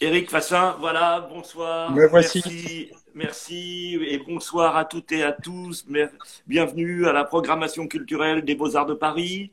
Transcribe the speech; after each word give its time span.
Éric 0.00 0.30
Fassin, 0.30 0.76
voilà, 0.78 1.28
bonsoir. 1.32 1.90
Me 1.90 2.06
voici. 2.06 2.40
Merci, 2.44 2.90
merci 3.14 3.98
et 4.06 4.18
bonsoir 4.18 4.76
à 4.76 4.84
toutes 4.84 5.10
et 5.10 5.24
à 5.24 5.32
tous. 5.32 5.86
Bienvenue 6.46 7.08
à 7.08 7.12
la 7.12 7.24
programmation 7.24 7.88
culturelle 7.88 8.44
des 8.44 8.54
Beaux-Arts 8.54 8.86
de 8.86 8.94
Paris. 8.94 9.50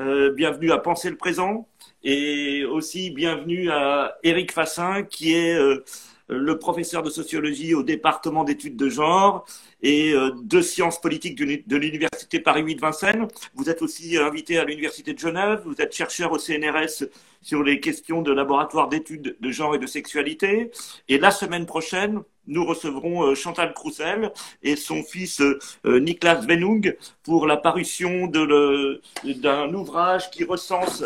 Euh, 0.00 0.32
bienvenue 0.32 0.72
à 0.72 0.78
Penser 0.78 1.10
le 1.10 1.16
présent 1.16 1.68
et 2.02 2.64
aussi 2.64 3.10
bienvenue 3.10 3.70
à 3.70 4.16
Éric 4.24 4.50
Fassin 4.50 5.04
qui 5.04 5.32
est 5.32 5.54
euh, 5.54 5.84
le 6.28 6.58
professeur 6.58 7.02
de 7.02 7.10
sociologie 7.10 7.74
au 7.74 7.82
département 7.82 8.44
d'études 8.44 8.76
de 8.76 8.88
genre 8.88 9.44
et 9.82 10.12
euh, 10.12 10.30
de 10.42 10.60
sciences 10.60 11.00
politiques 11.00 11.36
de 11.36 11.76
l'université 11.76 12.40
Paris 12.40 12.62
8 12.62 12.80
Vincennes. 12.80 13.28
Vous 13.54 13.68
êtes 13.68 13.82
aussi 13.82 14.16
invité 14.16 14.58
à 14.58 14.64
l'université 14.64 15.12
de 15.12 15.18
Genève. 15.18 15.62
Vous 15.64 15.80
êtes 15.80 15.94
chercheur 15.94 16.32
au 16.32 16.38
CNRS 16.38 17.04
sur 17.42 17.62
les 17.62 17.80
questions 17.80 18.22
de 18.22 18.32
laboratoire 18.32 18.88
d'études 18.88 19.36
de 19.38 19.50
genre 19.50 19.74
et 19.74 19.78
de 19.78 19.86
sexualité. 19.86 20.70
Et 21.08 21.18
la 21.18 21.30
semaine 21.30 21.66
prochaine, 21.66 22.22
nous 22.46 22.64
recevrons 22.64 23.24
euh, 23.24 23.34
Chantal 23.34 23.74
Croussel 23.74 24.32
et 24.62 24.76
son 24.76 25.02
fils 25.02 25.40
euh, 25.40 26.00
Niklas 26.00 26.46
Venung 26.46 26.96
pour 27.22 27.46
la 27.46 27.56
parution 27.56 28.26
d'un 28.26 29.74
ouvrage 29.74 30.30
qui 30.30 30.44
recense 30.44 31.04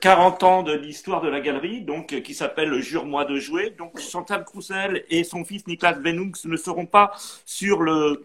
40 0.00 0.42
ans 0.42 0.62
de 0.62 0.72
l'histoire 0.72 1.20
de 1.20 1.28
la 1.28 1.40
galerie, 1.40 1.82
donc 1.82 2.22
qui 2.22 2.34
s'appelle 2.34 2.80
Jure-moi 2.80 3.24
de 3.24 3.38
jouer. 3.38 3.74
Donc 3.78 3.98
Chantal 4.00 4.44
Croussel 4.44 5.04
et 5.08 5.24
son 5.24 5.44
fils 5.44 5.66
Niklas 5.66 5.94
Venung 5.94 6.34
ne 6.44 6.56
seront 6.56 6.86
pas 6.86 7.12
sur 7.44 7.80
le 7.82 8.24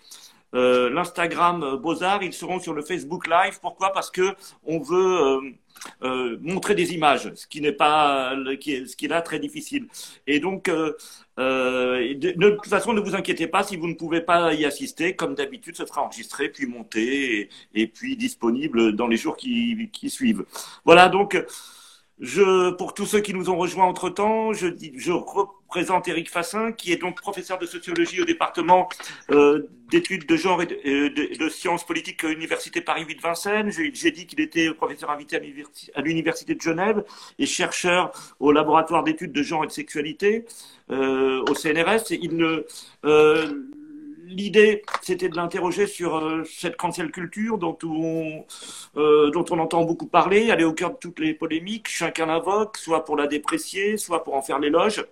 euh, 0.55 0.89
l'Instagram 0.89 1.77
Beaux-Arts, 1.77 2.23
ils 2.23 2.33
seront 2.33 2.59
sur 2.59 2.73
le 2.73 2.81
Facebook 2.81 3.27
Live. 3.27 3.59
Pourquoi? 3.61 3.91
Parce 3.91 4.09
que 4.09 4.35
on 4.63 4.79
veut 4.79 5.55
euh, 6.03 6.37
montrer 6.41 6.73
des 6.73 6.93
images, 6.93 7.31
ce 7.35 7.47
qui 7.47 7.61
n'est 7.61 7.71
pas, 7.71 8.33
ce 8.35 8.95
qui 8.95 9.05
est 9.05 9.07
là 9.07 9.21
très 9.21 9.39
difficile. 9.39 9.87
Et 10.25 10.39
donc, 10.39 10.67
euh, 10.67 10.93
euh, 11.39 12.13
de, 12.15 12.49
toute 12.49 12.67
façon, 12.67 12.93
ne 12.93 13.01
vous 13.01 13.15
inquiétez 13.15 13.47
pas 13.47 13.63
si 13.63 13.75
vous 13.75 13.87
ne 13.87 13.93
pouvez 13.93 14.21
pas 14.21 14.53
y 14.53 14.65
assister. 14.65 15.15
Comme 15.15 15.35
d'habitude, 15.35 15.75
ce 15.75 15.85
sera 15.85 16.01
enregistré, 16.01 16.49
puis 16.49 16.65
monté, 16.65 17.49
et, 17.73 17.87
puis 17.87 18.17
disponible 18.17 18.95
dans 18.95 19.07
les 19.07 19.17
jours 19.17 19.37
qui, 19.37 19.89
qui 19.91 20.09
suivent. 20.09 20.45
Voilà 20.85 21.09
donc. 21.09 21.37
Je, 22.19 22.71
pour 22.71 22.93
tous 22.93 23.05
ceux 23.05 23.19
qui 23.19 23.33
nous 23.33 23.49
ont 23.49 23.57
rejoints 23.57 23.85
entre 23.85 24.09
temps, 24.09 24.53
je, 24.53 24.67
je 24.95 25.11
représente 25.11 26.07
Eric 26.07 26.29
Fassin, 26.29 26.71
qui 26.71 26.93
est 26.93 26.95
donc 26.95 27.19
professeur 27.19 27.59
de 27.59 27.65
sociologie 27.65 28.21
au 28.21 28.25
département 28.25 28.87
euh, 29.31 29.67
d'études 29.91 30.25
de 30.25 30.37
genre 30.37 30.61
et 30.61 30.67
de, 30.67 31.49
sciences 31.49 31.85
politiques 31.85 32.23
à 32.23 32.29
l'université 32.29 32.79
Paris 32.79 33.03
8 33.05 33.21
Vincennes. 33.21 33.71
J'ai 33.71 34.11
dit 34.11 34.27
qu'il 34.27 34.39
était 34.39 34.73
professeur 34.73 35.11
invité 35.11 35.35
à 35.93 36.01
l'université 36.01 36.55
de 36.55 36.61
Genève 36.61 37.03
et 37.37 37.45
chercheur 37.45 38.11
au 38.39 38.53
laboratoire 38.53 39.03
d'études 39.03 39.33
de 39.33 39.43
genre 39.43 39.65
et 39.65 39.67
de 39.67 39.71
sexualité 39.73 40.45
euh, 40.91 41.43
au 41.49 41.53
CNRS. 41.53 42.11
Il 42.11 42.37
ne, 42.37 42.65
euh, 43.03 43.65
l'idée, 44.27 44.83
c'était 45.01 45.29
de 45.29 45.35
l'interroger 45.35 45.87
sur 45.87 46.17
euh, 46.17 46.43
cette 46.45 46.77
cancel 46.77 47.11
culture 47.11 47.57
dont 47.57 47.77
on, 47.83 48.45
euh, 48.97 49.29
dont 49.31 49.45
on 49.49 49.59
entend 49.59 49.83
beaucoup 49.83 50.07
parler. 50.07 50.47
Elle 50.51 50.61
est 50.61 50.65
au 50.65 50.73
cœur 50.73 50.91
de 50.91 50.97
toutes 50.97 51.19
les 51.19 51.33
polémiques. 51.33 51.87
Chacun 51.87 52.25
l'invoque, 52.25 52.77
soit 52.77 53.05
pour 53.05 53.17
la 53.17 53.27
déprécier, 53.27 53.97
soit 53.97 54.23
pour 54.23 54.35
en 54.35 54.41
faire 54.41 54.59
l'éloge. 54.59 55.05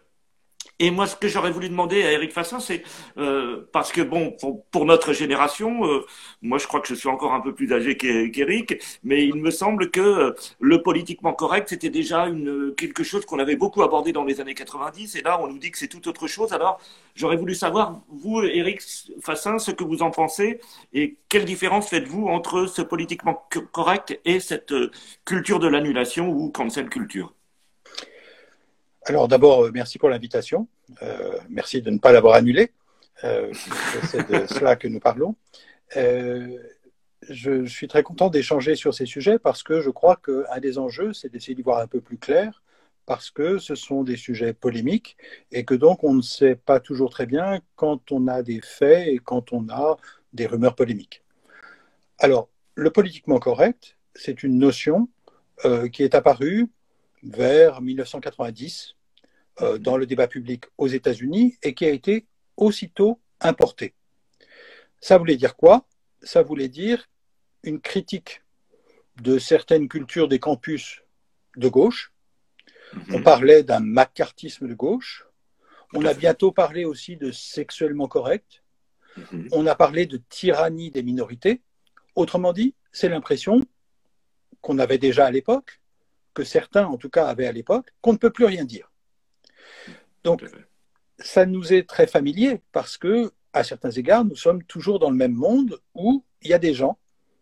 Et 0.84 0.92
moi, 0.92 1.08
ce 1.08 1.16
que 1.16 1.30
j'aurais 1.30 1.52
voulu 1.52 1.70
demander 1.70 2.04
à 2.04 2.12
Eric 2.12 2.34
Fassin, 2.34 2.60
c'est 2.60 2.84
euh, 3.18 3.66
parce 3.72 3.94
que 3.94 4.02
bon, 4.02 4.36
pour, 4.70 4.86
notre 4.86 5.14
génération, 5.14 5.86
euh, 5.88 6.06
moi, 6.42 6.58
je 6.58 6.68
crois 6.68 6.82
que 6.82 6.90
je 6.90 6.94
suis 6.94 7.08
encore 7.08 7.34
un 7.34 7.40
peu 7.40 7.54
plus 7.56 7.72
âgé 7.72 7.96
qu'Eric, 7.96 8.84
mais 9.02 9.26
il 9.26 9.36
me 9.36 9.50
semble 9.50 9.92
que 9.92 10.02
euh, 10.02 10.34
le 10.60 10.82
politiquement 10.84 11.32
correct, 11.34 11.70
c'était 11.70 11.90
déjà 11.90 12.28
une 12.28 12.76
quelque 12.76 13.02
chose 13.06 13.26
qu'on 13.26 13.40
avait 13.40 13.56
beaucoup 13.56 13.82
abordé 13.82 14.12
dans 14.12 14.26
les 14.26 14.42
années 14.42 14.56
90, 14.56 15.16
et 15.16 15.22
là, 15.22 15.40
on 15.42 15.48
nous 15.48 15.58
dit 15.58 15.72
que 15.72 15.78
c'est 15.78 15.88
tout 15.88 16.06
autre 16.10 16.28
chose. 16.28 16.52
Alors, 16.52 16.82
j'aurais 17.16 17.38
voulu 17.38 17.56
savoir, 17.56 18.02
vous, 18.10 18.42
Eric 18.42 18.82
Fassin, 19.22 19.60
ce 19.60 19.72
que 19.72 19.86
vous 19.86 20.02
en 20.02 20.12
pensez, 20.12 20.60
et 20.92 21.16
quelle 21.30 21.46
différence 21.46 21.88
faites-vous 21.88 22.28
entre 22.28 22.66
ce 22.66 22.82
politiquement 22.82 23.48
correct 23.72 24.20
et 24.26 24.42
cette 24.42 24.74
culture 25.24 25.60
de 25.60 25.68
l'annulation 25.70 26.30
ou 26.30 26.50
cancel 26.52 26.90
culture? 26.90 27.34
Alors 29.06 29.28
d'abord, 29.28 29.66
euh, 29.66 29.72
merci 29.74 29.98
pour 29.98 30.10
l'invitation. 30.10 30.68
Euh, 31.02 31.38
merci 31.50 31.82
de 31.82 31.90
ne 31.90 31.98
pas 31.98 32.12
l'avoir 32.12 32.36
annulé. 32.36 32.72
Euh, 33.24 33.52
c'est 34.10 34.30
de 34.30 34.46
cela 34.54 34.76
que 34.76 34.88
nous 34.88 35.00
parlons. 35.00 35.36
je, 37.30 37.66
suis 37.66 37.88
très 37.88 38.04
content 38.04 38.30
d'échanger 38.30 38.76
sur 38.76 38.94
ces 38.94 39.06
sujets 39.06 39.40
parce 39.40 39.64
que 39.64 39.82
je 39.82 39.90
crois 39.90 40.16
qu'un 40.16 40.60
des 40.60 40.78
enjeux, 40.78 41.14
c'est 41.14 41.30
d'essayer 41.30 41.56
d'y 41.56 41.62
voir 41.62 41.80
un 41.80 41.88
peu 41.88 42.00
plus 42.02 42.18
clair 42.18 42.64
parce 43.06 43.32
que 43.32 43.58
ce 43.58 43.76
sont 43.76 44.04
des 44.04 44.16
sujets 44.16 44.54
polémiques 44.54 45.18
et 45.52 45.66
que 45.66 45.74
donc 45.74 46.06
on 46.06 46.14
ne 46.14 46.22
sait 46.22 46.56
pas 46.56 46.80
toujours 46.80 47.10
très 47.10 47.26
bien 47.26 47.60
quand 47.76 48.14
on 48.14 48.28
a 48.30 48.42
des 48.42 48.62
faits 48.64 49.08
et 49.10 49.20
quand 49.20 49.52
on 49.52 49.68
a 49.70 49.98
des 50.32 50.46
rumeurs 50.46 50.76
polémiques. 50.76 51.24
Alors, 52.20 52.48
le 52.76 52.90
politiquement 52.90 53.40
correct, 53.40 53.98
c'est 54.16 54.44
une 54.44 54.58
notion 54.58 55.10
qui 55.92 56.04
est 56.04 56.16
apparue 56.16 56.70
vers 57.24 57.82
1990 57.82 58.96
euh, 59.62 59.78
dans 59.78 59.98
le 59.98 60.06
débat 60.06 60.28
public 60.28 60.66
aux 60.78 60.88
États-Unis 60.88 61.58
et 61.64 61.74
qui 61.74 61.86
a 61.86 61.90
été 61.90 62.28
aussitôt 62.58 63.20
importé. 63.40 63.94
Ça 65.00 65.18
voulait 65.18 65.38
dire 65.38 65.56
quoi? 65.56 65.88
Ça 66.22 66.44
voulait 66.44 66.70
dire 66.70 67.10
une 67.64 67.82
critique 67.82 68.42
de 69.22 69.38
certaines 69.38 69.88
cultures 69.88 70.28
des 70.28 70.40
campus 70.40 71.02
de 71.56 71.68
gauche. 71.68 72.14
On 73.10 73.20
mhm. 73.20 73.24
parlait 73.24 73.64
d'un 73.64 73.80
macartisme 73.80 74.68
de 74.68 74.74
gauche. 74.74 75.26
On 75.94 76.06
a 76.06 76.14
bientôt 76.14 76.52
parlé 76.52 76.86
aussi 76.86 77.18
de 77.18 77.32
sexuellement 77.32 78.08
correct. 78.08 78.64
Mhm. 79.18 79.50
On 79.52 79.68
a 79.68 79.76
parlé 79.76 80.06
de 80.06 80.18
tyrannie 80.30 80.92
des 80.92 81.04
minorités. 81.04 81.62
Autrement 82.16 82.54
dit, 82.54 82.76
c'est 82.92 83.10
l'impression 83.10 83.62
qu'on 84.62 84.80
avait 84.80 84.98
déjà 84.98 85.26
à 85.26 85.32
l'époque, 85.32 85.82
que 86.34 86.44
certains 86.44 86.86
en 86.86 86.98
tout 86.98 87.10
cas 87.10 87.28
avaient 87.28 87.48
à 87.48 87.52
l'époque, 87.52 87.92
qu'on 88.02 88.14
ne 88.14 88.18
peut 88.18 88.32
plus 88.32 88.46
rien 88.46 88.66
dire. 88.66 88.92
Donc, 90.24 90.44
ça 91.20 91.46
nous 91.46 91.74
est 91.74 91.88
très 91.88 92.08
familier 92.08 92.62
parce 92.72 92.98
que, 92.98 93.32
à 93.54 93.64
certains 93.64 93.92
égards, 93.92 94.26
nous 94.26 94.36
sommes 94.36 94.64
toujours 94.64 95.00
dans 95.00 95.10
le 95.10 95.16
même 95.16 95.34
monde 95.34 95.80
où 95.94 96.24
il 96.42 96.50
y 96.50 96.54
a 96.54 96.60
des 96.60 96.74
gens 96.74 96.98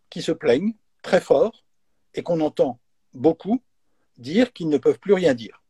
qui 0.10 0.22
se 0.22 0.32
plaignent 0.32 0.74
très 1.02 1.22
fort 1.22 1.64
et 2.14 2.24
qu'on 2.24 2.42
entend 2.42 2.80
beaucoup 3.14 3.62
dire 4.18 4.52
qu'ils 4.54 4.70
ne 4.70 4.78
peuvent 4.78 5.00
plus 5.00 5.14
rien 5.14 5.34
dire. 5.34 5.64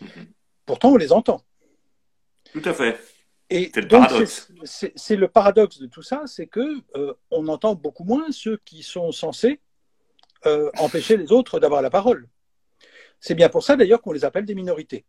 Mhm. 0.00 0.32
Pourtant, 0.66 0.92
on 0.92 0.96
les 0.96 1.12
entend. 1.12 1.42
Tout 2.52 2.62
à 2.64 2.74
fait. 2.74 2.98
Et 3.50 3.72
c'est 4.64 5.16
le 5.16 5.28
paradoxe 5.28 5.78
de 5.78 5.86
tout 5.86 6.02
ça, 6.02 6.24
c'est 6.26 6.46
que 6.46 6.82
euh, 6.96 7.14
on 7.30 7.48
entend 7.48 7.74
beaucoup 7.74 8.04
moins 8.04 8.30
ceux 8.30 8.58
qui 8.64 8.82
sont 8.82 9.10
censés 9.10 9.60
euh, 10.46 10.70
empêcher 10.78 11.16
les 11.16 11.32
autres 11.32 11.60
d'avoir 11.60 11.82
la 11.82 11.90
parole. 11.90 12.28
C'est 13.20 13.34
bien 13.34 13.48
pour 13.48 13.64
ça 13.64 13.76
d'ailleurs 13.76 14.00
qu'on 14.00 14.12
les 14.12 14.24
appelle 14.24 14.44
des 14.44 14.54
minorités. 14.54 15.04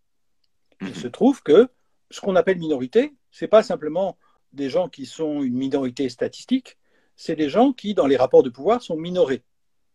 Il 0.81 0.95
se 0.95 1.07
trouve 1.07 1.43
que 1.43 1.67
ce 2.09 2.21
qu'on 2.21 2.35
appelle 2.35 2.57
minorité, 2.57 3.13
ce 3.31 3.43
n'est 3.43 3.49
pas 3.49 3.63
simplement 3.63 4.17
des 4.53 4.69
gens 4.69 4.89
qui 4.89 5.05
sont 5.05 5.43
une 5.43 5.53
minorité 5.53 6.09
statistique, 6.09 6.77
c'est 7.15 7.35
des 7.35 7.49
gens 7.49 7.73
qui, 7.73 7.93
dans 7.93 8.07
les 8.07 8.17
rapports 8.17 8.43
de 8.43 8.49
pouvoir, 8.49 8.81
sont 8.81 8.95
minorés. 8.95 9.43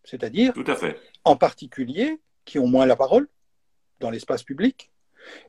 C'est-à-dire, 0.05 0.53
en 1.25 1.37
particulier, 1.37 2.21
qui 2.45 2.59
ont 2.59 2.67
moins 2.67 2.87
la 2.87 2.97
parole 2.97 3.29
dans 4.01 4.11
l'espace 4.11 4.43
public 4.43 4.93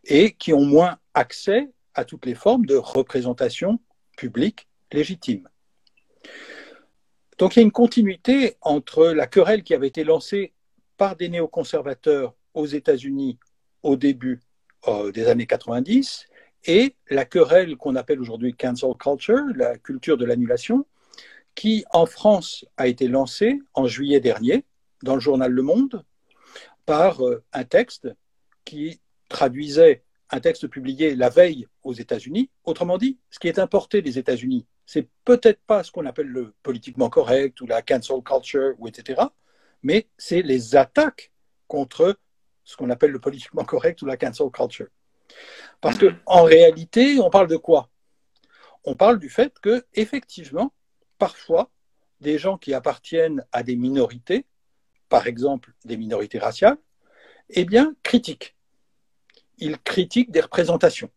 et 0.05 0.31
qui 0.31 0.53
ont 0.53 0.63
moins 0.63 0.97
accès 1.13 1.69
à 1.93 2.05
toutes 2.05 2.25
les 2.25 2.35
formes 2.35 2.65
de 2.65 2.75
représentation 2.75 3.79
publique 4.17 4.67
légitime. 4.91 5.49
Donc 7.37 7.55
il 7.55 7.59
y 7.59 7.61
a 7.61 7.63
une 7.63 7.71
continuité 7.71 8.55
entre 8.61 9.07
la 9.07 9.27
querelle 9.27 9.63
qui 9.63 9.73
avait 9.73 9.87
été 9.87 10.03
lancée 10.03 10.53
par 10.97 11.15
des 11.15 11.27
néoconservateurs 11.27 12.33
aux 12.53 12.65
États-Unis 12.65 13.37
au 13.83 13.97
début 13.97 14.41
euh, 14.87 15.11
des 15.11 15.27
années 15.27 15.45
90 15.45 16.27
et 16.65 16.95
la 17.09 17.25
querelle 17.25 17.75
qu'on 17.75 17.95
appelle 17.95 18.21
aujourd'hui 18.21 18.53
cancel 18.53 18.93
culture, 18.97 19.43
la 19.55 19.77
culture 19.77 20.17
de 20.17 20.25
l'annulation, 20.25 20.85
qui 21.53 21.85
en 21.91 22.05
France 22.05 22.65
a 22.77 22.87
été 22.87 23.07
lancée 23.07 23.59
en 23.73 23.87
juillet 23.87 24.19
dernier 24.19 24.65
dans 25.03 25.15
le 25.15 25.21
journal 25.21 25.51
Le 25.51 25.61
Monde 25.61 26.03
par 26.85 27.25
euh, 27.25 27.43
un 27.53 27.65
texte 27.65 28.09
qui 28.63 29.01
traduisait 29.29 30.03
un 30.31 30.39
texte 30.39 30.67
publié 30.67 31.15
la 31.15 31.29
veille 31.29 31.67
aux 31.83 31.93
États-Unis. 31.93 32.49
Autrement 32.63 32.97
dit, 32.97 33.19
ce 33.29 33.39
qui 33.39 33.47
est 33.47 33.59
importé 33.59 34.01
des 34.01 34.17
États-Unis, 34.17 34.65
c'est 34.85 35.07
peut-être 35.23 35.61
pas 35.65 35.83
ce 35.83 35.91
qu'on 35.91 36.05
appelle 36.05 36.27
le 36.27 36.53
politiquement 36.63 37.09
correct 37.09 37.59
ou 37.61 37.65
la 37.65 37.81
cancel 37.81 38.21
culture 38.23 38.73
ou 38.77 38.87
etc., 38.87 39.21
mais 39.83 40.07
c'est 40.17 40.41
les 40.41 40.75
attaques 40.75 41.31
contre 41.67 42.17
ce 42.63 42.75
qu'on 42.75 42.89
appelle 42.89 43.11
le 43.11 43.19
politiquement 43.19 43.65
correct 43.65 44.01
ou 44.01 44.05
la 44.05 44.17
cancel 44.17 44.49
culture. 44.51 44.87
Parce 45.81 45.97
qu'en 45.97 46.43
réalité, 46.43 47.19
on 47.19 47.29
parle 47.29 47.47
de 47.47 47.57
quoi? 47.57 47.89
On 48.83 48.95
parle 48.95 49.19
du 49.19 49.29
fait 49.29 49.59
que, 49.59 49.85
effectivement, 49.93 50.73
parfois, 51.17 51.71
des 52.21 52.37
gens 52.37 52.57
qui 52.57 52.73
appartiennent 52.73 53.43
à 53.51 53.63
des 53.63 53.75
minorités, 53.75 54.45
par 55.09 55.27
exemple 55.27 55.73
des 55.83 55.97
minorités 55.97 56.39
raciales, 56.39 56.77
eh 57.49 57.65
bien, 57.65 57.95
critiquent. 58.03 58.55
il 59.57 59.77
critique 59.79 60.31
des 60.31 60.41
représentations. 60.41 61.11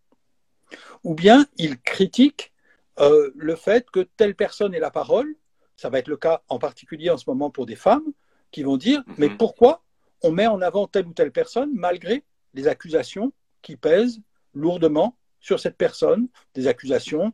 Ou 1.05 1.15
bien 1.15 1.47
il 1.57 1.81
critique 1.81 2.53
euh, 3.01 3.31
le 3.37 3.57
fait 3.57 3.91
que 3.91 4.01
telle 4.17 4.35
personne 4.35 4.75
ait 4.75 4.81
la 4.81 4.91
parole. 4.91 5.35
Ça 5.77 5.91
va 5.91 5.99
être 5.99 6.09
le 6.09 6.17
cas 6.17 6.43
en 6.49 6.59
particulier 6.59 7.11
en 7.11 7.17
ce 7.17 7.25
moment 7.29 7.51
pour 7.51 7.67
des 7.67 7.77
femmes 7.77 8.13
qui 8.51 8.63
vont 8.63 8.77
dire 8.77 9.03
mhm. 9.07 9.15
mais 9.19 9.31
pourquoi 9.31 9.83
on 10.23 10.33
met 10.33 10.47
en 10.47 10.61
avant 10.61 10.87
telle 10.87 11.07
ou 11.07 11.13
telle 11.13 11.31
personne 11.31 11.71
malgré 11.75 12.25
les 12.55 12.67
accusations 12.67 13.33
qui 13.63 13.77
pèsent 13.77 14.21
lourdement 14.55 15.17
sur 15.41 15.61
cette 15.61 15.77
personne, 15.77 16.29
des 16.55 16.67
accusations 16.67 17.33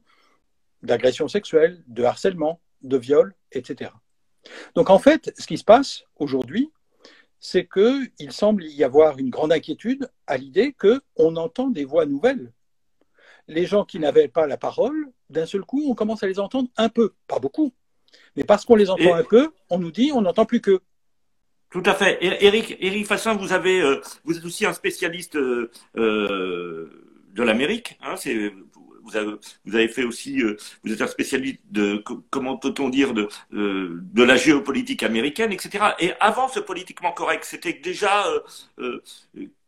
d'agression 0.82 1.28
sexuelle, 1.28 1.82
de 1.86 2.04
harcèlement, 2.04 2.60
de 2.82 2.98
viol, 2.98 3.34
etc. 3.52 3.90
Donc 4.74 4.90
en 4.90 4.98
fait, 4.98 5.32
ce 5.38 5.46
qui 5.46 5.56
se 5.56 5.64
passe 5.64 6.04
aujourd'hui, 6.16 6.70
c'est 7.40 7.66
qu'il 7.66 8.32
semble 8.32 8.64
y 8.64 8.84
avoir 8.84 9.18
une 9.18 9.30
grande 9.30 9.52
inquiétude 9.52 10.10
à 10.26 10.36
l'idée 10.36 10.74
qu'on 10.74 11.36
entend 11.36 11.68
des 11.68 11.84
voix 11.84 12.06
nouvelles. 12.06 12.52
Les 13.48 13.66
gens 13.66 13.84
qui 13.84 13.98
n'avaient 13.98 14.28
pas 14.28 14.46
la 14.46 14.56
parole, 14.56 15.08
d'un 15.30 15.46
seul 15.46 15.62
coup, 15.62 15.84
on 15.88 15.94
commence 15.94 16.22
à 16.22 16.26
les 16.26 16.40
entendre 16.40 16.68
un 16.76 16.88
peu, 16.88 17.12
pas 17.26 17.38
beaucoup. 17.38 17.72
Mais 18.36 18.44
parce 18.44 18.64
qu'on 18.64 18.76
les 18.76 18.90
entend 18.90 19.14
un 19.14 19.24
peu, 19.24 19.50
on 19.70 19.78
nous 19.78 19.90
dit 19.90 20.12
on 20.14 20.22
n'entend 20.22 20.46
plus 20.46 20.60
qu'eux. 20.60 20.80
Tout 21.70 21.82
à 21.84 21.94
fait. 21.94 22.18
Eric, 22.20 22.76
Eric 22.80 23.06
Fassin, 23.06 23.34
vous 23.34 23.52
avez, 23.52 23.80
euh, 23.80 24.00
vous 24.24 24.38
êtes 24.38 24.44
aussi 24.44 24.64
un 24.64 24.72
spécialiste 24.72 25.36
euh, 25.36 25.70
euh, 25.96 26.88
de 27.32 27.42
l'Amérique. 27.42 27.98
Hein, 28.00 28.14
vous 29.04 29.16
avez, 29.16 29.36
vous 29.64 29.74
avez 29.76 29.88
fait 29.88 30.04
aussi, 30.04 30.40
euh, 30.40 30.56
vous 30.82 30.92
êtes 30.92 31.02
un 31.02 31.06
spécialiste 31.06 31.60
de, 31.70 32.02
comment 32.30 32.56
peut-on 32.56 32.88
dire, 32.88 33.12
de, 33.12 33.28
euh, 33.52 34.00
de 34.00 34.22
la 34.22 34.36
géopolitique 34.36 35.02
américaine, 35.02 35.52
etc. 35.52 35.84
Et 36.00 36.12
avant 36.20 36.48
ce 36.48 36.60
politiquement 36.60 37.12
correct, 37.12 37.44
c'était 37.44 37.74
déjà 37.74 38.24
euh, 38.78 39.02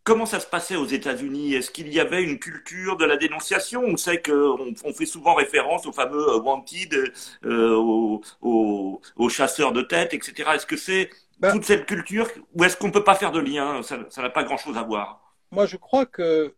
Comment 0.06 0.24
ça 0.24 0.38
se 0.38 0.46
passait 0.46 0.76
aux 0.76 0.86
États-Unis? 0.86 1.54
Est-ce 1.54 1.68
qu'il 1.68 1.92
y 1.92 1.98
avait 1.98 2.22
une 2.22 2.38
culture 2.38 2.96
de 2.96 3.04
la 3.04 3.16
dénonciation? 3.16 3.82
On 3.82 3.96
sait 3.96 4.22
qu'on 4.22 4.72
on 4.84 4.92
fait 4.92 5.04
souvent 5.04 5.34
référence 5.34 5.84
aux 5.84 5.92
fameux 5.92 6.36
wanted, 6.36 7.12
aux, 7.44 8.22
aux, 8.40 9.28
chasseurs 9.28 9.72
de 9.72 9.82
tête, 9.82 10.14
etc. 10.14 10.50
Est-ce 10.54 10.64
que 10.64 10.76
c'est 10.76 11.10
ben 11.40 11.54
toute 11.54 11.64
cette 11.64 11.86
culture 11.86 12.28
ou 12.54 12.62
est-ce 12.62 12.76
qu'on 12.76 12.86
ne 12.86 12.92
peut 12.92 13.02
pas 13.02 13.16
faire 13.16 13.32
de 13.32 13.40
lien? 13.40 13.82
Ça 13.82 14.22
n'a 14.22 14.30
pas 14.30 14.44
grand-chose 14.44 14.76
à 14.76 14.84
voir. 14.84 15.34
Moi, 15.50 15.66
je 15.66 15.76
crois 15.76 16.06
que 16.06 16.54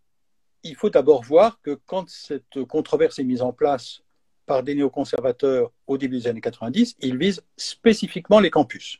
il 0.63 0.77
faut 0.77 0.91
d'abord 0.91 1.23
voir 1.23 1.59
que 1.63 1.81
quand 1.87 2.07
cette 2.11 2.63
controverse 2.69 3.19
est 3.19 3.25
mise 3.25 3.41
en 3.41 3.55
place 3.55 4.03
par 4.45 4.63
des 4.63 4.75
néoconservateurs 4.75 5.73
au 5.87 5.97
début 5.97 6.19
des 6.19 6.27
années 6.27 6.43
90, 6.43 6.97
ils 7.01 7.17
visent 7.17 7.43
spécifiquement 7.57 8.41
les 8.41 8.51
campus, 8.51 8.99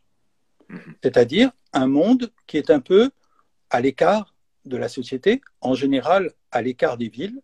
mhm. 0.71 0.95
c'est-à-dire 1.03 1.51
un 1.75 1.87
monde 1.87 2.33
qui 2.47 2.57
est 2.57 2.71
un 2.71 2.81
peu 2.81 3.11
à 3.69 3.83
l'écart 3.83 4.35
de 4.69 4.77
la 4.77 4.89
société, 4.89 5.41
en 5.61 5.75
général 5.75 6.33
à 6.51 6.63
l'écart 6.63 6.97
des 6.97 7.09
villes, 7.09 7.41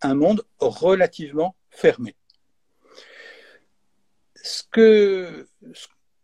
un 0.00 0.14
monde 0.14 0.44
relativement 0.58 1.56
fermé. 1.70 2.16
Ce 4.42 4.62
que, 4.70 5.48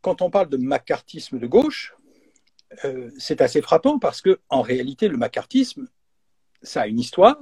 quand 0.00 0.22
on 0.22 0.30
parle 0.30 0.48
de 0.48 0.56
macartisme 0.56 1.38
de 1.38 1.46
gauche, 1.46 1.94
euh, 2.84 3.10
c'est 3.18 3.40
assez 3.40 3.62
frappant 3.62 3.98
parce 3.98 4.20
que 4.20 4.40
en 4.48 4.62
réalité, 4.62 5.08
le 5.08 5.16
macartisme, 5.16 5.88
ça 6.62 6.82
a 6.82 6.86
une 6.86 6.98
histoire. 6.98 7.36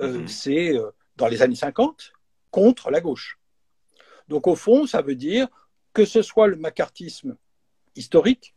Euh, 0.00 0.20
mhm. 0.20 0.28
C'est 0.28 0.76
euh, 0.76 0.90
dans 1.16 1.28
les 1.28 1.42
années 1.42 1.54
50 1.54 2.12
contre 2.50 2.90
la 2.90 3.00
gauche. 3.00 3.38
Donc 4.28 4.46
au 4.46 4.56
fond, 4.56 4.86
ça 4.86 5.02
veut 5.02 5.14
dire 5.14 5.48
que 5.92 6.04
ce 6.04 6.22
soit 6.22 6.46
le 6.46 6.56
macartisme 6.56 7.36
historique, 7.96 8.54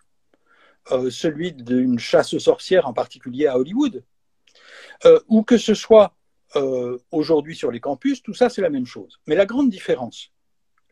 euh, 0.91 1.09
celui 1.09 1.53
d'une 1.53 2.00
chasse 2.00 2.33
aux 2.33 2.39
sorcières 2.39 2.88
en 2.88 2.94
particulier 2.94 3.47
à 3.47 3.57
Hollywood, 3.57 4.03
ou 5.27 5.44
que 5.44 5.57
ce 5.57 5.74
soit 5.74 6.15
aujourd'hui 7.12 7.57
sur 7.57 7.71
les 7.71 7.81
campus, 7.81 8.21
tout 8.24 8.33
ça 8.33 8.47
c'est 8.50 8.62
la 8.62 8.69
même 8.69 8.85
chose. 8.85 9.19
Mais 9.27 9.35
la 9.35 9.45
grande 9.45 9.69
différence, 9.69 10.31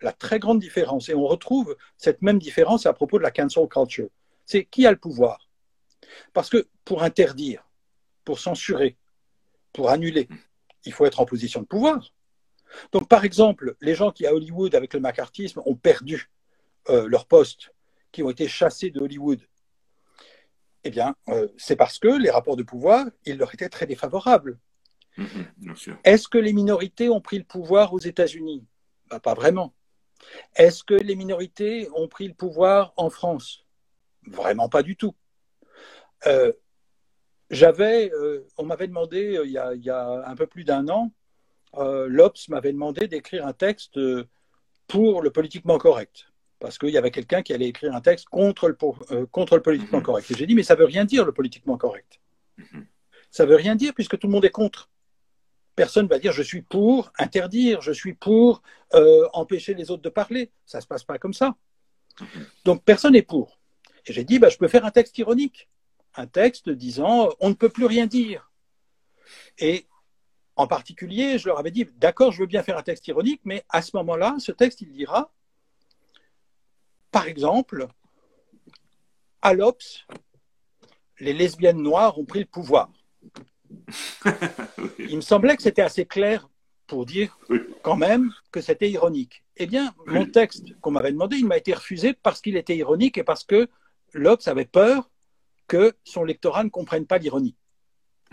la 0.01 0.11
très 0.11 0.37
grande 0.37 0.59
différence, 0.59 1.07
et 1.07 1.13
on 1.13 1.25
retrouve 1.25 1.77
cette 1.97 2.21
même 2.21 2.39
différence 2.39 2.85
à 2.85 2.93
propos 2.93 3.19
de 3.19 3.23
la 3.23 3.31
cancel 3.31 3.67
culture, 3.69 4.09
c'est 4.45 4.65
qui 4.65 4.85
a 4.85 4.91
le 4.91 4.97
pouvoir. 4.97 5.47
Parce 6.33 6.49
que 6.49 6.67
pour 6.83 7.03
interdire, 7.03 7.63
pour 8.25 8.39
censurer, 8.39 8.97
pour 9.73 9.89
annuler. 9.89 10.27
Il 10.85 10.93
faut 10.93 11.05
être 11.05 11.19
en 11.19 11.25
position 11.25 11.61
de 11.61 11.65
pouvoir. 11.65 12.11
Donc, 12.91 13.07
par 13.07 13.25
exemple, 13.25 13.75
les 13.81 13.95
gens 13.95 14.11
qui, 14.11 14.25
à 14.25 14.33
Hollywood, 14.33 14.75
avec 14.75 14.93
le 14.93 14.99
macartisme, 14.99 15.61
ont 15.65 15.75
perdu 15.75 16.29
euh, 16.89 17.07
leur 17.07 17.25
poste, 17.25 17.73
qui 18.11 18.23
ont 18.23 18.29
été 18.29 18.47
chassés 18.47 18.89
de 18.89 18.99
Hollywood, 18.99 19.39
eh 20.83 20.89
bien, 20.89 21.15
euh, 21.29 21.47
c'est 21.57 21.75
parce 21.75 21.99
que 21.99 22.07
les 22.07 22.29
rapports 22.29 22.55
de 22.55 22.63
pouvoir, 22.63 23.05
ils 23.25 23.37
leur 23.37 23.53
étaient 23.53 23.69
très 23.69 23.85
défavorables. 23.85 24.59
Mm-hmm, 25.17 25.97
Est-ce 26.03 26.27
que 26.27 26.37
les 26.37 26.53
minorités 26.53 27.09
ont 27.09 27.21
pris 27.21 27.37
le 27.37 27.43
pouvoir 27.43 27.93
aux 27.93 27.99
États-Unis? 27.99 28.65
Bah, 29.09 29.19
Pas 29.19 29.33
vraiment. 29.33 29.73
Est-ce 30.55 30.83
que 30.83 30.93
les 30.93 31.15
minorités 31.15 31.89
ont 31.95 32.07
pris 32.07 32.27
le 32.27 32.33
pouvoir 32.33 32.93
en 32.97 33.09
France? 33.09 33.65
Vraiment 34.27 34.69
pas 34.69 34.83
du 34.83 34.95
tout. 34.95 35.15
Euh, 36.27 36.53
j'avais, 37.49 38.11
euh, 38.11 38.47
on 38.57 38.65
m'avait 38.65 38.87
demandé 38.87 39.39
il, 39.43 39.51
y 39.51 39.57
a, 39.57 40.23
un 40.27 40.35
peu 40.35 40.47
plus 40.47 40.63
d'un 40.63 40.87
an, 40.89 41.11
l'Obs 41.75 42.47
m'avait 42.49 42.71
demandé 42.71 43.07
d'écrire 43.07 43.45
un 43.45 43.53
texte 43.53 43.99
pour 44.87 45.21
le 45.21 45.31
politiquement 45.31 45.77
correct. 45.77 46.30
Parce 46.61 46.77
qu'il 46.77 46.89
y 46.89 46.97
avait 46.97 47.11
quelqu'un 47.11 47.41
qui 47.41 47.53
allait 47.53 47.67
écrire 47.67 47.93
un 47.93 47.99
texte 47.99 48.29
contre 48.29 48.69
le, 48.69 49.25
contre 49.25 49.55
le 49.57 49.61
politiquement 49.61 49.97
mhm. 49.97 50.05
correct. 50.05 50.31
Et 50.31 50.35
j'ai 50.35 50.45
dit, 50.45 50.55
mais 50.55 50.63
ça 50.63 50.75
ne 50.75 50.79
veut 50.79 50.85
rien 50.85 51.03
dire 51.03 51.25
le 51.25 51.33
politiquement 51.33 51.77
correct. 51.77 52.21
Mhm. 52.57 52.85
Ça 53.29 53.45
ne 53.45 53.49
veut 53.49 53.57
rien 53.57 53.75
dire 53.75 53.93
puisque 53.93 54.17
tout 54.17 54.27
le 54.27 54.33
monde 54.33 54.45
est 54.45 54.51
contre. 54.51 54.89
Personne 55.75 56.05
ne 56.05 56.09
va 56.09 56.19
dire 56.19 56.31
je 56.31 56.43
suis 56.43 56.61
pour 56.61 57.11
interdire, 57.17 57.81
je 57.81 57.91
suis 57.91 58.13
pour 58.13 58.61
empêcher 59.33 59.73
les 59.73 59.89
autres 59.91 60.03
de 60.03 60.09
parler. 60.09 60.51
Ça 60.65 60.77
ne 60.77 60.81
se 60.83 60.87
passe 60.87 61.03
pas 61.03 61.17
comme 61.17 61.33
ça. 61.33 61.55
Mhm. 62.19 62.45
Donc 62.65 62.83
personne 62.83 63.13
n'est 63.13 63.21
pour. 63.21 63.59
Et 64.05 64.13
j'ai 64.13 64.23
dit, 64.23 64.39
bah, 64.39 64.49
je 64.49 64.57
peux 64.57 64.67
faire 64.67 64.85
un 64.85 64.91
texte 64.91 65.17
ironique 65.17 65.67
un 66.15 66.27
texte 66.27 66.69
disant 66.69 67.29
on 67.39 67.49
ne 67.49 67.53
peut 67.53 67.69
plus 67.69 67.85
rien 67.85 68.05
dire. 68.05 68.51
Et 69.57 69.85
en 70.55 70.67
particulier, 70.67 71.37
je 71.37 71.47
leur 71.47 71.59
avais 71.59 71.71
dit 71.71 71.87
d'accord, 71.97 72.31
je 72.31 72.39
veux 72.39 72.47
bien 72.47 72.63
faire 72.63 72.77
un 72.77 72.83
texte 72.83 73.07
ironique, 73.07 73.41
mais 73.45 73.63
à 73.69 73.81
ce 73.81 73.95
moment-là, 73.97 74.35
ce 74.39 74.51
texte, 74.51 74.81
il 74.81 74.91
dira 74.91 75.31
par 77.11 77.27
exemple, 77.27 77.87
à 79.41 79.53
l'Obs, 79.53 80.05
les 81.19 81.33
lesbiennes 81.33 81.81
noires 81.81 82.17
ont 82.17 82.25
pris 82.25 82.39
le 82.39 82.45
pouvoir. 82.45 82.91
Il 84.99 85.17
me 85.17 85.21
semblait 85.21 85.55
que 85.55 85.63
c'était 85.63 85.81
assez 85.81 86.05
clair 86.05 86.49
pour 86.87 87.05
dire 87.05 87.37
quand 87.83 87.95
même 87.95 88.31
que 88.51 88.59
c'était 88.59 88.89
ironique. 88.89 89.43
Eh 89.57 89.65
bien, 89.65 89.93
mon 90.07 90.25
texte 90.25 90.77
qu'on 90.81 90.91
m'avait 90.91 91.11
demandé, 91.11 91.37
il 91.37 91.45
m'a 91.45 91.57
été 91.57 91.73
refusé 91.73 92.13
parce 92.13 92.41
qu'il 92.41 92.57
était 92.57 92.75
ironique 92.75 93.17
et 93.17 93.23
parce 93.23 93.43
que 93.43 93.69
l'Obs 94.13 94.47
avait 94.47 94.65
peur 94.65 95.09
que 95.67 95.93
son 96.03 96.23
lectorat 96.23 96.63
ne 96.63 96.69
comprenne 96.69 97.05
pas 97.05 97.17
l'ironie. 97.17 97.55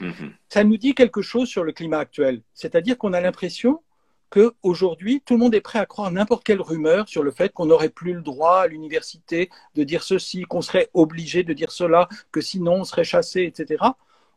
Mhm. 0.00 0.32
Ça 0.48 0.64
nous 0.64 0.76
dit 0.76 0.94
quelque 0.94 1.22
chose 1.22 1.48
sur 1.48 1.64
le 1.64 1.72
climat 1.72 1.98
actuel. 1.98 2.42
C'est-à-dire 2.54 2.98
qu'on 2.98 3.12
a 3.12 3.20
l'impression 3.20 3.82
qu'aujourd'hui, 4.30 5.22
tout 5.24 5.34
le 5.34 5.40
monde 5.40 5.54
est 5.54 5.60
prêt 5.60 5.78
à 5.78 5.86
croire 5.86 6.10
n'importe 6.10 6.44
quelle 6.44 6.60
rumeur 6.60 7.08
sur 7.08 7.22
le 7.22 7.30
fait 7.30 7.52
qu'on 7.52 7.66
n'aurait 7.66 7.88
plus 7.88 8.12
le 8.12 8.22
droit 8.22 8.58
à 8.58 8.66
l'université 8.66 9.50
de 9.74 9.84
dire 9.84 10.02
ceci, 10.02 10.42
qu'on 10.42 10.62
serait 10.62 10.90
obligé 10.94 11.42
de 11.42 11.52
dire 11.52 11.70
cela, 11.70 12.08
que 12.32 12.40
sinon 12.40 12.80
on 12.80 12.84
serait 12.84 13.04
chassé, 13.04 13.42
etc. 13.42 13.84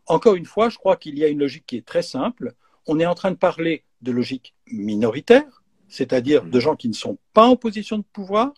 Encore 0.07 0.36
une 0.36 0.45
fois, 0.45 0.69
je 0.69 0.77
crois 0.77 0.95
qu'il 0.95 1.17
y 1.17 1.24
a 1.24 1.27
une 1.27 1.39
logique 1.39 1.65
qui 1.65 1.77
est 1.77 1.86
très 1.86 2.01
simple. 2.01 2.53
On 2.88 3.00
est 3.00 3.05
en 3.05 3.15
train 3.15 3.31
de 3.31 3.38
parler 3.38 3.83
de 4.01 4.12
logique 4.12 4.55
minoritaire, 4.67 5.63
c'est-à-dire 5.88 6.43
de 6.43 6.60
gens 6.60 6.75
qui 6.75 6.89
ne 6.89 6.93
sont 6.93 7.17
pas 7.33 7.45
en 7.45 7.55
position 7.55 7.98
de 7.98 8.03
pouvoir. 8.03 8.53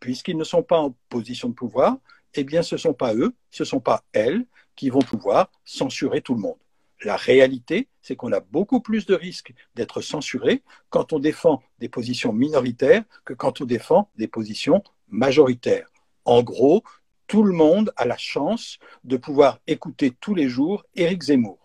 Puisqu'ils 0.00 0.36
ne 0.36 0.44
sont 0.44 0.62
pas 0.62 0.78
en 0.78 0.94
position 1.08 1.48
de 1.48 1.54
pouvoir, 1.54 1.96
eh 2.34 2.44
bien, 2.44 2.62
ce 2.62 2.74
ne 2.74 2.80
sont 2.80 2.92
pas 2.92 3.14
eux, 3.14 3.32
ce 3.50 3.62
ne 3.62 3.66
sont 3.66 3.80
pas 3.80 4.04
elles 4.12 4.44
qui 4.76 4.90
vont 4.90 5.00
pouvoir 5.00 5.50
censurer 5.64 6.20
tout 6.20 6.34
le 6.34 6.40
monde. 6.40 6.58
La 7.04 7.16
réalité, 7.16 7.88
c'est 8.00 8.16
qu'on 8.16 8.32
a 8.32 8.40
beaucoup 8.40 8.80
plus 8.80 9.04
de 9.04 9.14
risques 9.14 9.52
d'être 9.74 10.00
censuré 10.00 10.62
quand 10.88 11.12
on 11.12 11.18
défend 11.18 11.62
des 11.78 11.88
positions 11.88 12.32
minoritaires 12.32 13.04
que 13.24 13.34
quand 13.34 13.60
on 13.60 13.66
défend 13.66 14.10
des 14.16 14.26
positions 14.26 14.82
majoritaires. 15.08 15.88
En 16.24 16.42
gros, 16.42 16.82
tout 17.26 17.42
le 17.42 17.52
monde 17.52 17.92
a 17.96 18.06
la 18.06 18.16
chance 18.16 18.78
de 19.04 19.18
pouvoir 19.18 19.60
écouter 19.66 20.12
tous 20.18 20.34
les 20.34 20.48
jours 20.48 20.84
Éric 20.94 21.22
Zemmour. 21.22 21.58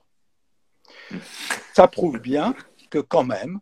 Ça 1.73 1.87
prouve 1.87 2.19
bien 2.19 2.53
que 2.89 2.99
quand 2.99 3.23
même, 3.23 3.59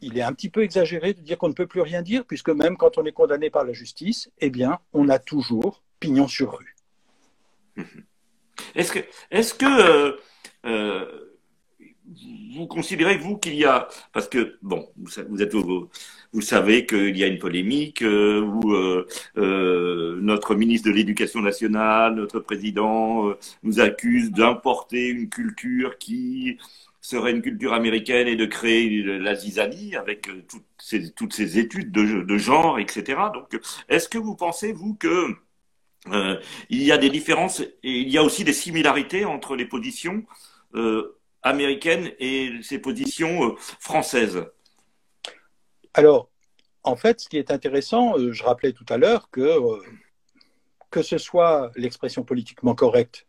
il 0.00 0.18
est 0.18 0.22
un 0.22 0.32
petit 0.32 0.50
peu 0.50 0.62
exagéré 0.62 1.14
de 1.14 1.20
dire 1.20 1.38
qu'on 1.38 1.48
ne 1.48 1.54
peut 1.54 1.66
plus 1.66 1.80
rien 1.80 2.02
dire, 2.02 2.24
puisque 2.26 2.50
même 2.50 2.76
quand 2.76 2.98
on 2.98 3.04
est 3.04 3.12
condamné 3.12 3.50
par 3.50 3.64
la 3.64 3.72
justice, 3.72 4.30
eh 4.38 4.50
bien, 4.50 4.78
on 4.92 5.08
a 5.08 5.18
toujours 5.18 5.82
pignon 5.98 6.28
sur 6.28 6.58
rue. 6.58 6.76
Est-ce 8.74 8.92
que, 8.92 9.00
est-ce 9.30 9.54
que 9.54 10.18
euh, 10.64 11.34
vous 12.54 12.66
considérez, 12.66 13.16
vous, 13.16 13.36
qu'il 13.36 13.54
y 13.54 13.64
a, 13.64 13.88
parce 14.12 14.28
que, 14.28 14.58
bon, 14.62 14.88
vous, 14.96 15.42
êtes, 15.42 15.54
vous, 15.54 15.88
vous 16.32 16.40
savez 16.40 16.86
qu'il 16.86 17.16
y 17.16 17.24
a 17.24 17.26
une 17.26 17.38
polémique 17.38 18.02
euh, 18.02 18.40
où 18.40 18.72
euh, 18.72 19.06
euh, 19.38 20.18
notre 20.20 20.54
ministre 20.54 20.88
de 20.88 20.94
l'Éducation 20.94 21.40
nationale, 21.40 22.14
notre 22.14 22.40
président, 22.40 23.34
nous 23.62 23.80
accuse 23.80 24.30
d'importer 24.30 25.08
une 25.08 25.28
culture 25.28 25.98
qui 25.98 26.58
serait 27.00 27.32
une 27.32 27.42
culture 27.42 27.74
américaine 27.74 28.28
et 28.28 28.36
de 28.36 28.46
créer 28.46 29.02
la 29.02 29.34
zizanie 29.34 29.94
avec 29.96 30.28
toutes 30.48 30.64
ces, 30.78 31.12
toutes 31.12 31.34
ces 31.34 31.58
études 31.58 31.92
de, 31.92 32.22
de 32.22 32.38
genre, 32.38 32.78
etc. 32.78 33.20
Donc, 33.34 33.60
est-ce 33.88 34.08
que 34.08 34.18
vous 34.18 34.36
pensez, 34.36 34.72
vous, 34.72 34.94
que 34.94 35.34
il 36.68 36.82
y 36.82 36.92
a 36.92 36.98
des 36.98 37.08
différences 37.08 37.60
et 37.60 37.72
il 37.82 38.10
y 38.10 38.18
a 38.18 38.22
aussi 38.22 38.44
des 38.44 38.52
similarités 38.52 39.24
entre 39.24 39.56
les 39.56 39.64
positions 39.64 40.22
euh, 40.74 41.20
américaines 41.42 42.10
et 42.18 42.50
ces 42.62 42.78
positions 42.78 43.50
euh, 43.50 43.54
françaises 43.58 44.44
Alors, 45.92 46.30
en 46.82 46.96
fait, 46.96 47.20
ce 47.20 47.28
qui 47.28 47.36
est 47.36 47.50
intéressant, 47.50 48.18
euh, 48.18 48.32
je 48.32 48.42
rappelais 48.42 48.72
tout 48.72 48.86
à 48.88 48.96
l'heure 48.96 49.30
que 49.30 49.58
que 50.90 51.02
ce 51.02 51.18
soit 51.18 51.70
l'expression 51.76 52.24
politiquement 52.24 52.74
correcte 52.74 53.26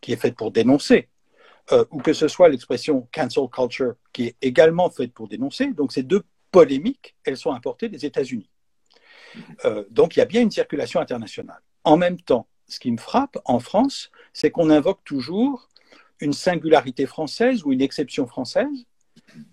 qui 0.00 0.12
est 0.12 0.16
faite 0.16 0.36
pour 0.36 0.50
dénoncer, 0.50 1.08
ou 1.90 2.00
que 2.00 2.12
ce 2.12 2.26
soit 2.26 2.48
l'expression 2.48 3.08
cancel 3.12 3.48
culture 3.48 3.94
qui 4.12 4.24
est 4.24 4.36
également 4.42 4.90
faite 4.90 5.12
pour 5.12 5.28
dénoncer, 5.28 5.72
donc 5.72 5.92
ces 5.92 6.02
deux 6.02 6.24
polémiques, 6.50 7.14
elles 7.24 7.36
sont 7.36 7.52
importées 7.52 7.88
des 7.88 8.04
États-Unis. 8.04 8.50
Donc 9.90 10.16
il 10.16 10.18
y 10.18 10.22
a 10.22 10.26
bien 10.26 10.42
une 10.42 10.50
circulation 10.50 10.98
internationale. 10.98 11.62
En 11.84 11.96
même 11.96 12.20
temps, 12.20 12.48
ce 12.66 12.80
qui 12.80 12.90
me 12.90 12.98
frappe 12.98 13.38
en 13.44 13.60
France, 13.60 14.10
c'est 14.32 14.50
qu'on 14.50 14.68
invoque 14.68 15.04
toujours 15.04 15.68
une 16.20 16.32
singularité 16.32 17.06
française 17.06 17.64
ou 17.64 17.72
une 17.72 17.82
exception 17.82 18.26
française, 18.26 18.86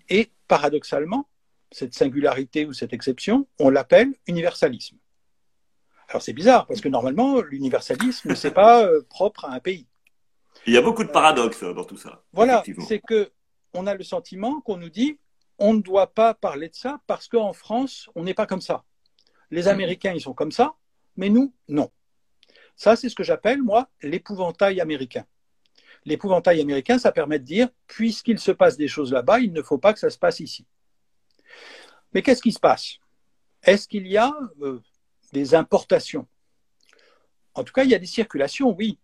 et 0.08 0.30
paradoxalement, 0.48 1.28
cette 1.70 1.94
singularité 1.94 2.66
ou 2.66 2.72
cette 2.72 2.92
exception, 2.92 3.46
on 3.58 3.70
l'appelle 3.70 4.14
universalisme. 4.26 4.96
Alors 6.08 6.22
c'est 6.22 6.32
bizarre, 6.32 6.66
parce 6.66 6.80
que 6.80 6.88
normalement, 6.88 7.40
l'universalisme, 7.40 8.34
c'est 8.34 8.50
pas 8.50 8.84
euh, 8.84 9.02
propre 9.08 9.46
à 9.46 9.52
un 9.52 9.60
pays. 9.60 9.86
Il 10.66 10.74
y 10.74 10.76
a 10.76 10.82
beaucoup 10.82 11.04
de 11.04 11.10
paradoxes 11.10 11.64
dans 11.64 11.84
tout 11.84 11.96
ça. 11.96 12.22
Voilà, 12.32 12.62
c'est 12.86 13.00
que 13.00 13.32
on 13.74 13.86
a 13.86 13.94
le 13.94 14.04
sentiment 14.04 14.60
qu'on 14.60 14.76
nous 14.76 14.90
dit 14.90 15.18
on 15.58 15.74
ne 15.74 15.80
doit 15.80 16.12
pas 16.12 16.34
parler 16.34 16.68
de 16.68 16.74
ça 16.74 17.00
parce 17.06 17.28
qu'en 17.28 17.52
France, 17.52 18.10
on 18.14 18.24
n'est 18.24 18.34
pas 18.34 18.46
comme 18.46 18.60
ça. 18.60 18.84
Les 19.50 19.68
Américains, 19.68 20.12
ils 20.12 20.20
sont 20.20 20.34
comme 20.34 20.52
ça, 20.52 20.74
mais 21.16 21.28
nous, 21.28 21.54
non. 21.68 21.90
Ça, 22.74 22.96
c'est 22.96 23.08
ce 23.08 23.14
que 23.14 23.22
j'appelle, 23.22 23.62
moi, 23.62 23.88
l'épouvantail 24.02 24.80
américain. 24.80 25.24
L'épouvantail 26.04 26.60
américain, 26.60 26.98
ça 26.98 27.12
permet 27.12 27.38
de 27.38 27.44
dire, 27.44 27.68
puisqu'il 27.86 28.38
se 28.38 28.50
passe 28.50 28.76
des 28.76 28.88
choses 28.88 29.12
là-bas, 29.12 29.40
il 29.40 29.52
ne 29.52 29.62
faut 29.62 29.78
pas 29.78 29.92
que 29.92 29.98
ça 29.98 30.10
se 30.10 30.18
passe 30.18 30.40
ici. 30.40 30.66
Mais 32.12 32.22
qu'est-ce 32.22 32.42
qui 32.42 32.52
se 32.52 32.58
passe? 32.58 32.98
Est-ce 33.62 33.86
qu'il 33.86 34.06
y 34.06 34.16
a 34.16 34.32
euh, 34.62 34.80
des 35.32 35.54
importations? 35.54 36.26
En 37.54 37.64
tout 37.64 37.72
cas, 37.72 37.84
il 37.84 37.90
y 37.90 37.94
a 37.94 37.98
des 37.98 38.06
circulations, 38.06 38.70
oui. 38.70 38.98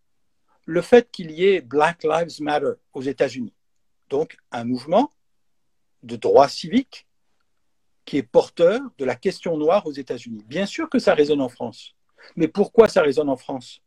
Le 0.65 0.83
fait 0.83 1.11
qu'il 1.11 1.31
y 1.31 1.47
ait 1.47 1.61
Black 1.61 2.03
Lives 2.03 2.41
Matter 2.41 2.73
aux 2.93 3.03
États-Unis, 3.03 3.55
donc 4.11 4.37
un 4.51 4.65
mouvement 4.65 5.13
de 6.03 6.17
droit 6.17 6.49
civique 6.49 7.07
qui 8.05 8.19
est 8.19 8.23
porteur 8.23 8.81
de 8.99 9.05
la 9.05 9.15
question 9.15 9.57
noire 9.57 9.87
aux 9.87 9.93
États-Unis. 9.93 10.45
Bien 10.47 10.67
sûr 10.67 10.89
que 10.89 10.99
ça 10.99 11.15
résonne 11.15 11.41
en 11.41 11.49
France. 11.49 11.95
Mais 12.37 12.49
pourquoi 12.49 12.89
ça 12.89 13.03
résonne 13.03 13.29
en 13.29 13.37
France? 13.37 13.83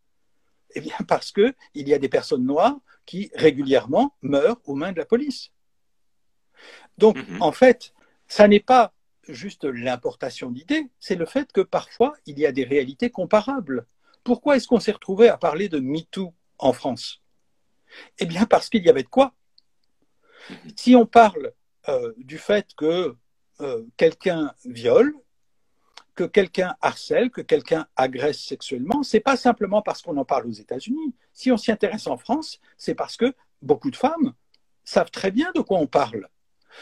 Eh 0.74 0.82
bien 0.82 0.96
parce 1.08 1.32
qu'il 1.32 1.54
y 1.74 1.94
a 1.94 2.00
des 2.00 2.10
personnes 2.10 2.46
noires 2.46 2.80
qui 3.06 3.32
régulièrement 3.36 4.16
meurent 4.22 4.62
aux 4.66 4.76
mains 4.76 4.92
de 4.92 5.00
la 5.00 5.06
police. 5.06 5.52
Donc, 6.98 7.18
-hmm. 7.18 7.42
en 7.42 7.52
fait, 7.52 7.94
ça 8.28 8.48
n'est 8.48 8.66
pas 8.76 8.94
juste 9.28 9.66
l'importation 9.66 10.50
d'idées, 10.52 10.90
c'est 11.00 11.16
le 11.16 11.26
fait 11.26 11.52
que 11.52 11.62
parfois, 11.62 12.14
il 12.26 12.40
y 12.40 12.46
a 12.46 12.52
des 12.52 12.64
réalités 12.64 13.10
comparables. 13.10 13.86
Pourquoi 14.24 14.56
est-ce 14.56 14.68
qu'on 14.68 14.80
s'est 14.80 14.92
retrouvé 14.92 15.30
à 15.30 15.38
parler 15.38 15.70
de 15.70 15.80
MeToo 15.80 16.34
en 16.58 16.74
France? 16.74 17.22
Eh 18.20 18.26
bien, 18.26 18.46
parce 18.46 18.70
qu'il 18.70 18.84
y 18.84 18.90
avait 18.90 19.04
de 19.04 19.10
quoi. 19.10 19.34
Si 20.76 20.96
on 20.96 21.06
parle 21.06 21.54
euh, 21.90 22.14
du 22.18 22.38
fait 22.38 22.68
que 22.76 23.16
euh, 23.62 23.84
quelqu'un 23.98 24.54
viole, 24.66 25.14
que 26.16 26.24
quelqu'un 26.24 26.76
harcèle, 26.82 27.32
que 27.32 27.42
quelqu'un 27.42 27.88
agresse 27.96 28.40
sexuellement, 28.40 29.04
c'est 29.04 29.20
pas 29.20 29.38
simplement 29.38 29.82
parce 29.82 30.02
qu'on 30.02 30.18
en 30.18 30.26
parle 30.26 30.48
aux 30.48 30.52
États-Unis. 30.52 31.16
Si 31.34 31.52
on 31.52 31.58
s'y 31.58 31.72
intéresse 31.72 32.08
en 32.08 32.18
France, 32.18 32.60
c'est 32.78 32.96
parce 32.96 33.18
que 33.18 33.34
beaucoup 33.62 33.92
de 33.92 33.96
femmes 33.96 34.34
savent 34.84 35.12
très 35.12 35.32
bien 35.32 35.52
de 35.56 35.62
quoi 35.62 35.80
on 35.80 35.88
parle. 35.88 36.28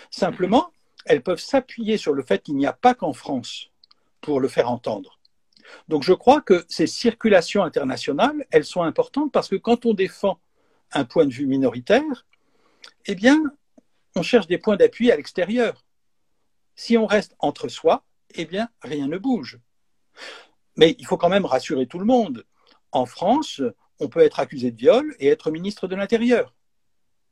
Simplement, 0.10 0.72
elles 1.06 1.22
peuvent 1.22 1.40
s'appuyer 1.40 1.98
sur 1.98 2.14
le 2.14 2.24
fait 2.24 2.42
qu'il 2.42 2.56
n'y 2.56 2.66
a 2.66 2.74
pas 2.74 2.94
qu'en 2.94 3.14
France 3.14 3.70
pour 4.22 4.40
le 4.40 4.48
faire 4.48 4.70
entendre. 4.70 5.20
Donc 5.88 6.04
je 6.04 6.14
crois 6.14 6.42
que 6.42 6.66
ces 6.68 6.88
circulations 6.88 7.64
internationales, 7.64 8.46
elles 8.52 8.66
sont 8.66 8.82
importantes 8.82 9.32
parce 9.32 9.48
que 9.48 9.56
quand 9.56 9.86
on 9.86 9.94
défend 9.94 10.40
un 10.92 11.06
point 11.06 11.26
de 11.26 11.34
vue 11.34 11.46
minoritaire, 11.46 12.26
eh 13.06 13.16
bien, 13.16 13.40
on 14.16 14.24
cherche 14.24 14.48
des 14.48 14.58
points 14.58 14.76
d'appui 14.76 15.12
à 15.12 15.16
l'extérieur. 15.16 15.86
Si 16.76 16.98
on 16.98 17.06
reste 17.06 17.36
entre 17.40 17.68
soi, 17.68 18.04
eh 18.36 18.46
bien, 18.46 18.70
rien 18.82 19.08
ne 19.08 19.18
bouge. 19.18 19.60
Mais 20.78 20.96
il 21.00 21.06
faut 21.06 21.18
quand 21.18 21.30
même 21.30 21.46
rassurer 21.46 21.88
tout 21.88 22.00
le 22.00 22.06
monde. 22.06 22.46
En 22.92 23.06
France, 23.06 23.62
on 24.00 24.08
peut 24.08 24.22
être 24.22 24.40
accusé 24.40 24.72
de 24.72 24.78
viol 24.78 25.16
et 25.20 25.28
être 25.28 25.52
ministre 25.52 25.88
de 25.88 25.96
l'Intérieur. 25.96 26.54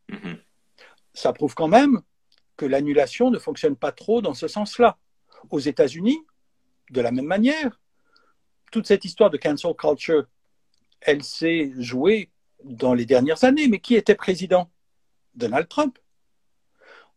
Mm 0.09 0.15
-hmm. 0.15 0.37
Ça 1.13 1.33
prouve 1.33 1.55
quand 1.55 1.67
même 1.67 2.01
que 2.57 2.65
l'annulation 2.65 3.29
ne 3.31 3.39
fonctionne 3.39 3.75
pas 3.75 3.91
trop 3.91 4.21
dans 4.21 4.33
ce 4.33 4.47
sens-là. 4.47 4.97
Aux 5.49 5.59
États-Unis, 5.59 6.19
de 6.89 7.01
la 7.01 7.11
même 7.11 7.25
manière, 7.25 7.79
toute 8.71 8.87
cette 8.87 9.05
histoire 9.05 9.29
de 9.29 9.37
cancel 9.37 9.73
culture, 9.75 10.25
elle 11.01 11.23
s'est 11.23 11.71
jouée 11.77 12.31
dans 12.63 12.93
les 12.93 13.05
dernières 13.05 13.43
années. 13.43 13.67
Mais 13.67 13.79
qui 13.79 13.95
était 13.95 14.15
président? 14.15 14.69
Donald 15.35 15.67
Trump. 15.67 15.99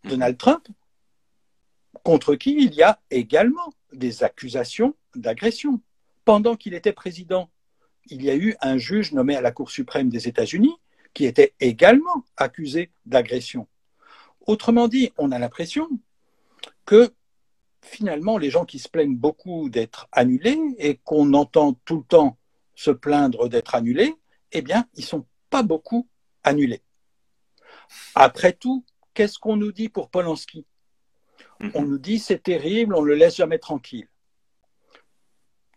Donald 0.05 0.37
Trump, 0.39 0.65
contre 2.03 2.35
qui 2.35 2.57
il 2.57 2.75
y 2.75 2.83
a 2.83 3.01
également 3.11 3.73
des 3.93 4.23
accusations 4.23 4.95
d'agression. 5.15 5.81
Pendant 6.25 6.57
qu'il 6.57 6.75
était 6.75 6.93
président, 6.93 7.51
il 8.07 8.23
y 8.23 8.31
a 8.31 8.37
eu 8.37 8.57
un 8.61 8.79
juge 8.79 9.13
nommé 9.13 9.37
à 9.37 9.41
la 9.41 9.53
Cour 9.53 9.71
suprême 9.71 10.09
des 10.09 10.29
États-Unis 10.29 10.75
qui 11.15 11.25
était 11.25 11.55
également 11.61 12.25
accusé 12.37 12.91
d'agression. 13.07 13.67
Autrement 14.47 14.89
dit, 14.89 15.13
on 15.19 15.33
a 15.33 15.39
l'impression 15.39 15.89
que 16.85 17.13
finalement, 17.83 18.39
les 18.39 18.51
gens 18.51 18.65
qui 18.65 18.79
se 18.79 18.89
plaignent 18.89 19.17
beaucoup 19.17 19.71
d'être 19.71 20.09
annulés 20.13 20.59
et 20.79 20.97
qu'on 20.97 21.35
entend 21.35 21.75
tout 21.85 21.99
le 21.99 22.05
temps 22.05 22.39
se 22.75 22.91
plaindre 22.91 23.49
d'être 23.49 23.75
annulés, 23.75 24.15
eh 24.53 24.63
bien, 24.63 24.87
ils 24.95 25.03
ne 25.03 25.07
sont 25.07 25.27
pas 25.51 25.63
beaucoup 25.63 26.09
annulés. 26.45 26.83
Après 28.15 28.53
tout, 28.53 28.85
qu'est-ce 29.15 29.39
qu'on 29.39 29.57
nous 29.57 29.73
dit 29.73 29.89
pour 29.89 30.11
Polanski? 30.11 30.67
On 31.75 31.83
nous 31.83 31.99
dit 31.99 32.19
c'est 32.19 32.43
terrible, 32.43 32.95
on 32.95 33.03
ne 33.03 33.09
le 33.09 33.15
laisse 33.15 33.37
jamais 33.37 33.59
tranquille. 33.59 34.09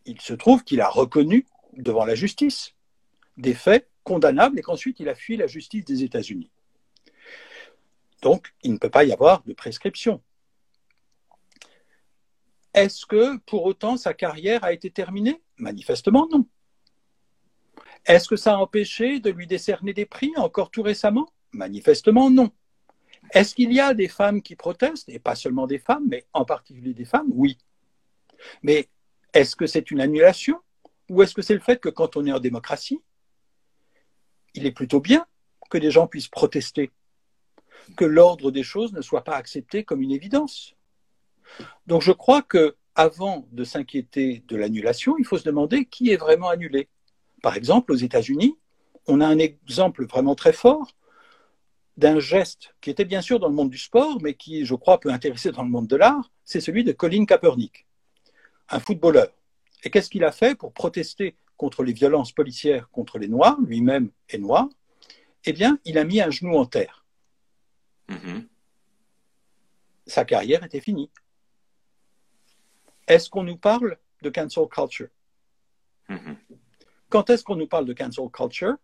Il 0.06 0.20
se 0.22 0.34
trouve 0.34 0.64
qu'il 0.64 0.82
a 0.82 0.90
reconnu 0.90 1.46
devant 1.74 2.06
la 2.06 2.16
justice 2.16 2.74
des 3.38 3.54
faits 3.54 3.90
condamnables 4.04 4.60
et 4.60 4.62
qu'ensuite 4.62 5.00
il 5.00 5.10
a 5.10 5.16
fui 5.16 5.38
la 5.38 5.48
justice 5.48 5.86
des 5.86 6.04
États-Unis. 6.04 6.50
Donc, 8.22 8.54
il 8.64 8.72
ne 8.72 8.78
peut 8.78 8.90
pas 8.90 9.04
y 9.04 9.12
avoir 9.12 9.44
de 9.44 9.54
prescription. 9.54 10.22
Est-ce 12.74 13.06
que 13.06 13.38
pour 13.40 13.66
autant 13.66 13.98
sa 13.98 14.14
carrière 14.14 14.64
a 14.64 14.74
été 14.74 14.90
terminée? 14.90 15.42
Manifestement 15.58 16.28
non. 16.32 16.48
Est-ce 18.06 18.28
que 18.28 18.36
ça 18.36 18.56
a 18.56 18.58
empêché 18.58 19.20
de 19.20 19.30
lui 19.30 19.48
décerner 19.48 19.94
des 19.94 20.06
prix 20.06 20.32
encore 20.38 20.72
tout 20.72 20.82
récemment? 20.82 21.30
Manifestement 21.52 22.30
non. 22.30 22.52
Est-ce 23.34 23.56
qu'il 23.56 23.74
y 23.74 23.80
a 23.80 23.96
des 23.96 24.08
femmes 24.08 24.42
qui 24.42 24.56
protestent 24.56 25.10
Et 25.10 25.20
pas 25.20 25.36
seulement 25.36 25.66
des 25.66 25.80
femmes, 25.80 26.06
mais 26.08 26.26
en 26.34 26.46
particulier 26.46 26.94
des 26.94 27.06
femmes? 27.06 27.28
Oui. 27.32 27.58
Mais 28.62 28.90
est-ce 29.34 29.56
que 29.56 29.66
c'est 29.66 29.90
une 29.90 30.00
annulation? 30.00 30.60
Ou 31.10 31.24
est-ce 31.24 31.34
que 31.34 31.42
c'est 31.42 31.56
le 31.56 31.60
fait 31.60 31.80
que 31.80 31.90
quand 31.90 32.16
on 32.16 32.26
est 32.26 32.32
en 32.32 32.40
démocratie, 32.40 33.02
il 34.54 34.68
est 34.68 34.72
plutôt 34.72 35.00
bien 35.00 35.26
que 35.70 35.80
les 35.80 35.90
gens 35.90 36.08
puissent 36.08 36.28
protester? 36.28 36.92
Que 37.98 38.06
l'ordre 38.06 38.52
des 38.52 38.64
choses 38.64 38.94
ne 38.94 39.02
soit 39.02 39.24
pas 39.24 39.36
accepté 39.36 39.84
comme 39.84 40.02
une 40.02 40.12
évidence? 40.12 40.76
Donc 41.88 42.04
je 42.04 42.12
crois 42.12 42.44
que 42.44 42.78
avant 42.96 43.48
de 43.52 43.64
s'inquiéter 43.64 44.44
de 44.48 44.56
l'annulation, 44.56 45.18
il 45.18 45.26
faut 45.26 45.40
se 45.40 45.44
demander 45.44 45.86
qui 45.86 46.12
est 46.12 46.18
vraiment 46.18 46.50
annulé. 46.50 46.88
Par 47.42 47.58
exemple, 47.58 47.92
aux 47.92 47.96
États-Unis, 47.96 48.56
on 49.08 49.20
a 49.20 49.28
un 49.28 49.40
exemple 49.40 50.06
vraiment 50.06 50.36
très 50.36 50.54
fort 50.54 50.96
d'un 51.98 52.20
geste 52.20 52.76
qui 52.82 52.90
était 52.90 53.06
bien 53.06 53.22
sûr 53.22 53.40
dans 53.40 53.48
le 53.48 53.54
monde 53.54 53.70
du 53.70 53.78
sport, 53.78 54.22
mais 54.22 54.34
qui, 54.34 54.66
je 54.66 54.76
crois, 54.76 55.00
peut 55.00 55.12
intéresser 55.12 55.52
dans 55.52 55.64
le 55.64 55.70
monde 55.70 55.88
de 55.88 55.96
l'art, 55.96 56.32
c'est 56.44 56.62
celui 56.62 56.84
de 56.84 56.92
Colin 56.92 57.26
Kaepernick, 57.26 57.86
un 58.70 58.80
footballeur. 58.80 59.30
Et 59.84 59.90
qu'est-ce 59.90 60.10
qu'il 60.10 60.24
a 60.24 60.32
fait 60.32 60.56
pour 60.56 60.74
protester 60.74 61.36
contre 61.58 61.84
les 61.84 61.94
violences 61.94 62.32
policières 62.32 62.90
contre 62.90 63.20
les 63.20 63.28
Noirs, 63.28 63.58
lui-même 63.62 64.10
est 64.30 64.38
noir? 64.38 64.68
Eh 65.46 65.54
bien, 65.54 65.78
il 65.86 65.98
a 65.98 66.04
mis 66.04 66.22
un 66.22 66.32
genou 66.32 66.58
en 66.58 66.66
terre. 66.66 67.06
mm-hmm. 68.10 68.48
sa 70.08 70.26
carrière 70.26 70.64
était 70.64 70.82
finie. 70.82 71.12
Est-ce 73.08 73.30
qu'on 73.30 73.44
nous 73.44 73.58
parle 73.58 73.98
de 74.22 74.30
cancel 74.30 74.68
culture? 74.68 75.10
Mm-hmm. 76.10 76.38
Quand 77.10 77.30
est-ce 77.30 77.44
qu'on 77.44 77.58
nous 77.58 77.68
parle 77.68 77.86
de 77.86 77.94
cancel 77.94 78.30
culture? 78.30 78.76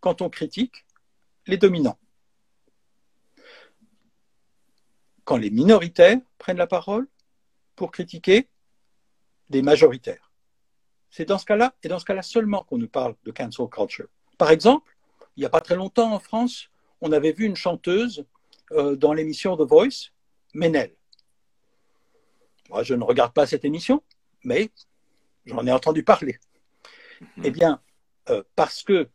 Quand 0.00 0.20
on 0.20 0.28
critique 0.28 0.84
les 1.46 1.56
dominants. 1.56 1.98
Quand 5.28 5.36
les 5.36 5.50
minoritaires 5.50 6.16
prennent 6.38 6.56
la 6.56 6.66
parole 6.66 7.06
pour 7.76 7.90
critiquer 7.90 8.48
des 9.50 9.60
majoritaires. 9.60 10.32
C'est 11.10 11.26
dans 11.26 11.36
ce 11.36 11.44
cas-là, 11.44 11.74
et 11.82 11.88
dans 11.88 11.98
ce 11.98 12.06
cas-là 12.06 12.22
seulement 12.22 12.62
qu'on 12.64 12.78
nous 12.78 12.88
parle 12.88 13.14
de 13.24 13.30
cancel 13.30 13.66
culture. 13.68 14.08
Par 14.38 14.50
exemple, 14.50 14.96
il 15.36 15.40
n'y 15.40 15.44
a 15.44 15.50
pas 15.50 15.60
très 15.60 15.76
longtemps 15.76 16.14
en 16.14 16.18
France, 16.18 16.70
on 17.02 17.12
avait 17.12 17.32
vu 17.32 17.44
une 17.44 17.56
chanteuse 17.56 18.24
euh, 18.72 18.96
dans 18.96 19.12
l'émission 19.12 19.54
The 19.54 19.68
Voice, 19.68 20.12
Ménel. 20.54 20.94
Moi, 22.70 22.82
je 22.82 22.94
ne 22.94 23.04
regarde 23.04 23.34
pas 23.34 23.46
cette 23.46 23.66
émission, 23.66 24.02
mais 24.44 24.70
j'en 25.44 25.66
ai 25.66 25.72
entendu 25.72 26.04
parler. 26.04 26.38
Mhm. 27.20 27.42
Eh 27.44 27.50
bien, 27.50 27.82
euh, 28.30 28.42
parce 28.56 28.82
que 28.82 29.10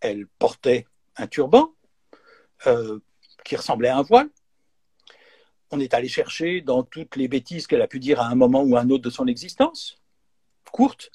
elle 0.00 0.26
portait 0.26 0.88
un 1.14 1.28
turban 1.28 1.72
euh, 2.66 2.98
qui 3.44 3.54
ressemblait 3.54 3.90
à 3.90 3.98
un 3.98 4.02
voile, 4.02 4.30
on 5.70 5.80
est 5.80 5.94
allé 5.94 6.08
chercher 6.08 6.60
dans 6.60 6.82
toutes 6.82 7.16
les 7.16 7.28
bêtises 7.28 7.66
qu'elle 7.66 7.82
a 7.82 7.88
pu 7.88 7.98
dire 7.98 8.20
à 8.20 8.28
un 8.28 8.34
moment 8.34 8.62
ou 8.62 8.76
à 8.76 8.80
un 8.80 8.90
autre 8.90 9.04
de 9.04 9.10
son 9.10 9.26
existence, 9.26 10.00
courte, 10.70 11.10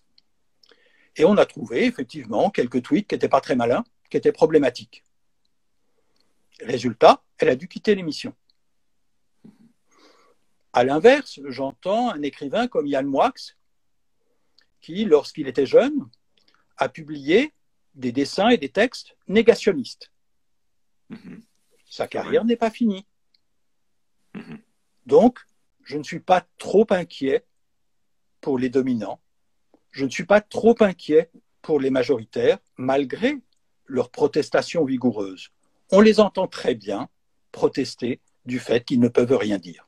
et 1.16 1.26
on 1.26 1.38
a 1.38 1.46
trouvé 1.46 1.86
effectivement 1.86 2.50
quelques 2.50 2.82
tweets 2.82 3.08
qui 3.08 3.16
n'étaient 3.16 3.30
pas 3.30 3.42
très 3.42 3.56
malins, 3.56 3.84
qui 4.10 4.18
étaient 4.18 4.32
problématiques. 4.32 5.04
Résultat, 6.62 7.24
elle 7.38 7.50
a 7.50 7.56
dû 7.56 7.68
quitter 7.68 7.96
l'émission. 7.96 8.34
À 10.72 10.84
l'inverse, 10.84 11.40
j'entends 11.48 12.10
un 12.10 12.22
écrivain 12.22 12.68
comme 12.68 12.88
Yann 12.88 13.06
Moix, 13.06 13.34
qui, 14.82 15.04
lorsqu'il 15.04 15.48
était 15.48 15.66
jeune, 15.66 16.10
a 16.78 16.88
publié 16.88 17.54
des 17.96 18.12
dessins 18.12 18.50
et 18.50 18.58
des 18.58 18.70
textes 18.70 19.18
négationnistes. 19.28 20.12
Mhm. 21.10 21.44
Sa 21.90 22.08
carrière 22.08 22.46
n'est 22.46 22.56
pas 22.56 22.70
finie. 22.70 23.06
Mhm. 24.36 24.60
Donc, 25.06 25.40
je 25.84 25.98
ne 25.98 26.04
suis 26.04 26.20
pas 26.20 26.46
trop 26.58 26.86
inquiet 26.92 27.46
pour 28.42 28.60
les 28.60 28.70
dominants. 28.70 29.20
Je 29.92 30.06
ne 30.06 30.10
suis 30.10 30.26
pas 30.26 30.42
trop 30.42 30.76
inquiet 30.82 31.30
pour 31.62 31.80
les 31.80 31.90
majoritaires, 31.90 32.60
malgré 32.78 33.38
leurs 33.86 34.12
protestations 34.12 34.86
vigoureuses. 34.86 35.50
On 35.92 36.02
les 36.02 36.20
entend 36.20 36.48
très 36.48 36.76
bien 36.76 37.10
protester 37.52 38.20
du 38.46 38.60
fait 38.60 38.86
qu'ils 38.86 39.00
ne 39.00 39.08
peuvent 39.08 39.36
rien 39.36 39.58
dire. 39.58 39.88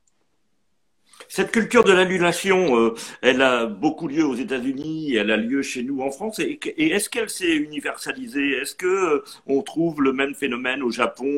Cette 1.28 1.52
culture 1.52 1.84
de 1.84 1.94
l'annulation, 1.94 2.78
euh, 2.78 2.96
elle 3.22 3.42
a 3.42 3.68
beaucoup 3.68 4.08
lieu 4.08 4.26
aux 4.26 4.36
États-Unis, 4.36 5.16
elle 5.16 5.32
a 5.32 5.38
lieu 5.38 5.62
chez 5.62 5.84
nous 5.84 6.02
en 6.02 6.10
France. 6.10 6.40
Et, 6.40 6.60
est-ce 6.78 7.10
qu'elle 7.10 7.30
s'est 7.30 7.56
universalisée? 7.56 8.54
Est-ce 8.54 8.76
que 8.76 8.88
euh, 8.88 9.24
on 9.46 9.62
trouve 9.62 10.02
le 10.02 10.14
même 10.14 10.34
phénomène 10.34 10.82
au 10.82 10.90
Japon? 10.90 11.30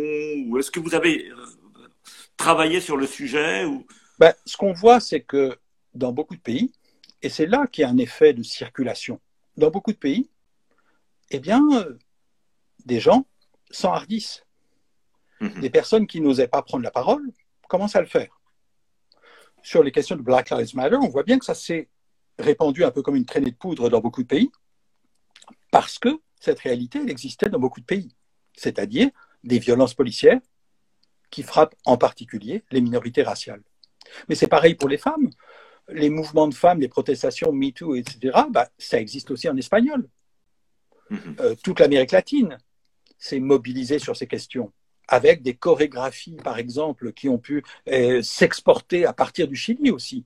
Ou 0.47 0.57
est-ce 0.57 0.71
que 0.71 0.79
vous 0.79 0.95
avez 0.95 1.29
travailler 2.37 2.81
sur 2.81 2.97
le 2.97 3.07
sujet 3.07 3.65
ou... 3.65 3.85
Ben, 4.19 4.33
ce 4.45 4.57
qu'on 4.57 4.73
voit, 4.73 4.99
c'est 4.99 5.21
que 5.21 5.57
dans 5.93 6.11
beaucoup 6.11 6.35
de 6.35 6.41
pays, 6.41 6.71
et 7.21 7.29
c'est 7.29 7.45
là 7.45 7.67
qu'il 7.67 7.81
y 7.81 7.85
a 7.85 7.89
un 7.89 7.97
effet 7.97 8.33
de 8.33 8.43
circulation, 8.43 9.19
dans 9.57 9.69
beaucoup 9.69 9.91
de 9.91 9.97
pays, 9.97 10.29
eh 11.31 11.39
bien, 11.39 11.61
euh, 11.73 11.97
des 12.85 12.99
gens 12.99 13.25
s'enhardissent. 13.71 14.45
Mhm. 15.41 15.61
Des 15.61 15.69
personnes 15.69 16.07
qui 16.07 16.21
n'osaient 16.21 16.47
pas 16.47 16.61
prendre 16.61 16.83
la 16.83 16.91
parole 16.91 17.23
commencent 17.67 17.95
à 17.95 18.01
le 18.01 18.07
faire. 18.07 18.39
Sur 19.61 19.83
les 19.83 19.91
questions 19.91 20.15
de 20.15 20.21
Black 20.21 20.49
Lives 20.49 20.75
Matter, 20.75 20.97
on 20.97 21.09
voit 21.09 21.23
bien 21.23 21.39
que 21.39 21.45
ça 21.45 21.55
s'est 21.55 21.89
répandu 22.37 22.83
un 22.83 22.91
peu 22.91 23.01
comme 23.01 23.15
une 23.15 23.25
traînée 23.25 23.51
de 23.51 23.55
poudre 23.55 23.89
dans 23.89 23.99
beaucoup 23.99 24.23
de 24.23 24.27
pays, 24.27 24.51
parce 25.71 25.97
que 25.97 26.19
cette 26.39 26.59
réalité, 26.59 26.99
elle 26.99 27.09
existait 27.09 27.49
dans 27.49 27.59
beaucoup 27.59 27.79
de 27.79 27.85
pays, 27.85 28.15
c'est-à-dire 28.55 29.09
des 29.43 29.59
violences 29.59 29.93
policières 29.93 30.39
qui 31.33 31.41
frappent 31.41 31.75
en 31.85 31.97
particulier 31.97 32.63
les 32.69 32.79
minorités 32.79 33.23
raciales. 33.23 33.63
Mais 34.29 34.35
c'est 34.35 34.47
pareil 34.47 34.75
pour 34.75 34.87
les 34.87 34.99
femmes. 34.99 35.31
Les 35.89 36.11
mouvements 36.11 36.47
de 36.47 36.53
femmes, 36.53 36.79
les 36.79 36.87
protestations 36.87 37.51
MeToo, 37.51 37.95
etc., 37.95 38.37
bah, 38.51 38.69
ça 38.77 38.99
existe 38.99 39.31
aussi 39.31 39.49
en 39.49 39.57
espagnol. 39.57 40.07
Mhm. 41.09 41.35
Euh, 41.39 41.55
toute 41.63 41.79
l'Amérique 41.79 42.11
latine 42.11 42.59
s'est 43.17 43.39
mobilisée 43.39 43.97
sur 43.97 44.15
ces 44.15 44.27
questions, 44.27 44.71
avec 45.07 45.41
des 45.41 45.55
chorégraphies, 45.55 46.35
par 46.35 46.59
exemple, 46.59 47.13
qui 47.13 47.29
ont 47.29 47.39
pu 47.39 47.63
euh, 47.89 48.21
s'exporter 48.21 49.07
à 49.07 49.13
partir 49.13 49.47
du 49.47 49.55
Chili 49.55 49.89
aussi. 49.89 50.25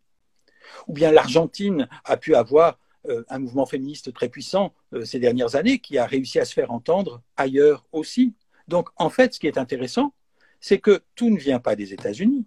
Ou 0.88 0.94
bien 0.94 1.14
l'Argentine 1.14 1.88
a 2.04 2.18
pu 2.18 2.36
avoir 2.36 2.80
euh, 3.08 3.24
un 3.30 3.40
mouvement 3.40 3.66
féministe 3.66 4.12
très 4.12 4.28
puissant 4.28 4.74
ces 5.06 5.20
dernières 5.20 5.56
années 5.56 5.80
qui 5.80 5.98
a 5.98 6.06
réussi 6.06 6.38
à 6.38 6.44
se 6.44 6.54
faire 6.54 6.72
entendre 6.72 7.22
ailleurs 7.38 7.88
aussi. 7.94 8.36
Donc, 8.68 8.90
en 8.98 9.10
fait, 9.10 9.34
ce 9.34 9.40
qui 9.40 9.48
est 9.48 9.58
intéressant, 9.58 10.14
c'est 10.60 10.80
que 10.80 11.02
tout 11.16 11.30
ne 11.30 11.38
vient 11.38 11.60
pas 11.60 11.76
des 11.76 11.94
États-Unis. 11.94 12.46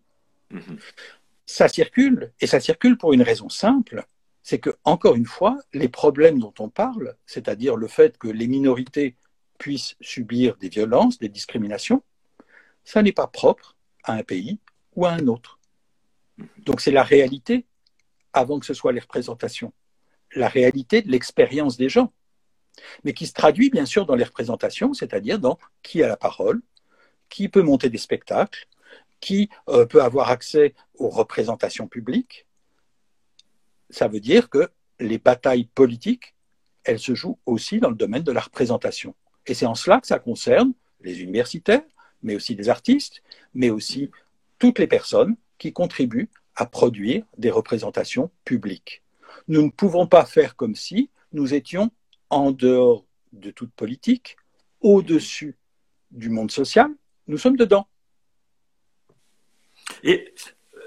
Mhm. 0.51 0.79
Ça 1.46 1.68
circule, 1.68 2.33
et 2.40 2.46
ça 2.46 2.61
circule 2.61 2.96
pour 2.96 3.12
une 3.12 3.23
raison 3.23 3.49
simple, 3.49 4.07
c'est 4.42 4.59
que, 4.59 4.70
encore 4.85 5.16
une 5.16 5.27
fois, 5.27 5.59
les 5.73 5.88
problèmes 5.88 6.38
dont 6.38 6.55
on 6.59 6.68
parle, 6.68 7.16
c'est-à-dire 7.27 7.77
le 7.77 7.88
fait 7.88 8.18
que 8.18 8.29
les 8.29 8.46
minorités 8.46 9.16
puissent 9.59 9.96
subir 10.01 10.57
des 10.57 10.68
violences, 10.68 11.18
des 11.18 11.29
discriminations, 11.29 12.03
ça 12.85 13.03
n'est 13.03 13.12
pas 13.12 13.27
propre 13.27 13.77
à 14.05 14.14
un 14.14 14.23
pays 14.23 14.59
ou 14.96 15.07
à 15.07 15.12
un 15.12 15.27
autre. 15.27 15.59
Mhm. 16.38 16.46
Donc 16.59 16.81
c'est 16.81 16.90
la 16.90 17.03
réalité 17.03 17.66
avant 18.33 18.59
que 18.61 18.66
ce 18.66 18.75
soit 18.75 18.92
les 18.92 19.01
représentations, 19.01 19.73
la 20.35 20.49
réalité 20.49 21.03
de 21.03 21.11
l'expérience 21.11 21.77
des 21.77 21.88
gens, 21.88 22.12
mais 23.05 23.12
qui 23.12 23.27
se 23.27 23.33
traduit 23.33 23.70
bien 23.70 23.87
sûr 23.87 24.07
dans 24.07 24.14
les 24.14 24.25
représentations, 24.25 24.94
c'est-à-dire 24.94 25.38
dans 25.38 25.59
qui 25.83 26.03
a 26.03 26.09
la 26.09 26.16
parole, 26.16 26.62
qui 27.31 27.49
peut 27.49 27.62
monter 27.62 27.88
des 27.88 27.99
spectacles, 27.99 28.66
qui 29.21 29.49
euh, 29.69 29.87
peut 29.87 30.03
avoir 30.03 30.31
accès 30.31 30.75
aux 30.99 31.09
représentations 31.09 31.88
publiques. 31.88 32.47
Ça 33.88 34.09
veut 34.09 34.21
dire 34.21 34.51
que 34.51 34.71
les 34.99 35.19
batailles 35.19 35.64
politiques, 35.64 36.35
elles 36.85 36.99
se 36.99 37.14
jouent 37.14 37.38
aussi 37.47 37.81
dans 37.81 37.90
le 37.90 37.97
domaine 37.97 38.23
de 38.23 38.33
la 38.33 38.40
représentation. 38.40 39.14
Et 39.47 39.55
c'est 39.55 39.66
en 39.66 39.75
cela 39.75 40.01
que 40.01 40.07
ça 40.07 40.19
concerne 40.19 40.73
les 41.01 41.23
universitaires, 41.23 41.83
mais 42.23 42.35
aussi 42.35 42.55
les 42.55 42.69
artistes, 42.69 43.23
mais 43.55 43.71
aussi 43.71 44.11
toutes 44.59 44.79
les 44.79 44.87
personnes 44.87 45.37
qui 45.59 45.73
contribuent 45.73 46.29
à 46.57 46.66
produire 46.66 47.25
des 47.38 47.51
représentations 47.51 48.31
publiques. 48.45 49.03
Nous 49.49 49.62
ne 49.62 49.71
pouvons 49.71 50.07
pas 50.07 50.25
faire 50.25 50.57
comme 50.57 50.75
si 50.75 51.11
nous 51.33 51.55
étions 51.55 51.90
en 52.29 52.51
dehors 52.51 53.05
de 53.33 53.51
toute 53.51 53.73
politique, 53.73 54.37
au-dessus 54.81 55.57
du 56.11 56.29
monde 56.29 56.51
social, 56.51 56.90
nous 57.31 57.38
sommes 57.38 57.57
dedans. 57.57 57.87
Et 60.03 60.35
euh, 60.75 60.79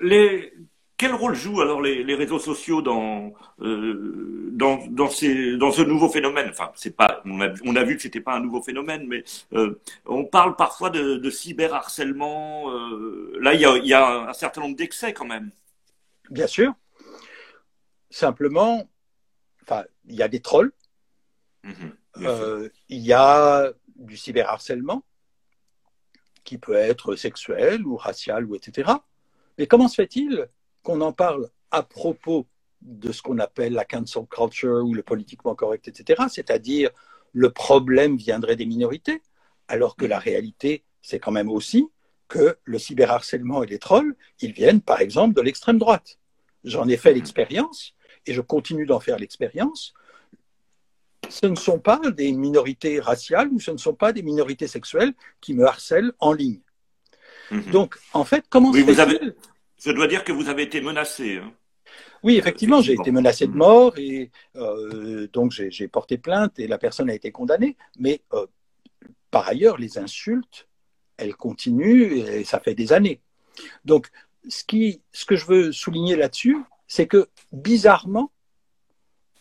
les, 0.00 0.52
quel 0.96 1.12
rôle 1.12 1.34
jouent 1.34 1.60
alors 1.60 1.82
les, 1.82 2.14
réseaux 2.14 2.38
sociaux 2.38 2.82
dans, 2.82 3.34
euh, 3.60 4.50
dans, 4.52 4.86
dans, 4.86 5.08
ces, 5.08 5.56
dans 5.56 5.72
ce 5.72 5.82
nouveau 5.82 6.08
phénomène? 6.08 6.48
Enfin, 6.50 6.70
c'est 6.74 6.96
pas, 6.96 7.20
on 7.24 7.40
a, 7.40 7.48
on 7.64 7.76
a 7.76 7.82
vu 7.82 7.96
que 7.96 8.02
c'était 8.02 8.20
pas 8.20 8.34
un 8.34 8.40
nouveau 8.40 8.62
phénomène, 8.62 9.06
mais 9.06 9.24
euh, 9.54 9.80
on 10.06 10.24
parle 10.24 10.56
parfois 10.56 10.90
de, 10.90 11.16
de 11.16 11.30
cyberharcèlement. 11.30 12.70
là, 13.40 13.54
il 13.54 13.60
y 13.60 13.64
a, 13.64 13.76
y 13.78 13.92
a, 13.92 14.28
un 14.28 14.32
certain 14.32 14.60
nombre 14.60 14.76
d'excès 14.76 15.12
quand 15.12 15.26
même. 15.26 15.50
Bien 16.30 16.46
sûr. 16.46 16.72
Simplement, 18.10 18.88
enfin, 19.62 19.84
il 20.06 20.14
y 20.14 20.22
a 20.22 20.28
des 20.28 20.40
trolls. 20.40 20.72
Mhm, 21.64 22.70
il 22.88 22.98
y 22.98 23.12
a 23.12 23.72
du 23.96 24.16
cyberharcèlement 24.16 25.02
qui 26.46 26.56
peut 26.56 26.74
être 26.74 27.16
sexuel 27.16 27.84
ou 27.84 27.96
racial 27.96 28.46
ou 28.46 28.54
etc. 28.54 28.90
Mais 29.58 29.66
comment 29.66 29.88
se 29.88 29.96
fait-il 29.96 30.48
qu'on 30.82 31.02
en 31.02 31.12
parle 31.12 31.50
à 31.70 31.82
propos 31.82 32.46
de 32.80 33.12
ce 33.12 33.20
qu'on 33.20 33.38
appelle 33.38 33.72
la 33.74 33.84
cancel 33.84 34.24
culture 34.30 34.84
ou 34.84 34.94
le 34.94 35.02
politiquement 35.02 35.54
correct, 35.54 35.88
etc. 35.88 36.24
C'est-à-dire 36.30 36.90
le 37.32 37.50
problème 37.50 38.16
viendrait 38.16 38.56
des 38.56 38.66
minorités, 38.66 39.20
alors 39.68 39.96
que 39.96 40.06
la 40.06 40.18
réalité, 40.18 40.84
c'est 41.02 41.18
quand 41.18 41.32
même 41.32 41.50
aussi 41.50 41.88
que 42.28 42.56
le 42.64 42.78
cyberharcèlement 42.78 43.62
et 43.62 43.66
les 43.66 43.78
trolls, 43.78 44.16
ils 44.40 44.52
viennent 44.52 44.80
par 44.80 45.00
exemple 45.00 45.34
de 45.34 45.42
l'extrême 45.42 45.78
droite. 45.78 46.18
J'en 46.64 46.88
ai 46.88 46.96
fait 46.96 47.12
l'expérience 47.12 47.94
et 48.24 48.32
je 48.32 48.40
continue 48.40 48.86
d'en 48.86 49.00
faire 49.00 49.18
l'expérience 49.18 49.94
ce 51.28 51.46
ne 51.46 51.56
sont 51.56 51.78
pas 51.78 52.00
des 52.10 52.32
minorités 52.32 53.00
raciales 53.00 53.48
ou 53.52 53.60
ce 53.60 53.70
ne 53.70 53.76
sont 53.76 53.94
pas 53.94 54.12
des 54.12 54.22
minorités 54.22 54.66
sexuelles 54.66 55.14
qui 55.40 55.54
me 55.54 55.64
harcèlent 55.64 56.12
en 56.18 56.32
ligne. 56.32 56.60
Mhm. 57.50 57.70
Donc, 57.70 57.96
en 58.12 58.24
fait, 58.24 58.44
comment 58.48 58.70
oui, 58.70 58.82
vous 58.82 59.00
avez... 59.00 59.18
Je 59.78 59.90
dois 59.92 60.06
dire 60.06 60.24
que 60.24 60.32
vous 60.32 60.48
avez 60.48 60.62
été 60.62 60.80
menacé. 60.80 61.38
Hein. 61.38 61.52
Oui, 62.22 62.36
effectivement, 62.36 62.80
j'ai 62.80 62.94
été 62.94 63.10
menacé 63.10 63.46
de 63.46 63.52
mhm. 63.52 63.58
mort 63.58 63.98
et 63.98 64.30
euh, 64.56 65.28
donc 65.32 65.52
j'ai 65.52 65.88
porté 65.88 66.18
plainte 66.18 66.58
et 66.58 66.66
la 66.66 66.78
personne 66.78 67.10
a 67.10 67.14
été 67.14 67.30
condamnée. 67.30 67.76
Mais 67.98 68.22
euh, 68.32 68.46
par 69.30 69.46
ailleurs, 69.46 69.78
les 69.78 69.98
insultes 69.98 70.66
elle 71.16 71.34
continue 71.34 72.18
et 72.18 72.44
ça 72.44 72.60
fait 72.60 72.74
des 72.74 72.92
années. 72.92 73.20
Donc, 73.84 74.08
ce, 74.48 74.64
qui, 74.64 75.02
ce 75.12 75.24
que 75.24 75.36
je 75.36 75.46
veux 75.46 75.72
souligner 75.72 76.16
là-dessus, 76.16 76.58
c'est 76.86 77.06
que 77.06 77.28
bizarrement, 77.52 78.30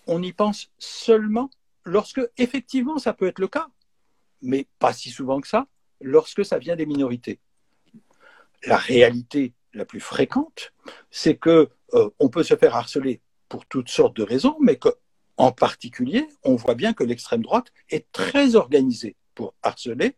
on 0.07 0.21
y 0.21 0.31
pense 0.31 0.71
seulement 0.77 1.49
lorsque, 1.85 2.21
effectivement, 2.37 2.97
ça 2.97 3.13
peut 3.13 3.27
être 3.27 3.39
le 3.39 3.47
cas, 3.47 3.67
mais 4.41 4.67
pas 4.79 4.93
si 4.93 5.09
souvent 5.09 5.39
que 5.39 5.47
ça, 5.47 5.67
lorsque 6.01 6.43
ça 6.43 6.57
vient 6.57 6.75
des 6.75 6.85
minorités. 6.85 7.39
La 8.65 8.77
réalité 8.77 9.53
la 9.73 9.85
plus 9.85 9.99
fréquente, 9.99 10.73
c'est 11.11 11.35
que 11.35 11.69
euh, 11.93 12.09
on 12.19 12.29
peut 12.29 12.43
se 12.43 12.55
faire 12.55 12.75
harceler 12.75 13.21
pour 13.49 13.65
toutes 13.65 13.89
sortes 13.89 14.15
de 14.15 14.23
raisons, 14.23 14.57
mais 14.59 14.77
qu'en 14.77 15.51
particulier, 15.51 16.27
on 16.43 16.55
voit 16.55 16.75
bien 16.75 16.93
que 16.93 17.03
l'extrême 17.03 17.43
droite 17.43 17.71
est 17.89 18.11
très 18.11 18.55
organisée 18.55 19.15
pour 19.35 19.53
harceler. 19.61 20.15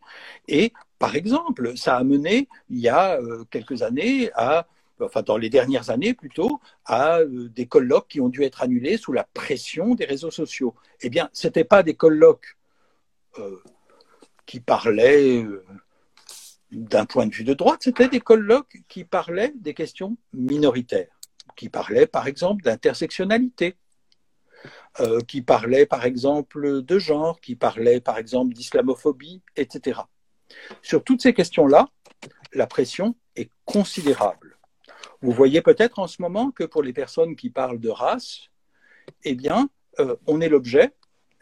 Et 0.47 0.73
par 0.99 1.15
exemple, 1.15 1.75
ça 1.75 1.97
a 1.97 2.03
mené, 2.03 2.47
il 2.69 2.80
y 2.80 2.89
a 2.89 3.19
euh, 3.19 3.43
quelques 3.51 3.82
années, 3.82 4.32
à 4.36 4.67
enfin 5.00 5.22
dans 5.22 5.38
les 5.38 5.50
dernières 5.50 5.90
années 5.90 6.14
plutôt, 6.14 6.60
à 6.86 7.20
euh, 7.20 7.50
des 7.50 7.68
colloques 7.68 8.08
qui 8.08 8.22
ont 8.22 8.30
dû 8.30 8.44
être 8.44 8.62
annulés 8.64 8.98
sous 8.98 9.14
la 9.14 9.24
pression 9.24 9.96
des 9.96 10.06
réseaux 10.06 10.32
sociaux. 10.32 10.76
Eh 11.02 11.10
bien, 11.10 11.30
ce 11.34 11.48
n'étaient 11.48 11.64
pas 11.64 11.84
des 11.84 11.96
colloques 11.96 12.58
euh, 13.40 13.62
qui 14.46 14.60
parlaient 14.60 15.46
d'un 16.72 17.06
point 17.06 17.28
de 17.28 17.34
vue 17.34 17.44
de 17.44 17.54
droite, 17.54 17.82
c'était 17.84 18.10
des 18.10 18.20
colloques 18.20 18.78
qui 18.88 19.04
parlaient 19.04 19.54
des 19.56 19.74
questions 19.74 20.18
minoritaires, 20.34 21.18
qui 21.56 21.70
parlaient 21.70 22.08
par 22.08 22.28
exemple 22.28 22.64
d'intersectionnalité, 22.64 23.78
euh, 25.00 25.22
qui 25.22 25.42
parlaient 25.42 25.86
par 25.86 26.06
exemple 26.06 26.82
de 26.82 27.00
genre, 27.00 27.40
qui 27.40 27.56
parlaient 27.56 28.02
par 28.02 28.18
exemple 28.18 28.54
d'islamophobie, 28.54 29.42
etc. 29.56 30.02
Sur 30.82 31.04
toutes 31.04 31.22
ces 31.22 31.34
questions-là, 31.34 31.88
la 32.54 32.68
pression 32.68 33.16
est 33.36 33.50
considérable. 33.66 34.57
Vous 35.22 35.32
voyez 35.32 35.62
peut-être 35.62 36.00
en 36.00 36.08
ce 36.08 36.22
moment 36.22 36.52
que 36.52 36.63
pour 36.63 36.84
les 36.84 36.93
personnes 36.93 37.36
qui 37.36 37.50
parlent 37.50 37.80
de 37.80 37.89
race, 37.89 38.50
eh 39.24 39.36
bien, 39.36 39.70
euh, 40.00 40.15
on 40.28 40.41
est 40.41 40.50
l'objet, 40.50 40.93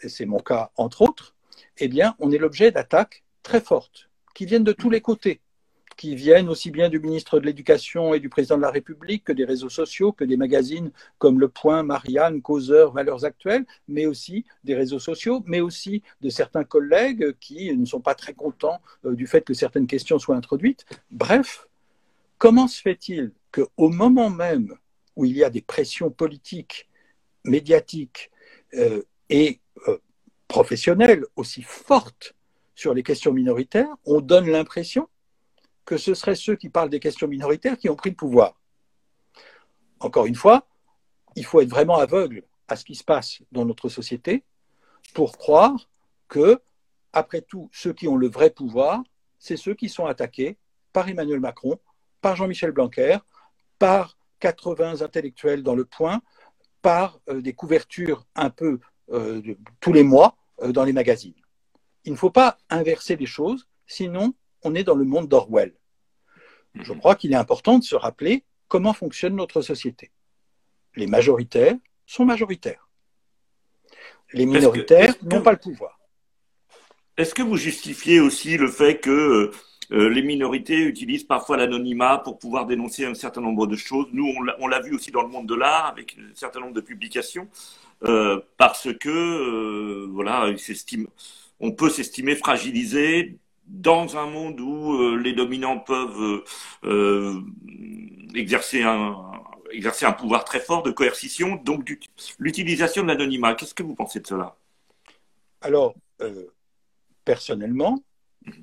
et 0.02 0.10
c'est 0.10 0.26
mon 0.26 0.40
cas 0.40 0.72
entre 0.76 1.02
autres, 1.02 1.36
eh 1.78 1.88
bien, 1.88 2.16
on 2.20 2.32
est 2.32 2.38
l'objet 2.38 2.72
d'attaques 2.72 3.24
très 3.44 3.62
fortes 3.62 4.10
qui 4.34 4.46
viennent 4.46 4.64
de 4.64 4.74
tous 4.74 4.90
les 4.90 5.02
côtés 5.02 5.42
qui 5.96 6.16
viennent 6.16 6.50
aussi 6.50 6.72
bien 6.72 6.90
du 6.90 7.00
ministre 7.00 7.40
de 7.40 7.46
l'Éducation 7.46 8.14
et 8.14 8.20
du 8.20 8.30
président 8.30 8.58
de 8.58 8.62
la 8.62 8.72
République 8.72 9.24
que 9.24 9.32
des 9.32 9.46
réseaux 9.46 9.70
sociaux, 9.70 10.12
que 10.12 10.24
des 10.24 10.38
magazines 10.38 10.92
comme 11.18 11.40
Le 11.40 11.48
Point, 11.48 11.84
Marianne, 11.84 12.42
Causeur, 12.42 12.92
Valeurs 12.92 13.26
Actuelles, 13.26 13.66
mais 13.88 14.06
aussi 14.06 14.46
des 14.64 14.76
réseaux 14.76 15.00
sociaux, 15.00 15.44
mais 15.46 15.62
aussi 15.62 16.04
de 16.22 16.30
certains 16.30 16.64
collègues 16.64 17.36
qui 17.40 17.76
ne 17.76 17.86
sont 17.86 18.02
pas 18.02 18.16
très 18.16 18.34
contents 18.34 18.82
euh, 19.06 19.16
du 19.16 19.28
fait 19.28 19.42
que 19.42 19.54
certaines 19.54 19.88
questions 19.88 20.20
soient 20.20 20.36
introduites. 20.36 20.86
Bref, 21.12 21.68
comment 22.38 22.68
se 22.68 22.82
fait-il 22.82 23.32
qu'au 23.56 23.90
moment 23.90 24.30
même 24.30 24.76
où 25.16 25.26
il 25.26 25.38
y 25.38 25.44
a 25.44 25.50
des 25.50 25.62
pressions 25.62 26.12
politiques, 26.12 26.90
médiatiques 27.44 28.32
euh, 28.74 29.02
et 29.30 29.62
euh, 29.88 29.98
professionnelles 30.48 31.26
aussi 31.36 31.62
fortes 31.62 32.36
sur 32.76 32.94
les 32.94 33.04
questions 33.04 33.32
minoritaires, 33.32 33.96
on 34.06 34.20
donne 34.20 34.50
l'impression 34.50 35.08
que 35.86 35.98
ce 35.98 36.14
seraient 36.14 36.36
ceux 36.36 36.56
qui 36.56 36.70
parlent 36.70 36.90
des 36.90 37.00
questions 37.00 37.28
minoritaires 37.28 37.78
qui 37.78 37.90
ont 37.90 37.96
pris 37.96 38.10
le 38.10 38.16
pouvoir. 38.16 38.60
Encore 40.00 40.26
une 40.26 40.36
fois, 40.36 40.68
il 41.36 41.46
faut 41.46 41.62
être 41.62 41.70
vraiment 41.70 41.98
aveugle 41.98 42.44
à 42.68 42.76
ce 42.76 42.84
qui 42.84 42.96
se 42.96 43.04
passe 43.04 43.40
dans 43.52 43.66
notre 43.66 43.88
société 43.88 44.44
pour 45.14 45.38
croire 45.38 45.88
que, 46.28 46.60
après 47.14 47.42
tout, 47.42 47.70
ceux 47.72 47.94
qui 47.94 48.08
ont 48.08 48.18
le 48.18 48.28
vrai 48.28 48.50
pouvoir, 48.50 49.02
c'est 49.40 49.58
ceux 49.58 49.76
qui 49.76 49.88
sont 49.88 50.06
attaqués 50.06 50.58
par 50.92 51.08
Emmanuel 51.08 51.40
Macron, 51.40 51.80
par 52.20 52.36
Jean-Michel 52.36 52.72
Blanquer, 52.72 53.20
par 53.80 54.18
80 54.40 55.02
intellectuels 55.02 55.64
dans 55.64 55.76
le 55.76 55.86
point, 55.86 56.22
par 56.82 57.20
euh, 57.30 57.42
des 57.42 57.54
couvertures 57.54 58.26
un 58.36 58.50
peu 58.50 58.80
euh, 59.12 59.42
tous 59.80 59.94
les 59.94 60.04
mois 60.04 60.38
euh, 60.62 60.72
dans 60.72 60.84
les 60.84 60.94
magazines. 60.94 61.34
Il 62.04 62.12
ne 62.12 62.18
faut 62.18 62.30
pas 62.30 62.58
inverser 62.70 63.16
les 63.16 63.26
choses, 63.26 63.68
sinon 63.88 64.34
on 64.64 64.76
est 64.76 64.84
dans 64.84 64.96
le 64.96 65.06
monde 65.06 65.28
d'Orwell. 65.28 65.74
Je 66.76 66.92
mhm. 66.94 67.00
crois 67.00 67.16
qu'il 67.16 67.32
est 67.32 67.38
important 67.38 67.80
de 67.80 67.84
se 67.84 67.96
rappeler 67.96 68.44
comment 68.68 68.94
fonctionne 68.94 69.36
notre 69.36 69.62
société. 69.62 70.12
Les 70.96 71.08
majoritaires 71.08 71.76
sont 72.06 72.26
majoritaires. 72.26 72.88
Les 74.34 74.46
minoritaires 74.46 75.16
n'ont 75.24 75.42
pas 75.42 75.52
le 75.52 75.58
pouvoir. 75.58 76.00
Est-ce 77.18 77.34
que 77.34 77.42
vous 77.42 77.58
justifiez 77.58 78.20
aussi 78.20 78.58
le 78.58 78.70
fait 78.70 79.00
que 79.00 79.52
euh, 79.92 80.10
les 80.10 80.22
minorités 80.22 80.80
utilisent 80.80 81.24
parfois 81.24 81.58
l'anonymat 81.58 82.20
pour 82.20 82.40
pouvoir 82.40 82.66
dénoncer 82.66 83.06
un 83.06 83.14
certain 83.14 83.42
nombre 83.42 83.68
de 83.68 83.76
choses 83.76 84.08
Nous, 84.12 84.34
on 84.60 84.68
l'a 84.68 84.80
vu 84.82 84.96
aussi 84.96 85.12
dans 85.12 85.22
le 85.22 85.28
monde 85.28 85.48
de 85.48 85.56
l'art 85.56 85.88
avec 85.88 86.18
un 86.20 86.36
certain 86.36 86.60
nombre 86.60 86.74
de 86.74 86.82
publications, 86.82 87.48
euh, 88.04 88.40
parce 88.58 88.94
que 88.94 89.10
euh, 89.10 90.08
voilà, 90.12 90.52
on 91.60 91.72
peut 91.72 91.90
s'estimer 91.90 92.36
fragilisé 92.36 93.38
dans 93.68 94.18
un 94.18 94.28
monde 94.28 94.60
où 94.60 95.16
les 95.18 95.34
dominants 95.34 95.80
peuvent 95.80 96.44
exercer 98.36 98.84
un 98.84 99.32
exercer 99.72 100.06
un 100.06 100.14
pouvoir 100.14 100.46
très 100.46 100.60
fort 100.60 100.84
de 100.84 100.92
coercition, 100.92 101.56
donc 101.56 101.92
l'utilisation 102.40 103.02
de 103.02 103.08
l'anonymat. 103.08 103.56
Qu'est-ce 103.56 103.74
que 103.74 103.84
vous 103.84 103.96
pensez 103.96 104.20
de 104.20 104.28
cela? 104.28 104.56
Alors, 105.62 105.96
personnellement, 107.26 108.05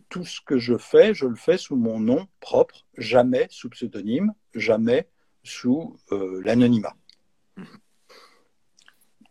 tout 0.08 0.24
ce 0.24 0.40
que 0.40 0.58
je 0.58 0.76
fais, 0.76 1.14
je 1.14 1.26
le 1.26 1.36
fais 1.36 1.58
sous 1.58 1.76
mon 1.76 1.98
nom 1.98 2.28
propre, 2.40 2.86
jamais 2.96 3.46
sous 3.50 3.68
pseudonyme, 3.70 4.32
jamais 4.54 5.08
sous 5.42 5.96
l'anonymat. 6.10 6.96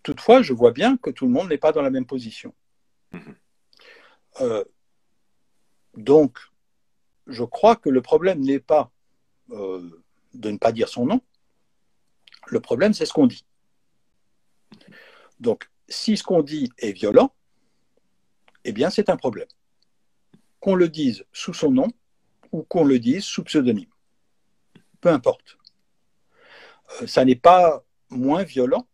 Toutefois, 0.04 0.42
je 0.42 0.54
vois 0.54 0.72
bien 0.72 0.98
que 0.98 1.10
tout 1.10 1.26
le 1.26 1.32
monde 1.32 1.50
n'est 1.50 1.58
pas 1.58 1.72
dans 1.72 1.82
la 1.82 1.90
même 1.90 2.06
position. 2.06 2.54
Mhm. 3.12 3.36
Donc, 5.96 6.40
je 7.28 7.44
crois 7.44 7.76
que 7.76 7.90
le 7.90 8.02
problème 8.02 8.42
n'est 8.42 8.60
pas 8.60 8.92
euh, 9.52 10.04
de 10.34 10.52
ne 10.52 10.58
pas 10.58 10.72
dire 10.72 10.90
son 10.90 11.06
nom. 11.06 11.22
Le 12.48 12.60
problème, 12.60 12.94
c'est 12.94 13.06
ce 13.06 13.14
qu'on 13.14 13.28
dit. 13.28 13.46
Donc, 15.40 15.70
si 15.90 16.16
ce 16.18 16.24
qu'on 16.24 16.42
dit 16.42 16.72
est 16.78 16.92
violent, 16.92 17.34
eh 18.64 18.72
bien, 18.72 18.90
c'est 18.90 19.10
un 19.10 19.18
problème. 19.18 19.48
Qu'on 20.62 20.76
le 20.76 20.88
dise 20.88 21.26
sous 21.34 21.54
son 21.54 21.72
nom 21.72 21.88
ou 22.54 22.64
qu'on 22.64 22.86
le 22.86 23.00
dise 23.00 23.26
sous 23.26 23.44
pseudonyme. 23.44 23.90
Peu 25.02 25.10
importe. 25.10 25.58
Euh, 27.02 27.08
ça 27.08 27.26
n'est 27.26 27.36
pas 27.36 27.84
moins 28.10 28.44
violent 28.44 28.88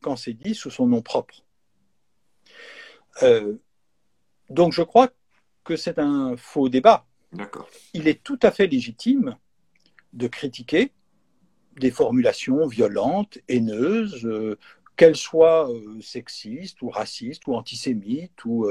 quand 0.00 0.16
c'est 0.16 0.34
dit 0.34 0.54
sous 0.54 0.70
son 0.70 0.86
nom 0.86 1.02
propre. 1.02 1.42
Euh, 3.22 3.54
donc, 4.50 4.72
je 4.72 4.82
crois 4.82 5.08
que 5.64 5.76
c'est 5.76 5.98
un 5.98 6.36
faux 6.36 6.68
débat. 6.68 7.06
Il 7.94 8.08
est 8.08 8.22
tout 8.22 8.38
à 8.42 8.50
fait 8.50 8.66
légitime 8.66 9.36
de 10.12 10.26
critiquer 10.26 10.92
des 11.76 11.90
formulations 11.90 12.66
violentes, 12.66 13.38
haineuses, 13.48 14.26
euh, 14.26 14.58
qu'elles 14.96 15.16
soient 15.16 15.70
euh, 15.70 16.00
sexistes 16.02 16.82
ou 16.82 16.90
racistes 16.90 17.46
ou 17.46 17.54
antisémites 17.54 18.44
ou, 18.44 18.68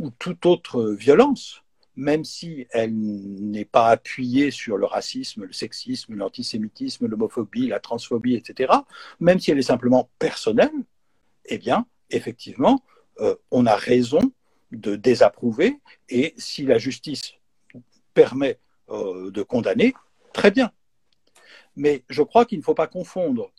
ou 0.00 0.10
toute 0.10 0.46
autre 0.46 0.90
violence, 0.90 1.62
même 1.94 2.24
si 2.24 2.66
elle 2.70 2.92
n'est 2.94 3.64
pas 3.64 3.88
appuyée 3.88 4.50
sur 4.50 4.76
le 4.76 4.86
racisme, 4.86 5.44
le 5.44 5.52
sexisme, 5.52 6.14
l'antisémitisme, 6.14 7.06
l'homophobie, 7.06 7.68
la 7.68 7.78
transphobie, 7.78 8.34
etc., 8.34 8.72
même 9.20 9.38
si 9.38 9.50
elle 9.50 9.58
est 9.58 9.62
simplement 9.62 10.10
personnelle, 10.18 10.72
eh 11.44 11.58
bien, 11.58 11.86
effectivement, 12.10 12.82
on 13.50 13.66
a 13.66 13.76
raison 13.76 14.32
de 14.72 14.96
désapprouver, 14.96 15.78
et 16.08 16.34
si 16.36 16.64
la 16.64 16.78
justice 16.78 17.34
permet 18.14 18.58
euh, 18.90 19.30
de 19.30 19.42
condamner, 19.42 19.94
très 20.32 20.50
bien. 20.50 20.70
Mais 21.76 22.04
je 22.08 22.22
crois 22.22 22.44
qu'il 22.44 22.58
ne 22.58 22.64
faut 22.64 22.74
pas 22.74 22.86
confondre 22.86 23.52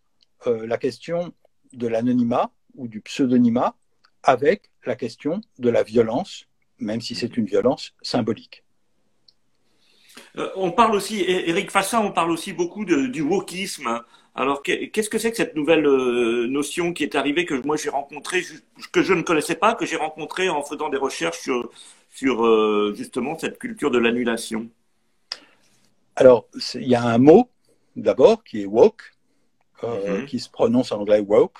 euh, 0.47 0.65
la 0.67 0.77
question 0.77 1.33
de 1.73 1.87
l'anonymat 1.87 2.51
ou 2.75 2.87
du 2.87 3.01
pseudonymat 3.01 3.75
avec 4.23 4.69
la 4.85 4.95
question 4.95 5.41
de 5.59 5.69
la 5.69 5.83
violence, 5.83 6.45
même 6.79 7.01
si 7.01 7.15
c'est 7.15 7.37
une 7.37 7.45
violence 7.45 7.93
symbolique. 8.01 8.63
Euh, 10.37 10.49
on 10.55 10.71
parle 10.71 10.95
aussi, 10.95 11.23
Eric 11.27 11.71
Fassin, 11.71 11.99
on 11.99 12.11
parle 12.11 12.31
aussi 12.31 12.53
beaucoup 12.53 12.85
du 12.85 13.21
wokisme. 13.21 14.01
Alors, 14.33 14.63
qu'est-ce 14.63 15.09
que 15.09 15.17
c'est 15.17 15.31
que 15.31 15.37
cette 15.37 15.55
nouvelle 15.55 15.85
euh, 15.85 16.47
notion 16.47 16.93
qui 16.93 17.03
est 17.03 17.15
arrivée 17.15 17.45
que 17.45 17.55
moi 17.65 17.75
j'ai 17.75 17.89
rencontrée, 17.89 18.43
que 18.93 19.03
je 19.03 19.13
ne 19.13 19.23
connaissais 19.23 19.55
pas, 19.55 19.75
que 19.75 19.85
j'ai 19.85 19.97
rencontrée 19.97 20.47
en 20.49 20.63
faisant 20.63 20.89
des 20.89 20.97
recherches 20.97 21.49
sur, 22.09 22.45
euh, 22.45 22.93
justement 22.95 23.37
cette 23.37 23.59
culture 23.59 23.91
de 23.91 23.97
l'annulation? 23.97 24.69
Alors, 26.15 26.47
il 26.75 26.87
y 26.87 26.95
a 26.95 27.03
un 27.03 27.17
mot 27.17 27.49
d'abord 27.97 28.43
qui 28.45 28.61
est 28.61 28.65
woke, 28.65 29.03
euh, 29.83 30.21
mm-hmm. 30.21 30.25
qui 30.25 30.39
se 30.39 30.49
prononce 30.49 30.93
en 30.93 31.01
anglais 31.01 31.19
woke, 31.19 31.59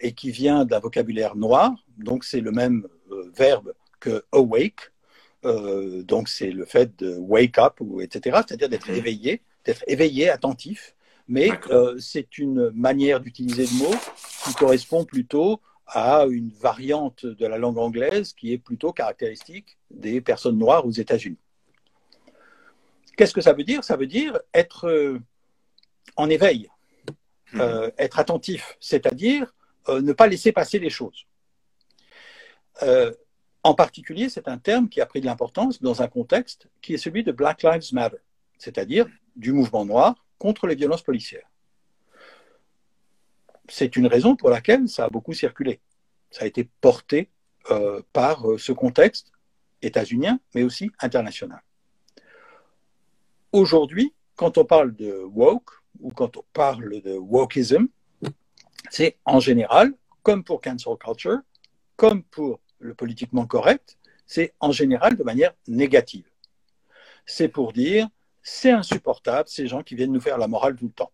et 0.00 0.12
qui 0.12 0.30
vient 0.30 0.64
d'un 0.64 0.78
vocabulaire 0.78 1.36
noir. 1.36 1.72
Donc, 1.98 2.24
c'est 2.24 2.40
le 2.40 2.52
même 2.52 2.86
verbe 3.34 3.74
que 4.00 4.24
awake, 4.32 4.92
Euh, 5.44 6.02
donc 6.02 6.28
c'est 6.28 6.50
le 6.50 6.64
fait 6.64 6.98
de 6.98 7.16
wake 7.16 7.58
up, 7.58 7.74
ou, 7.80 8.00
etc., 8.00 8.40
c'est-à-dire 8.46 8.68
d'être 8.68 8.90
éveillé, 8.90 9.42
d'être 9.64 9.84
éveillé, 9.86 10.28
attentif. 10.28 10.94
Mais 11.28 11.50
euh, 11.70 11.98
c'est 11.98 12.38
une 12.38 12.70
manière 12.70 13.20
d'utiliser 13.20 13.66
le 13.66 13.78
mot 13.84 13.94
qui 14.44 14.54
correspond 14.54 15.04
plutôt 15.04 15.60
à 15.86 16.26
une 16.28 16.50
variante 16.50 17.24
de 17.24 17.46
la 17.46 17.58
langue 17.58 17.78
anglaise 17.78 18.32
qui 18.32 18.52
est 18.52 18.58
plutôt 18.58 18.92
caractéristique 18.92 19.78
des 19.90 20.20
personnes 20.20 20.58
noires 20.58 20.86
aux 20.86 20.90
États-Unis. 20.90 21.38
Qu'est-ce 23.16 23.34
que 23.34 23.40
ça 23.40 23.52
veut 23.52 23.64
dire? 23.64 23.84
Ça 23.84 23.96
veut 23.96 24.06
dire 24.06 24.38
être 24.54 24.88
euh, 24.88 25.18
en 26.16 26.28
éveil. 26.30 26.68
Euh, 27.54 27.90
être 27.98 28.18
attentif, 28.18 28.76
c'est-à-dire 28.80 29.54
euh, 29.88 30.00
ne 30.00 30.12
pas 30.12 30.26
laisser 30.26 30.52
passer 30.52 30.78
les 30.78 30.90
choses. 30.90 31.26
en 33.64 33.74
particulier, 33.74 34.28
c'est 34.28 34.48
un 34.48 34.58
terme 34.58 34.88
qui 34.88 35.00
a 35.00 35.06
pris 35.06 35.20
de 35.20 35.26
l'importance 35.26 35.82
dans 35.82 36.00
un 36.00 36.08
contexte 36.08 36.68
qui 36.80 36.94
est 36.94 36.98
celui 36.98 37.24
de 37.24 37.32
Black 37.32 37.62
Lives 37.62 37.92
Matter, 37.92 38.22
c'est-à-dire 38.56 39.06
du 39.36 39.52
mouvement 39.52 39.84
noir 39.84 40.14
contre 40.38 40.66
les 40.66 40.76
violences 40.76 41.02
policières 41.02 41.48
c'est 43.68 43.96
une 43.96 44.06
raison 44.06 44.34
pour 44.34 44.50
laquelle 44.50 44.88
ça 44.88 45.04
a 45.04 45.08
beaucoup 45.08 45.32
circulé. 45.32 45.80
Ça 46.30 46.44
a 46.44 46.46
été 46.46 46.68
porté 46.80 47.30
euh, 47.70 48.02
par 48.12 48.50
euh, 48.50 48.58
ce 48.58 48.72
contexte 48.72 49.32
états-unien, 49.82 50.40
mais 50.54 50.62
aussi 50.62 50.90
international. 51.00 51.62
Aujourd'hui, 53.52 54.14
quand 54.36 54.58
on 54.58 54.64
parle 54.64 54.94
de 54.94 55.22
woke 55.22 55.77
ou 56.00 56.10
quand 56.10 56.36
on 56.36 56.44
parle 56.52 57.00
de 57.02 57.16
wokeism, 57.16 57.88
c'est 58.90 59.16
en 59.24 59.40
général, 59.40 59.92
comme 60.22 60.44
pour 60.44 60.60
cancel 60.60 60.96
culture, 60.96 61.38
comme 61.96 62.22
pour 62.22 62.60
le 62.78 62.94
politiquement 62.94 63.46
correct, 63.46 63.98
c'est 64.26 64.54
en 64.60 64.72
général 64.72 65.16
de 65.16 65.24
manière 65.24 65.52
négative. 65.66 66.26
C'est 67.26 67.48
pour 67.48 67.72
dire, 67.72 68.08
c'est 68.42 68.70
insupportable 68.70 69.48
ces 69.48 69.66
gens 69.66 69.82
qui 69.82 69.94
viennent 69.94 70.12
nous 70.12 70.20
faire 70.20 70.38
la 70.38 70.48
morale 70.48 70.76
tout 70.76 70.86
le 70.86 70.92
temps 70.92 71.12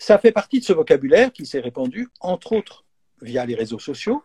ça 0.00 0.18
fait 0.18 0.32
partie 0.32 0.60
de 0.60 0.64
ce 0.64 0.72
vocabulaire 0.72 1.30
qui 1.30 1.44
s'est 1.44 1.60
répandu, 1.60 2.08
entre 2.20 2.54
autres, 2.54 2.84
via 3.20 3.44
les 3.44 3.54
réseaux 3.54 3.78
sociaux, 3.78 4.24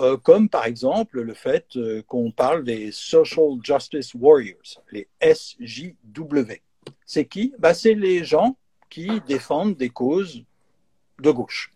euh, 0.00 0.16
comme 0.16 0.48
par 0.48 0.64
exemple 0.64 1.20
le 1.20 1.34
fait 1.34 1.76
euh, 1.76 2.02
qu'on 2.02 2.30
parle 2.30 2.64
des 2.64 2.90
Social 2.92 3.58
Justice 3.62 4.14
Warriors, 4.14 4.82
les 4.90 5.08
SJW. 5.20 6.62
C'est 7.04 7.26
qui 7.26 7.54
bah, 7.58 7.74
C'est 7.74 7.94
les 7.94 8.24
gens 8.24 8.56
qui 8.90 9.20
défendent 9.26 9.76
des 9.76 9.90
causes 9.90 10.44
de 11.20 11.30
gauche, 11.30 11.72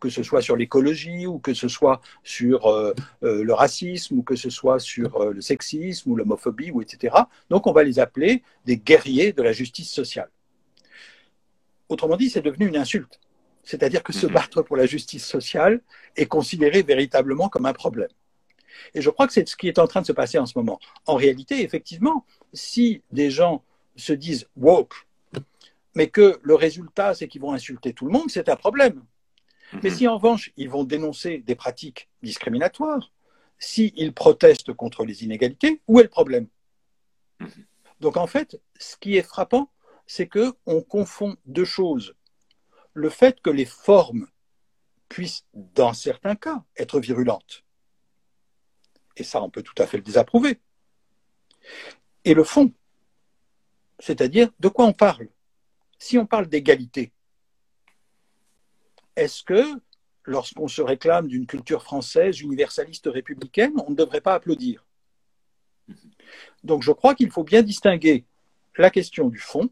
que 0.00 0.08
ce 0.08 0.22
soit 0.22 0.42
sur 0.42 0.56
l'écologie 0.56 1.26
ou 1.26 1.38
que 1.38 1.54
ce 1.54 1.68
soit 1.68 2.00
sur 2.22 2.66
euh, 2.66 2.92
le 3.22 3.52
racisme 3.52 4.18
ou 4.18 4.22
que 4.22 4.36
ce 4.36 4.50
soit 4.50 4.78
sur 4.78 5.32
le 5.32 5.40
sexisme 5.40 6.10
ou 6.10 6.16
l'homophobie 6.16 6.70
ou 6.70 6.82
etc. 6.82 7.16
Donc 7.48 7.66
on 7.66 7.72
va 7.72 7.84
les 7.84 7.98
appeler 7.98 8.42
des 8.64 8.76
guerriers 8.76 9.32
de 9.32 9.42
la 9.42 9.52
justice 9.52 9.90
sociale. 9.90 10.30
Autrement 11.88 12.16
dit, 12.16 12.30
c'est 12.30 12.42
devenu 12.42 12.66
une 12.66 12.76
insulte. 12.76 13.20
C'est-à-dire 13.62 14.02
que 14.02 14.12
se 14.12 14.26
mhm. 14.26 14.32
battre 14.32 14.62
pour 14.62 14.76
la 14.76 14.86
justice 14.86 15.26
sociale 15.26 15.80
est 16.16 16.26
considéré 16.26 16.82
véritablement 16.82 17.48
comme 17.48 17.66
un 17.66 17.72
problème. 17.72 18.08
Et 18.94 19.02
je 19.02 19.10
crois 19.10 19.26
que 19.26 19.32
c'est 19.32 19.48
ce 19.48 19.56
qui 19.56 19.68
est 19.68 19.78
en 19.78 19.86
train 19.86 20.02
de 20.02 20.06
se 20.06 20.12
passer 20.12 20.38
en 20.38 20.46
ce 20.46 20.56
moment. 20.56 20.78
En 21.06 21.16
réalité, 21.16 21.62
effectivement, 21.62 22.24
si 22.52 23.02
des 23.10 23.30
gens 23.30 23.64
se 23.96 24.12
disent 24.12 24.48
woke, 24.56 25.06
mais 25.94 26.08
que 26.08 26.38
le 26.42 26.54
résultat, 26.54 27.14
c'est 27.14 27.28
qu'ils 27.28 27.40
vont 27.40 27.52
insulter 27.52 27.92
tout 27.92 28.06
le 28.06 28.12
monde, 28.12 28.30
c'est 28.30 28.48
un 28.48 28.56
problème. 28.56 29.02
Mhm. 29.72 29.80
Mais 29.82 29.90
si 29.90 30.06
en 30.06 30.16
revanche, 30.16 30.52
ils 30.56 30.68
vont 30.68 30.84
dénoncer 30.84 31.38
des 31.38 31.54
pratiques 31.54 32.08
discriminatoires, 32.22 33.12
s'ils 33.58 34.12
protestent 34.12 34.72
contre 34.74 35.04
les 35.04 35.24
inégalités, 35.24 35.80
où 35.88 35.98
est 35.98 36.04
le 36.04 36.08
problème? 36.08 36.48
Mhm. 37.40 37.48
Donc 38.00 38.16
en 38.16 38.26
fait, 38.26 38.60
ce 38.78 38.96
qui 38.96 39.16
est 39.16 39.22
frappant, 39.22 39.70
c'est 40.06 40.28
qu'on 40.28 40.82
confond 40.82 41.36
deux 41.46 41.64
choses. 41.64 42.14
Le 42.92 43.10
fait 43.10 43.40
que 43.40 43.50
les 43.50 43.64
formes 43.64 44.28
puissent, 45.08 45.46
dans 45.54 45.92
certains 45.92 46.36
cas, 46.36 46.62
être 46.76 47.00
virulentes. 47.00 47.64
Et 49.16 49.24
ça, 49.24 49.42
on 49.42 49.50
peut 49.50 49.62
tout 49.62 49.74
à 49.78 49.86
fait 49.86 49.96
le 49.96 50.02
désapprouver. 50.02 50.60
Et 52.24 52.34
le 52.34 52.44
fond, 52.44 52.72
c'est-à-dire 53.98 54.50
de 54.60 54.68
quoi 54.68 54.86
on 54.86 54.92
parle? 54.92 55.28
Si 55.98 56.18
on 56.18 56.26
parle 56.26 56.46
d'égalité, 56.46 57.12
est-ce 59.16 59.42
que 59.42 59.64
lorsqu'on 60.24 60.68
se 60.68 60.82
réclame 60.82 61.28
d'une 61.28 61.46
culture 61.46 61.82
française 61.82 62.40
universaliste 62.40 63.06
républicaine, 63.06 63.72
on 63.86 63.90
ne 63.90 63.96
devrait 63.96 64.20
pas 64.20 64.34
applaudir? 64.34 64.86
Donc 66.64 66.82
je 66.82 66.92
crois 66.92 67.14
qu'il 67.14 67.30
faut 67.30 67.44
bien 67.44 67.62
distinguer 67.62 68.26
la 68.76 68.90
question 68.90 69.28
du 69.28 69.38
fond 69.38 69.70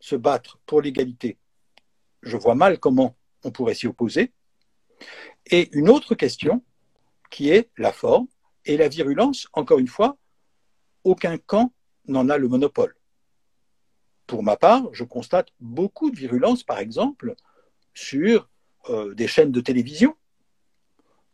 se 0.00 0.16
battre 0.16 0.58
pour 0.66 0.80
l'égalité, 0.80 1.38
je 2.22 2.36
vois 2.36 2.54
mal 2.54 2.78
comment 2.78 3.16
on 3.44 3.50
pourrait 3.50 3.74
s'y 3.74 3.86
opposer. 3.86 4.32
Et 5.46 5.68
une 5.76 5.88
autre 5.88 6.14
question 6.14 6.64
qui 7.30 7.50
est 7.50 7.70
la 7.76 7.92
forme 7.92 8.26
et 8.64 8.76
la 8.76 8.88
virulence, 8.88 9.48
encore 9.52 9.78
une 9.78 9.88
fois, 9.88 10.16
aucun 11.04 11.38
camp 11.38 11.72
n'en 12.06 12.28
a 12.28 12.38
le 12.38 12.48
monopole. 12.48 12.95
Pour 14.26 14.42
ma 14.42 14.56
part, 14.56 14.88
je 14.92 15.04
constate 15.04 15.48
beaucoup 15.60 16.10
de 16.10 16.16
virulence, 16.16 16.62
par 16.62 16.78
exemple, 16.78 17.34
sur 17.94 18.48
euh, 18.88 19.14
des 19.14 19.28
chaînes 19.28 19.52
de 19.52 19.60
télévision 19.60 20.16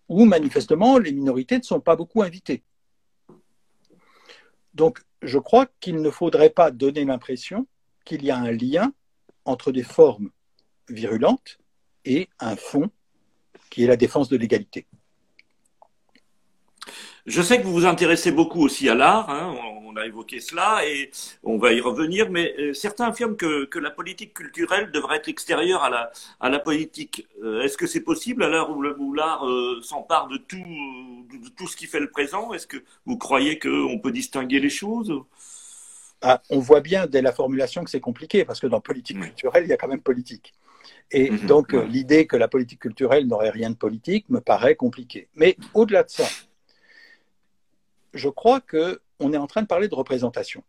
où 0.09 0.25
manifestement 0.25 0.99
les 0.99 1.13
minorités 1.13 1.59
ne 1.59 1.63
sont 1.63 1.81
pas 1.81 1.97
beaucoup 1.97 2.23
invitées. 2.23 2.63
Donc, 4.75 5.03
je 5.23 5.39
crois 5.39 5.67
qu'il 5.81 6.03
ne 6.03 6.11
faudrait 6.11 6.51
pas 6.51 6.71
donner 6.71 7.05
l'impression 7.05 7.67
qu'il 8.05 8.25
y 8.25 8.31
a 8.31 8.37
un 8.37 8.53
lien 8.53 8.93
entre 9.45 9.73
des 9.73 9.83
formes 9.83 10.31
virulentes 10.89 11.59
et 12.05 12.29
un 12.41 12.57
fond 12.57 12.91
qui 13.71 13.85
est 13.85 13.87
la 13.87 13.97
défense 13.97 14.29
de 14.29 14.37
l'égalité. 14.37 14.87
Je 17.25 17.41
sais 17.41 17.59
que 17.59 17.65
vous 17.65 17.73
vous 17.73 17.87
intéressez 17.87 18.33
beaucoup 18.33 18.61
aussi 18.63 18.89
à 18.89 18.95
l'art, 18.95 19.31
hein, 19.31 19.57
on 19.93 19.97
a 19.97 20.07
évoqué 20.07 20.41
cela 20.41 20.87
et 20.87 21.11
on 21.43 21.59
va 21.59 21.73
y 21.73 21.81
revenir, 21.81 22.31
mais 22.31 22.55
euh, 22.59 22.75
certains 22.75 23.07
affirment 23.07 23.37
que, 23.37 23.79
la 23.79 23.91
politique 23.91 24.35
culturelle 24.35 24.91
devrait 24.93 25.17
être 25.17 25.29
extérieure 25.29 25.83
à 25.83 25.91
la, 25.91 26.13
à 26.41 26.49
la 26.49 26.59
politique. 26.59 27.27
Euh, 27.43 27.63
est-ce 27.63 27.77
que 27.77 27.87
c'est 27.87 28.03
possible 28.03 28.43
à 28.45 28.49
l'heure 28.49 28.71
où, 28.71 29.13
l'art 29.13 29.47
euh, 29.47 29.81
s'empare 29.83 30.29
de 30.29 30.37
tout, 30.37 30.57
de 30.57 31.49
tout 31.57 31.67
ce 31.67 31.77
qui 31.77 31.87
fait 31.87 32.01
le 32.01 32.11
présent? 32.11 32.53
Est-ce 32.53 32.67
que 32.67 32.79
vous 33.07 33.19
croyez 33.19 33.59
qu'on 33.59 33.99
peut 33.99 34.13
distinguer 34.13 34.61
les 34.61 34.71
choses? 34.71 35.13
Ah, 36.21 36.41
on 36.51 36.61
voit 36.61 36.81
bien 36.81 37.07
dès 37.07 37.23
la 37.23 37.33
formulation 37.33 37.83
que 37.83 37.91
c'est 37.91 38.01
compliqué, 38.01 38.45
parce 38.45 38.61
que 38.61 38.69
dans 38.69 38.81
politique 38.81 39.21
culturelle, 39.21 39.65
il 39.65 39.71
y 39.71 39.73
a 39.73 39.77
quand 39.77 39.89
même 39.89 40.01
politique. 40.03 40.55
Et 41.11 41.31
mhm. 41.31 41.47
donc, 41.47 41.73
l'idée 41.73 42.27
que 42.27 42.37
la 42.37 42.49
politique 42.49 42.81
culturelle 42.81 43.27
n'aurait 43.27 43.51
rien 43.51 43.71
de 43.71 43.77
politique 43.77 44.29
me 44.31 44.41
paraît 44.41 44.77
compliquée. 44.77 45.29
Mais 45.35 45.57
au-delà 45.75 46.05
de 46.05 46.11
ça, 46.11 46.25
je 48.15 48.29
crois 48.29 48.61
qu'on 49.19 49.33
est 49.33 49.39
en 49.39 49.47
train 49.47 49.63
de 49.63 49.67
parler 49.67 49.89
de 49.89 49.95
représentation, 49.95 50.63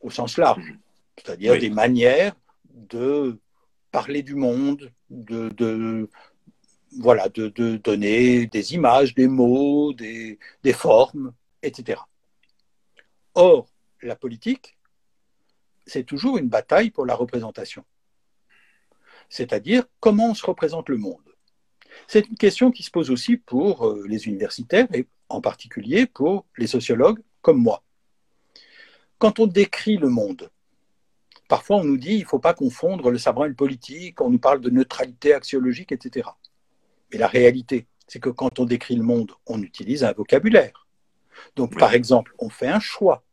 au 0.00 0.10
sens 0.10 0.38
large, 0.38 0.64
mhm. 0.64 0.78
c'est-à-dire 1.16 1.58
des 1.58 1.70
manières 1.70 2.34
de 2.72 3.38
parler 3.90 4.22
du 4.22 4.34
monde, 4.34 4.92
de, 5.10 6.08
voilà, 6.98 7.28
de, 7.28 7.48
donner 7.76 8.46
des 8.46 8.74
images, 8.74 9.14
des 9.14 9.28
mots, 9.28 9.92
des 9.92 10.38
formes, 10.72 11.32
etc. 11.62 12.00
Or, 13.34 13.68
la 14.02 14.16
politique, 14.16 14.76
c'est 15.86 16.04
toujours 16.04 16.38
une 16.38 16.48
bataille 16.48 16.90
pour 16.90 17.06
la 17.06 17.14
représentation. 17.14 17.84
C'est-à-dire 19.28 19.84
comment 20.00 20.30
on 20.30 20.34
se 20.34 20.46
représente 20.46 20.88
le 20.88 20.96
monde? 20.96 21.22
C'est 22.06 22.28
une 22.28 22.36
question 22.36 22.70
qui 22.70 22.82
se 22.82 22.90
pose 22.90 23.10
aussi 23.10 23.36
pour 23.36 23.86
euh, 23.86 24.04
les 24.06 24.26
universitaires 24.26 24.86
et 24.94 25.06
en 25.28 25.40
particulier 25.40 26.06
pour 26.06 26.46
les 26.56 26.66
sociologues 26.66 27.22
comme 27.42 27.58
moi. 27.58 27.82
Quand 29.18 29.40
on 29.40 29.46
décrit 29.46 29.96
le 29.96 30.08
monde, 30.08 30.50
parfois 31.48 31.78
on 31.78 31.84
nous 31.84 31.96
dit 31.96 32.14
il 32.14 32.20
ne 32.20 32.26
faut 32.26 32.38
pas 32.38 32.54
confondre 32.54 33.10
le 33.10 33.18
savoir 33.18 33.46
et 33.46 33.48
le 33.48 33.54
politique, 33.54 34.20
on 34.20 34.30
nous 34.30 34.38
parle 34.38 34.60
de 34.60 34.70
neutralité 34.70 35.34
axiologique, 35.34 35.90
etc. 35.90 36.28
Mais 37.10 37.18
la 37.18 37.26
réalité, 37.26 37.86
c'est 38.06 38.20
que 38.20 38.30
quand 38.30 38.60
on 38.60 38.64
décrit 38.64 38.94
le 38.94 39.02
monde, 39.02 39.32
on 39.46 39.60
utilise 39.62 40.04
un 40.04 40.12
vocabulaire. 40.12 40.86
Donc, 41.56 41.78
par 41.78 41.94
exemple, 41.94 42.34
on 42.38 42.48
fait 42.48 42.68
un 42.68 42.80
choix. 42.80 43.24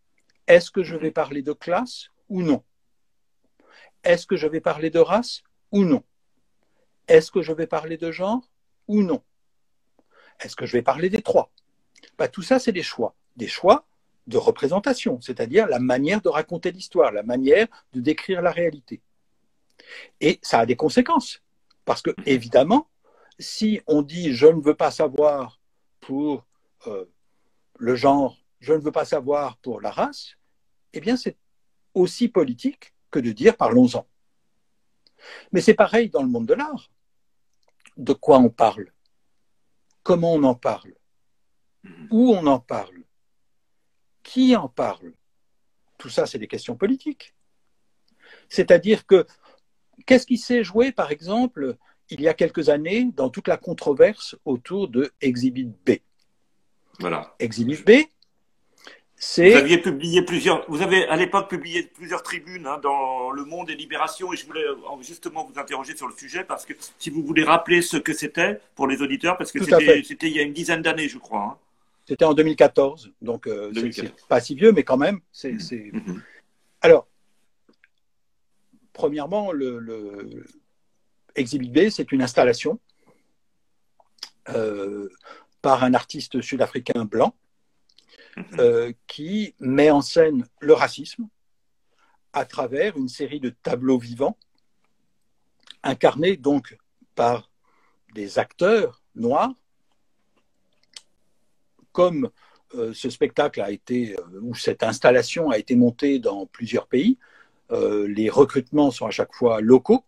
Est-ce 0.48 0.72
que 0.72 0.84
je 0.84 0.96
vais 0.96 1.12
parler 1.12 1.42
de 1.42 1.54
classe 1.54 2.10
ou 2.30 2.42
non? 2.42 2.64
Est-ce 4.04 4.28
que 4.28 4.36
je 4.36 4.48
vais 4.48 4.62
parler 4.62 4.90
de 4.90 5.00
race 5.00 5.44
ou 5.72 5.84
non? 5.84 6.04
Est-ce 7.08 7.32
que 7.32 7.42
je 7.42 7.54
vais 7.54 7.68
parler 7.68 7.98
de 7.98 8.12
genre 8.12 8.50
ou 8.88 9.02
non? 9.02 9.24
Est-ce 10.40 10.56
que 10.56 10.66
je 10.66 10.74
vais 10.74 10.84
parler 10.84 11.10
des 11.10 11.22
trois? 11.22 11.52
Bah, 12.18 12.28
Tout 12.28 12.42
ça, 12.42 12.60
c'est 12.60 12.72
des 12.72 12.84
choix. 12.84 13.16
Des 13.36 13.48
choix 13.48 13.86
de 14.28 14.38
représentation, 14.38 15.22
c'est-à-dire 15.22 15.68
la 15.68 15.80
manière 15.80 16.22
de 16.22 16.30
raconter 16.30 16.72
l'histoire, 16.72 17.12
la 17.12 17.24
manière 17.24 17.68
de 17.94 18.02
décrire 18.02 18.42
la 18.42 18.52
réalité. 18.52 19.02
Et 20.20 20.40
ça 20.42 20.60
a 20.60 20.66
des 20.66 20.76
conséquences. 20.76 21.42
Parce 21.86 22.02
que, 22.02 22.12
évidemment, 22.26 22.88
si 23.38 23.82
on 23.86 24.02
dit 24.02 24.34
je 24.34 24.48
ne 24.48 24.62
veux 24.62 24.76
pas 24.76 24.92
savoir 24.92 25.60
pour 26.00 26.46
euh, 26.88 27.06
le 27.78 27.96
genre, 27.96 28.38
je 28.60 28.74
ne 28.74 28.80
veux 28.80 28.92
pas 28.92 29.06
savoir 29.06 29.58
pour 29.58 29.82
la 29.82 29.92
race, 29.92 30.36
eh 30.94 31.00
bien 31.00 31.18
c'est 31.18 31.38
aussi 31.94 32.28
politique 32.28 32.94
que 33.12 33.20
de 33.20 33.32
dire 33.32 33.56
parlons-en. 33.58 34.08
Mais 35.52 35.62
c'est 35.62 35.74
pareil 35.74 36.10
dans 36.10 36.24
le 36.24 36.30
monde 36.30 36.48
de 36.48 36.54
l'art. 36.54 36.90
De 37.98 38.14
quoi 38.14 38.40
on 38.40 38.50
parle? 38.50 38.92
Comment 40.04 40.34
on 40.34 40.44
en 40.44 40.56
parle? 40.56 40.94
Où 42.12 42.32
on 42.32 42.46
en 42.48 42.60
parle? 42.60 43.05
Qui 44.26 44.56
en 44.56 44.68
parle? 44.68 45.14
Tout 46.00 46.10
ça, 46.10 46.26
c'est 46.26 46.40
des 46.40 46.48
questions 46.48 46.76
politiques. 46.76 47.36
C'est-à-dire 48.50 49.06
que 49.06 49.26
qu'est-ce 50.08 50.26
qui 50.26 50.40
s'est 50.40 50.64
joué, 50.64 50.92
par 50.92 51.12
exemple, 51.12 51.78
il 52.10 52.22
y 52.22 52.28
a 52.28 52.34
quelques 52.34 52.70
années, 52.70 53.12
dans 53.16 53.30
toute 53.30 53.48
la 53.48 53.56
controverse 53.56 54.36
autour 54.44 54.88
de 54.90 55.14
Exhibit 55.22 55.72
B? 55.86 55.92
Voilà. 57.00 57.36
Exhibit 57.38 57.84
B, 57.84 57.92
c'est. 59.16 59.52
Vous 59.52 59.58
aviez 59.58 59.78
publié 59.78 60.24
plusieurs, 60.24 60.66
vous 60.70 60.82
avez 60.82 61.08
à 61.08 61.16
l'époque 61.16 61.48
publié 61.48 61.84
plusieurs 61.84 62.24
tribunes 62.24 62.66
hein, 62.66 62.80
dans 62.82 63.30
Le 63.30 63.46
Monde 63.46 63.70
et 63.70 63.76
Libération, 63.76 64.34
et 64.34 64.38
je 64.38 64.46
voulais 64.48 64.66
justement 65.02 65.46
vous 65.46 65.60
interroger 65.60 65.96
sur 65.96 66.08
le 66.08 66.16
sujet 66.16 66.44
parce 66.44 66.66
que 66.66 66.74
si 66.98 67.12
vous 67.12 67.24
voulez 67.24 67.44
rappeler 67.44 67.84
ce 67.84 67.98
que 67.98 68.12
c'était 68.12 68.60
pour 68.74 68.88
les 68.88 69.04
auditeurs, 69.04 69.38
parce 69.38 69.52
que 69.52 69.64
c'était 69.64 70.28
il 70.28 70.36
y 70.36 70.40
a 70.40 70.44
une 70.44 70.54
dizaine 70.54 70.82
d'années, 70.82 71.10
je 71.10 71.20
crois. 71.20 71.42
Hein. 71.42 71.58
C'était 72.08 72.26
en 72.26 72.34
2014, 72.34 73.12
donc 73.22 73.48
euh, 73.48 73.72
c'est 73.92 74.14
pas 74.28 74.40
si 74.40 74.56
vieux, 74.56 74.72
mais 74.72 74.84
quand 74.84 74.98
même, 74.98 75.22
c'est. 75.32 75.54
Mm-hmm. 75.54 76.22
Alors, 76.82 77.08
premièrement, 78.94 79.52
le, 79.52 80.46
Exhibit 81.36 81.70
B, 81.70 81.90
c'est 81.90 82.12
une 82.12 82.22
installation 82.22 82.80
euh, 84.50 85.10
par 85.62 85.84
un 85.84 85.94
artiste 85.94 86.42
sud-africain 86.42 87.06
blanc 87.06 87.36
mhm. 88.38 88.46
euh, 88.60 88.94
qui 89.08 89.56
met 89.60 89.90
en 89.90 90.02
scène 90.02 90.48
le 90.60 90.74
racisme 90.74 91.28
à 92.34 92.46
travers 92.46 92.98
une 92.98 93.10
série 93.10 93.40
de 93.40 93.50
tableaux 93.50 93.98
vivants 93.98 94.38
incarnés 95.84 96.38
donc 96.38 96.78
par 97.16 97.52
des 98.14 98.40
acteurs 98.40 99.02
noirs, 99.16 99.54
comme 101.96 102.30
euh, 102.76 102.94
ce 102.94 103.10
spectacle 103.10 103.62
a 103.62 103.72
été, 103.72 104.18
ou 104.42 104.54
cette 104.54 104.84
installation 104.84 105.50
a 105.50 105.58
été 105.58 105.76
montée 105.76 106.20
dans 106.20 106.46
plusieurs 106.46 106.88
pays, 106.88 107.18
euh, 107.72 108.06
les 108.08 108.30
recrutements 108.30 108.92
sont 108.92 109.08
à 109.08 109.12
chaque 109.12 109.34
fois 109.34 109.62
locaux, 109.62 110.04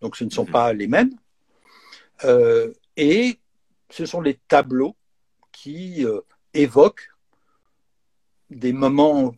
donc 0.00 0.16
ce 0.16 0.24
ne 0.24 0.30
sont 0.30 0.46
mhm. 0.46 0.52
pas 0.52 0.72
les 0.72 0.86
mêmes. 0.86 1.12
Euh, 2.24 2.72
et 2.96 3.40
ce 3.90 4.06
sont 4.06 4.20
les 4.20 4.34
tableaux 4.48 4.96
qui 5.50 6.04
euh, 6.04 6.20
évoquent 6.54 7.10
des 8.50 8.72
moments 8.72 9.34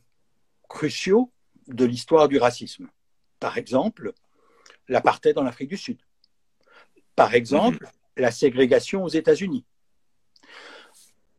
cruciaux 0.68 1.32
de 1.66 1.84
l'histoire 1.84 2.28
du 2.28 2.38
racisme. 2.38 2.88
Par 3.40 3.56
exemple, 3.56 4.12
l'apartheid 4.88 5.38
en 5.38 5.46
Afrique 5.46 5.70
du 5.70 5.78
Sud. 5.78 5.98
Par 7.16 7.34
exemple, 7.34 7.84
mhm. 7.84 8.22
la 8.22 8.30
ségrégation 8.30 9.04
aux 9.04 9.08
États-Unis. 9.08 9.64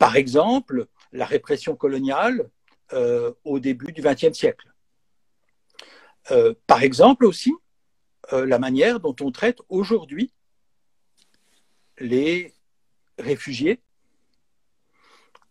Par 0.05 0.17
exemple, 0.17 0.85
la 1.13 1.25
répression 1.25 1.75
coloniale 1.75 2.51
au 3.43 3.59
début 3.59 3.91
du 3.91 4.03
XXe 4.03 4.33
siècle. 4.33 4.71
Euh, 6.29 6.53
par 6.67 6.83
exemple 6.83 7.25
aussi, 7.25 7.51
euh, 8.31 8.45
la 8.45 8.59
manière 8.59 8.99
dont 8.99 9.15
on 9.21 9.31
traite 9.31 9.57
aujourd'hui 9.67 10.31
les 11.97 12.53
réfugiés 13.17 13.81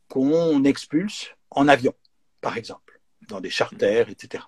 qu'on 0.07 0.63
expulse 0.63 1.35
en 1.51 1.67
avion, 1.67 1.95
par 2.41 2.57
exemple, 2.57 3.01
dans 3.23 3.41
des 3.41 3.51
charters, 3.51 4.09
etc. 4.09 4.45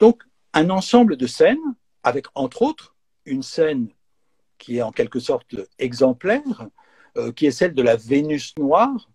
Donc, 0.00 0.24
un 0.52 0.68
ensemble 0.68 1.16
de 1.16 1.28
scènes 1.28 1.76
avec, 2.02 2.26
entre 2.34 2.62
autres, 2.62 2.96
une 3.24 3.44
scène 3.44 3.88
qui 4.58 4.78
est 4.78 4.82
en 4.82 4.90
quelque 4.90 5.20
sorte 5.20 5.54
exemplaire, 5.78 6.68
euh, 7.16 7.32
qui 7.32 7.46
est 7.46 7.50
celle 7.50 7.74
de 7.74 7.82
la 7.82 7.96
Vénus 7.96 8.54
noire, 8.58 9.08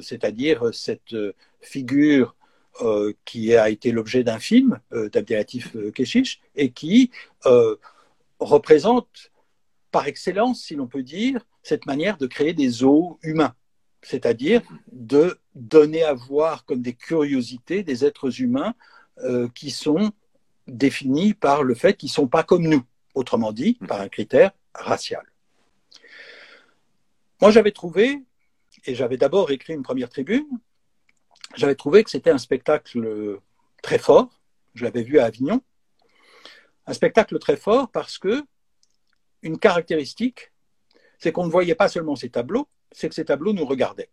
c'est-à-dire 0.00 0.74
cette 0.74 1.14
figure 1.60 2.34
euh, 2.80 3.12
qui 3.24 3.56
a 3.56 3.70
été 3.70 3.90
l'objet 3.90 4.22
d'un 4.22 4.38
film 4.38 4.78
euh, 4.92 5.08
d'Abdelatif 5.08 5.74
euh, 5.74 5.90
Keshish 5.90 6.40
et 6.54 6.70
qui 6.70 7.10
représente 8.38 9.32
par 9.90 10.06
excellence, 10.06 10.62
si 10.62 10.76
l'on 10.76 10.86
peut 10.86 11.02
dire, 11.02 11.44
cette 11.64 11.86
manière 11.86 12.18
de 12.18 12.28
créer 12.28 12.52
des 12.52 12.68
zoos 12.68 13.18
humains, 13.22 13.52
c'est-à-dire 14.02 14.62
de 14.92 15.40
donner 15.56 16.04
à 16.04 16.14
voir 16.14 16.64
comme 16.66 16.80
des 16.80 16.92
curiosités 16.92 17.82
des 17.82 18.04
êtres 18.04 18.40
humains 18.40 18.74
qui 19.54 19.70
sont 19.70 20.12
définis 20.68 21.34
par 21.34 21.64
le 21.64 21.74
fait 21.74 21.94
qu'ils 21.94 22.10
ne 22.10 22.12
sont 22.12 22.28
pas 22.28 22.44
comme 22.44 22.68
nous, 22.68 22.84
autrement 23.14 23.50
dit, 23.50 23.74
par 23.88 24.00
un 24.00 24.08
critère 24.08 24.52
racial. 24.72 25.24
Moi, 27.40 27.50
j'avais 27.50 27.72
trouvé, 27.72 28.24
et 28.84 28.94
j'avais 28.94 29.16
d'abord 29.16 29.50
écrit 29.50 29.74
une 29.74 29.82
première 29.82 30.08
tribune, 30.08 30.46
j'avais 31.56 31.74
trouvé 31.74 32.04
que 32.04 32.10
c'était 32.10 32.30
un 32.30 32.38
spectacle 32.38 33.40
très 33.82 33.98
fort. 33.98 34.40
Je 34.74 34.84
l'avais 34.84 35.02
vu 35.02 35.18
à 35.18 35.24
Avignon. 35.24 35.62
Un 36.86 36.92
spectacle 36.92 37.38
très 37.38 37.56
fort 37.56 37.90
parce 37.90 38.18
que 38.18 38.44
une 39.42 39.58
caractéristique, 39.58 40.52
c'est 41.18 41.32
qu'on 41.32 41.46
ne 41.46 41.50
voyait 41.50 41.74
pas 41.74 41.88
seulement 41.88 42.16
ces 42.16 42.30
tableaux, 42.30 42.68
c'est 42.92 43.08
que 43.08 43.14
ces 43.14 43.24
tableaux 43.24 43.52
nous 43.52 43.64
regardaient. 43.64 44.10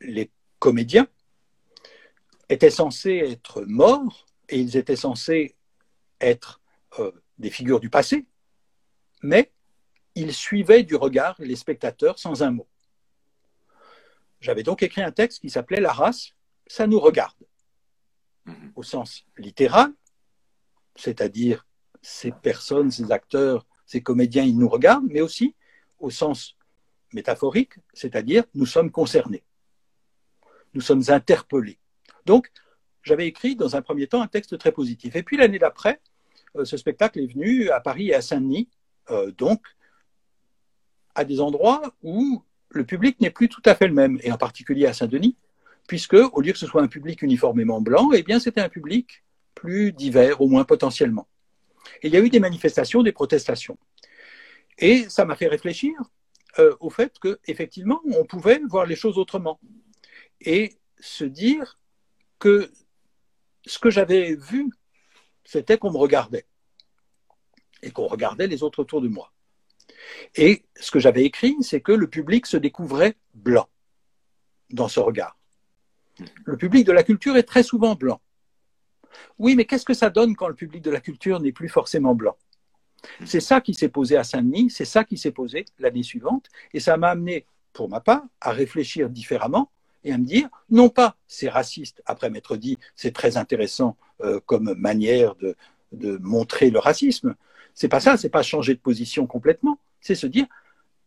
Les 0.00 0.30
comédiens 0.58 1.06
étaient 2.48 2.70
censés 2.70 3.22
être 3.24 3.62
morts 3.62 4.26
et 4.48 4.58
ils 4.58 4.76
étaient 4.76 4.96
censés 4.96 5.56
être 6.20 6.60
euh, 6.98 7.12
des 7.38 7.50
figures 7.50 7.80
du 7.80 7.90
passé, 7.90 8.26
mais 9.22 9.52
ils 10.14 10.32
suivaient 10.32 10.82
du 10.82 10.96
regard 10.96 11.36
les 11.38 11.56
spectateurs 11.56 12.18
sans 12.18 12.42
un 12.42 12.50
mot. 12.50 12.68
J'avais 14.40 14.62
donc 14.62 14.82
écrit 14.82 15.02
un 15.02 15.10
texte 15.10 15.40
qui 15.40 15.50
s'appelait 15.50 15.80
La 15.80 15.92
race, 15.92 16.34
ça 16.66 16.86
nous 16.86 17.00
regarde, 17.00 17.36
mhm. 18.44 18.72
au 18.76 18.82
sens 18.82 19.24
littéral, 19.38 19.92
c'est-à-dire 20.96 21.66
ces 22.02 22.30
personnes, 22.30 22.90
ces 22.90 23.10
acteurs, 23.10 23.66
ces 23.86 24.02
comédiens, 24.02 24.44
ils 24.44 24.58
nous 24.58 24.68
regardent, 24.68 25.08
mais 25.08 25.20
aussi 25.20 25.54
au 25.98 26.10
sens 26.10 26.56
métaphorique, 27.12 27.74
c'est-à-dire 27.92 28.44
nous 28.54 28.66
sommes 28.66 28.90
concernés, 28.90 29.44
nous 30.74 30.80
sommes 30.80 31.04
interpellés. 31.08 31.78
Donc, 32.26 32.50
j'avais 33.02 33.26
écrit 33.26 33.56
dans 33.56 33.76
un 33.76 33.82
premier 33.82 34.06
temps 34.06 34.22
un 34.22 34.26
texte 34.26 34.58
très 34.58 34.72
positif. 34.72 35.14
Et 35.16 35.22
puis 35.22 35.36
l'année 35.36 35.58
d'après, 35.58 36.00
euh, 36.56 36.64
ce 36.64 36.76
spectacle 36.76 37.20
est 37.20 37.26
venu 37.26 37.70
à 37.70 37.80
Paris 37.80 38.08
et 38.08 38.14
à 38.14 38.22
Saint-Denis, 38.22 38.68
euh, 39.10 39.30
donc 39.32 39.62
à 41.14 41.24
des 41.24 41.40
endroits 41.40 41.94
où 42.02 42.42
le 42.70 42.84
public 42.84 43.20
n'est 43.20 43.30
plus 43.30 43.48
tout 43.48 43.62
à 43.64 43.74
fait 43.74 43.86
le 43.86 43.94
même, 43.94 44.18
et 44.22 44.32
en 44.32 44.36
particulier 44.36 44.86
à 44.86 44.92
Saint-Denis, 44.92 45.36
puisque 45.86 46.14
au 46.14 46.40
lieu 46.40 46.52
que 46.52 46.58
ce 46.58 46.66
soit 46.66 46.82
un 46.82 46.88
public 46.88 47.22
uniformément 47.22 47.80
blanc, 47.80 48.10
eh 48.12 48.22
bien 48.22 48.40
c'était 48.40 48.60
un 48.60 48.68
public 48.68 49.22
plus 49.54 49.92
divers, 49.92 50.40
au 50.40 50.48
moins 50.48 50.64
potentiellement. 50.64 51.28
Il 52.02 52.12
y 52.12 52.16
a 52.16 52.20
eu 52.20 52.30
des 52.30 52.40
manifestations, 52.40 53.02
des 53.02 53.12
protestations. 53.12 53.78
Et 54.78 55.08
ça 55.08 55.24
m'a 55.24 55.36
fait 55.36 55.46
réfléchir 55.46 55.92
euh, 56.58 56.74
au 56.80 56.90
fait 56.90 57.18
qu'effectivement, 57.20 58.00
on 58.12 58.24
pouvait 58.24 58.60
voir 58.68 58.86
les 58.86 58.96
choses 58.96 59.18
autrement 59.18 59.60
et 60.40 60.74
se 60.98 61.24
dire 61.24 61.78
que 62.38 62.70
ce 63.66 63.78
que 63.78 63.90
j'avais 63.90 64.34
vu, 64.34 64.70
c'était 65.44 65.78
qu'on 65.78 65.92
me 65.92 65.98
regardait 65.98 66.46
et 67.82 67.90
qu'on 67.90 68.06
regardait 68.06 68.46
les 68.46 68.62
autres 68.62 68.80
autour 68.80 69.00
de 69.00 69.08
moi. 69.08 69.33
Et 70.34 70.64
ce 70.76 70.90
que 70.90 70.98
j'avais 70.98 71.24
écrit, 71.24 71.56
c'est 71.60 71.80
que 71.80 71.92
le 71.92 72.08
public 72.08 72.46
se 72.46 72.56
découvrait 72.56 73.16
blanc 73.34 73.68
dans 74.70 74.88
ce 74.88 75.00
regard. 75.00 75.36
Le 76.44 76.56
public 76.56 76.86
de 76.86 76.92
la 76.92 77.02
culture 77.02 77.36
est 77.36 77.44
très 77.44 77.62
souvent 77.62 77.94
blanc. 77.94 78.20
Oui, 79.38 79.54
mais 79.54 79.64
qu'est-ce 79.64 79.84
que 79.84 79.94
ça 79.94 80.10
donne 80.10 80.34
quand 80.36 80.48
le 80.48 80.54
public 80.54 80.82
de 80.82 80.90
la 80.90 81.00
culture 81.00 81.40
n'est 81.40 81.52
plus 81.52 81.68
forcément 81.68 82.14
blanc? 82.14 82.36
C'est 83.24 83.40
ça 83.40 83.60
qui 83.60 83.74
s'est 83.74 83.88
posé 83.88 84.16
à 84.16 84.24
Saint-Denis, 84.24 84.70
c'est 84.70 84.84
ça 84.84 85.04
qui 85.04 85.18
s'est 85.18 85.30
posé 85.30 85.66
l'année 85.78 86.02
suivante, 86.02 86.48
et 86.72 86.80
ça 86.80 86.96
m'a 86.96 87.10
amené, 87.10 87.46
pour 87.72 87.88
ma 87.88 88.00
part, 88.00 88.22
à 88.40 88.50
réfléchir 88.50 89.10
différemment 89.10 89.70
et 90.04 90.12
à 90.12 90.18
me 90.18 90.24
dire, 90.24 90.48
non 90.70 90.88
pas 90.88 91.16
c'est 91.26 91.48
raciste, 91.48 92.02
après 92.06 92.30
m'être 92.30 92.56
dit 92.56 92.78
c'est 92.96 93.12
très 93.12 93.36
intéressant 93.36 93.96
euh, 94.22 94.40
comme 94.46 94.74
manière 94.74 95.34
de, 95.36 95.54
de 95.92 96.16
montrer 96.18 96.70
le 96.70 96.78
racisme, 96.78 97.34
c'est 97.74 97.88
pas 97.88 98.00
ça, 98.00 98.16
c'est 98.16 98.30
pas 98.30 98.42
changer 98.42 98.74
de 98.74 98.80
position 98.80 99.26
complètement, 99.26 99.78
c'est 100.04 100.14
se 100.14 100.26
dire, 100.26 100.46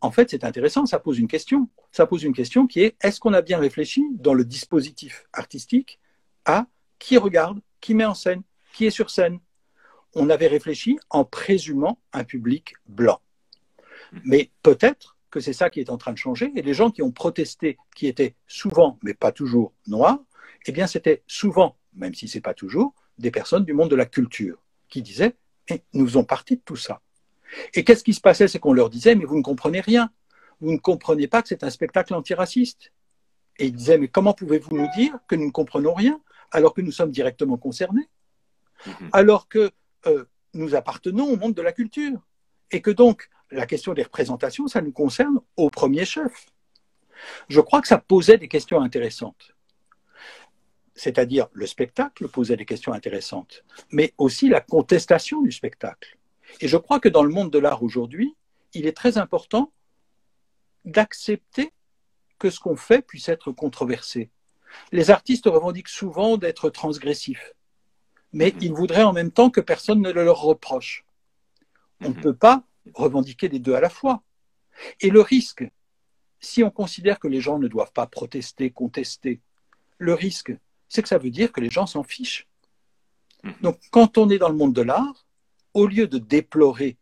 en 0.00 0.10
fait, 0.10 0.30
c'est 0.30 0.44
intéressant, 0.44 0.84
ça 0.84 0.98
pose 0.98 1.18
une 1.18 1.28
question. 1.28 1.68
Ça 1.92 2.06
pose 2.06 2.24
une 2.24 2.34
question 2.34 2.66
qui 2.66 2.80
est, 2.80 2.96
est-ce 3.00 3.20
qu'on 3.20 3.32
a 3.32 3.42
bien 3.42 3.58
réfléchi 3.58 4.04
dans 4.12 4.34
le 4.34 4.44
dispositif 4.44 5.24
artistique 5.32 5.98
à 6.44 6.66
qui 6.98 7.16
regarde, 7.16 7.60
qui 7.80 7.94
met 7.94 8.04
en 8.04 8.14
scène, 8.14 8.42
qui 8.74 8.86
est 8.86 8.90
sur 8.90 9.10
scène? 9.10 9.38
On 10.14 10.30
avait 10.30 10.48
réfléchi 10.48 10.98
en 11.10 11.24
présumant 11.24 12.00
un 12.12 12.24
public 12.24 12.74
blanc. 12.86 13.20
Mais 14.24 14.50
peut-être 14.62 15.16
que 15.30 15.40
c'est 15.40 15.52
ça 15.52 15.70
qui 15.70 15.80
est 15.80 15.90
en 15.90 15.98
train 15.98 16.12
de 16.12 16.18
changer. 16.18 16.50
Et 16.56 16.62
les 16.62 16.74
gens 16.74 16.90
qui 16.90 17.02
ont 17.02 17.12
protesté, 17.12 17.78
qui 17.94 18.06
étaient 18.06 18.34
souvent, 18.46 18.98
mais 19.02 19.14
pas 19.14 19.30
toujours, 19.30 19.72
noirs, 19.86 20.18
eh 20.66 20.72
bien, 20.72 20.86
c'était 20.86 21.22
souvent, 21.26 21.76
même 21.94 22.14
si 22.14 22.26
ce 22.26 22.38
n'est 22.38 22.42
pas 22.42 22.54
toujours, 22.54 22.94
des 23.18 23.30
personnes 23.30 23.64
du 23.64 23.74
monde 23.74 23.90
de 23.90 23.96
la 23.96 24.06
culture 24.06 24.58
qui 24.88 25.02
disaient 25.02 25.36
eh, 25.68 25.82
Nous 25.92 26.06
faisons 26.06 26.24
partie 26.24 26.56
de 26.56 26.62
tout 26.64 26.76
ça. 26.76 27.00
Et 27.74 27.84
qu'est-ce 27.84 28.04
qui 28.04 28.14
se 28.14 28.20
passait? 28.20 28.48
C'est 28.48 28.58
qu'on 28.58 28.72
leur 28.72 28.90
disait 28.90 29.14
Mais 29.14 29.24
vous 29.24 29.36
ne 29.36 29.42
comprenez 29.42 29.80
rien. 29.80 30.10
Vous 30.60 30.72
ne 30.72 30.78
comprenez 30.78 31.28
pas 31.28 31.42
que 31.42 31.48
c'est 31.48 31.64
un 31.64 31.70
spectacle 31.70 32.14
antiraciste. 32.14 32.92
Et 33.58 33.66
ils 33.66 33.74
disaient 33.74 33.98
Mais 33.98 34.08
comment 34.08 34.34
pouvez-vous 34.34 34.76
nous 34.76 34.88
dire 34.96 35.18
que 35.28 35.36
nous 35.36 35.46
ne 35.46 35.52
comprenons 35.52 35.94
rien 35.94 36.20
alors 36.50 36.74
que 36.74 36.80
nous 36.80 36.92
sommes 36.92 37.10
directement 37.10 37.56
concernés? 37.56 38.08
Mhm. 38.86 39.10
Alors 39.12 39.48
que 39.48 39.70
euh, 40.06 40.24
nous 40.54 40.74
appartenons 40.74 41.30
au 41.30 41.36
monde 41.36 41.54
de 41.54 41.62
la 41.62 41.72
culture. 41.72 42.20
Et 42.70 42.82
que 42.82 42.90
donc, 42.90 43.28
la 43.50 43.66
question 43.66 43.94
des 43.94 44.02
représentations, 44.02 44.68
ça 44.68 44.82
nous 44.82 44.92
concerne 44.92 45.40
au 45.56 45.70
premier 45.70 46.04
chef. 46.04 46.46
Je 47.48 47.60
crois 47.60 47.80
que 47.80 47.88
ça 47.88 47.98
posait 47.98 48.38
des 48.38 48.48
questions 48.48 48.80
intéressantes. 48.80 49.54
C'est-à-dire, 50.94 51.46
le 51.52 51.66
spectacle 51.66 52.28
posait 52.28 52.56
des 52.56 52.64
questions 52.64 52.92
intéressantes, 52.92 53.64
mais 53.90 54.14
aussi 54.18 54.48
la 54.48 54.60
contestation 54.60 55.42
du 55.42 55.52
spectacle. 55.52 56.17
Et 56.60 56.68
je 56.68 56.76
crois 56.76 57.00
que 57.00 57.08
dans 57.08 57.22
le 57.22 57.30
monde 57.30 57.50
de 57.50 57.58
l'art 57.58 57.82
aujourd'hui, 57.82 58.34
il 58.74 58.86
est 58.86 58.96
très 58.96 59.18
important 59.18 59.72
d'accepter 60.84 61.72
que 62.38 62.50
ce 62.50 62.60
qu'on 62.60 62.76
fait 62.76 63.02
puisse 63.02 63.28
être 63.28 63.52
controversé. 63.52 64.30
Les 64.92 65.10
artistes 65.10 65.46
revendiquent 65.46 65.88
souvent 65.88 66.36
d'être 66.36 66.70
transgressifs, 66.70 67.52
mais 68.32 68.54
ils 68.60 68.72
voudraient 68.72 69.02
en 69.02 69.12
même 69.12 69.32
temps 69.32 69.50
que 69.50 69.60
personne 69.60 70.00
ne 70.00 70.10
le 70.10 70.24
leur 70.24 70.40
reproche. 70.40 71.04
On 72.00 72.10
ne 72.10 72.14
mhm. 72.14 72.20
peut 72.20 72.34
pas 72.34 72.64
revendiquer 72.94 73.48
les 73.48 73.58
deux 73.58 73.74
à 73.74 73.80
la 73.80 73.90
fois. 73.90 74.22
Et 75.00 75.10
le 75.10 75.20
risque, 75.20 75.68
si 76.40 76.62
on 76.62 76.70
considère 76.70 77.18
que 77.18 77.28
les 77.28 77.40
gens 77.40 77.58
ne 77.58 77.68
doivent 77.68 77.92
pas 77.92 78.06
protester, 78.06 78.70
contester, 78.70 79.40
le 79.98 80.14
risque, 80.14 80.52
c'est 80.88 81.02
que 81.02 81.08
ça 81.08 81.18
veut 81.18 81.30
dire 81.30 81.52
que 81.52 81.60
les 81.60 81.70
gens 81.70 81.86
s'en 81.86 82.04
fichent. 82.04 82.46
Mhm. 83.42 83.54
Donc 83.62 83.80
quand 83.90 84.18
on 84.18 84.30
est 84.30 84.38
dans 84.38 84.48
le 84.48 84.54
monde 84.56 84.74
de 84.74 84.82
l'art, 84.82 85.27
au 85.78 85.86
lieu 85.86 86.08
de 86.08 86.18
déplorer 86.18 86.96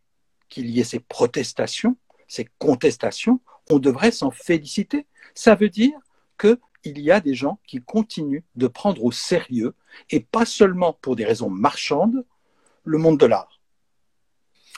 qu'il 0.49 0.69
y 0.69 0.79
ait 0.79 0.83
ces 0.83 0.99
protestations, 0.99 1.97
ces 2.27 2.47
contestations, 2.59 3.41
on 3.71 3.79
devrait 3.79 4.11
s'en 4.11 4.29
féliciter. 4.29 5.07
Ça 5.33 5.55
veut 5.55 5.69
dire 5.69 5.97
qu'il 6.39 6.99
y 6.99 7.09
a 7.09 7.19
des 7.19 7.33
gens 7.33 7.59
qui 7.65 7.81
continuent 7.81 8.43
de 8.55 8.67
prendre 8.67 9.03
au 9.03 9.11
sérieux, 9.11 9.73
et 10.11 10.19
pas 10.19 10.45
seulement 10.45 10.93
pour 10.93 11.15
des 11.15 11.25
raisons 11.25 11.49
marchandes, 11.49 12.23
le 12.83 12.99
monde 12.99 13.19
de 13.19 13.25
l'art. 13.25 13.59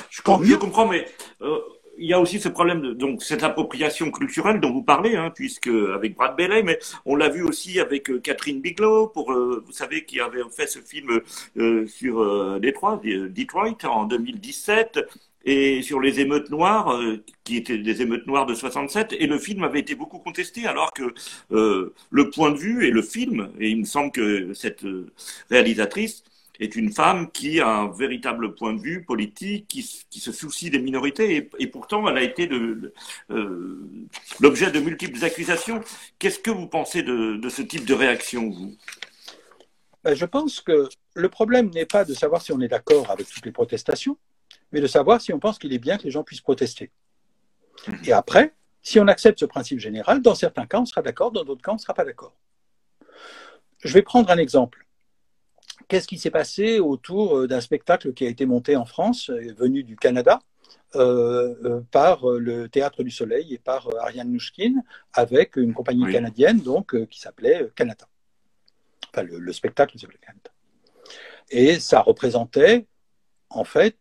Je, 0.10 0.22
comprends, 0.22 0.88
mais 0.88 1.06
euh, 1.42 1.60
il 2.00 2.08
y 2.08 2.14
a 2.14 2.20
aussi 2.20 2.40
ce 2.40 2.50
problème 2.50 2.82
de 2.82 2.94
donc 2.94 3.24
cette 3.24 3.44
appropriation 3.44 4.12
culturelle 4.12 4.60
dont 4.60 4.72
vous 4.72 4.84
parlez, 4.84 5.16
hein, 5.16 5.32
puisque 5.34 5.68
avec 5.68 6.16
Brad 6.16 6.36
Bailey, 6.36 6.64
mais 6.64 6.80
on 7.06 7.16
l'a 7.16 7.30
vu 7.30 7.44
aussi 7.44 7.80
avec 7.80 8.10
euh, 8.10 8.20
Catherine 8.20 8.62
Bigelow, 8.62 9.08
pour 9.08 9.32
euh, 9.32 9.64
vous 9.66 9.72
savez 9.72 10.06
qui 10.06 10.20
avait 10.20 10.42
fait 10.52 10.68
ce 10.68 10.80
film 10.80 11.22
sur 11.88 12.60
Detroit, 12.60 13.02
Detroit 13.04 13.78
en 13.86 14.06
2017 14.06 15.00
et 15.46 15.82
sur 15.82 16.00
les 16.00 16.20
émeutes 16.20 16.50
noires, 16.50 17.00
qui 17.44 17.58
étaient 17.58 17.78
des 17.78 18.02
émeutes 18.02 18.28
noires 18.28 18.46
de 18.46 18.54
67, 18.54 19.14
et 19.14 19.28
le 19.28 19.40
film 19.40 19.64
avait 19.64 19.80
été 19.80 19.96
beaucoup 19.96 20.20
contesté, 20.20 20.68
alors 20.68 20.92
que 20.94 21.14
le 21.50 22.30
point 22.30 22.52
de 22.52 22.58
vue 22.58 22.86
et 22.86 22.92
le 22.92 23.02
film, 23.02 23.50
et 23.60 23.70
il 23.70 23.80
me 23.80 23.86
semble 23.86 24.12
que 24.12 24.54
cette 24.54 24.86
réalisatrice 25.50 26.24
est 26.60 26.76
une 26.76 26.92
femme 26.92 27.32
qui 27.32 27.60
a 27.60 27.68
un 27.68 27.92
véritable 27.92 28.54
point 28.54 28.74
de 28.74 28.82
vue 28.82 29.04
politique, 29.04 29.68
qui, 29.68 29.82
se 29.82 30.32
soucie 30.32 30.70
des 30.70 30.80
minorités, 30.80 31.50
et, 31.58 31.68
pourtant 31.68 32.08
elle 32.10 32.18
a 32.18 32.22
été 32.22 32.50
euh, 32.52 33.90
l'objet 34.40 34.72
de 34.72 34.80
multiples 34.80 35.24
accusations. 35.24 35.82
Qu'est-ce 36.18 36.40
que 36.40 36.52
vous 36.52 36.68
pensez 36.68 37.02
de, 37.02 37.40
ce 37.50 37.62
type 37.62 37.86
de 37.86 37.94
réaction, 37.94 38.50
vous? 38.50 38.76
Ben, 40.04 40.14
Je 40.16 40.26
pense 40.26 40.60
que 40.60 40.90
le 41.14 41.30
problème 41.30 41.70
n'est 41.70 41.86
pas 41.86 42.04
de 42.04 42.14
savoir 42.14 42.42
si 42.42 42.52
on 42.52 42.60
est 42.60 42.68
d'accord 42.68 43.10
avec 43.10 43.28
toutes 43.30 43.46
les 43.46 43.52
protestations, 43.52 44.18
mais 44.72 44.82
de 44.82 44.88
savoir 44.88 45.22
si 45.22 45.34
on 45.34 45.40
pense 45.40 45.58
qu'il 45.58 45.74
est 45.74 45.80
bien 45.80 45.98
que 45.98 46.04
les 46.04 46.12
gens 46.12 46.24
puissent 46.24 46.42
protester. 46.42 46.92
Et 48.04 48.12
après, 48.12 48.54
si 48.82 49.00
on 49.00 49.08
accepte 49.08 49.40
ce 49.40 49.46
principe 49.46 49.80
général, 49.80 50.22
dans 50.22 50.36
certains 50.36 50.66
cas, 50.66 50.80
on 50.80 50.86
sera 50.86 51.02
d'accord, 51.02 51.32
dans 51.32 51.46
d'autres 51.46 51.62
cas, 51.62 51.72
on 51.72 51.76
ne 51.76 51.80
sera 51.80 51.94
pas 51.94 52.06
d'accord. 52.06 52.36
Je 53.82 53.94
vais 53.94 54.02
prendre 54.02 54.30
un 54.30 54.38
exemple 54.38 54.86
qu'est-ce 55.90 56.08
qui 56.08 56.18
s'est 56.18 56.32
passé 56.32 56.80
autour 56.80 57.38
euh, 57.38 57.48
d'un 57.48 57.60
spectacle 57.60 58.14
qui 58.14 58.26
a 58.26 58.30
été 58.30 58.46
monté 58.46 58.78
en 58.78 58.86
France, 58.86 59.30
euh, 59.30 59.54
venu 59.58 59.84
du 59.84 59.98
Canada, 59.98 60.40
euh, 60.96 61.82
par 61.92 62.26
le 62.26 62.70
Théâtre 62.70 63.04
du 63.04 63.12
Soleil 63.12 63.54
et 63.54 63.58
par 63.58 63.90
Ariane 64.00 64.32
Nouchkine, 64.32 64.84
avec 65.14 65.58
une 65.58 65.74
compagnie 65.74 66.10
canadienne 66.12 66.62
donc 66.62 66.96
qui 67.08 67.20
s'appelait 67.20 67.70
Canada. 67.76 68.08
Enfin, 69.12 69.24
le, 69.24 69.54
spectacle 69.54 70.00
s'appelait 70.00 70.20
Canada. 70.20 70.52
Et 71.50 71.80
ça 71.80 72.02
représentait, 72.02 72.88
en 73.50 73.64
fait, 73.64 73.98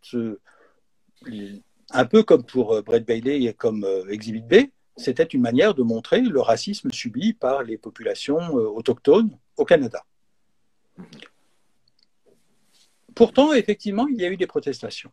un 1.91 2.05
peu 2.05 2.23
comme 2.23 2.43
pour 2.43 2.81
Brett 2.83 3.05
Bailey 3.05 3.43
et 3.43 3.53
comme 3.53 3.85
Exhibit 4.09 4.41
B, 4.41 4.55
c'était 4.97 5.23
une 5.23 5.41
manière 5.41 5.73
de 5.75 5.83
montrer 5.83 6.21
le 6.21 6.41
racisme 6.41 6.91
subi 6.91 7.33
par 7.33 7.63
les 7.63 7.77
populations 7.77 8.53
autochtones 8.53 9.37
au 9.57 9.65
Canada. 9.65 10.03
Pourtant, 13.19 13.51
effectivement, 13.51 14.07
il 14.07 14.15
y 14.15 14.23
a 14.23 14.29
eu 14.29 14.37
des 14.37 14.47
protestations. 14.47 15.11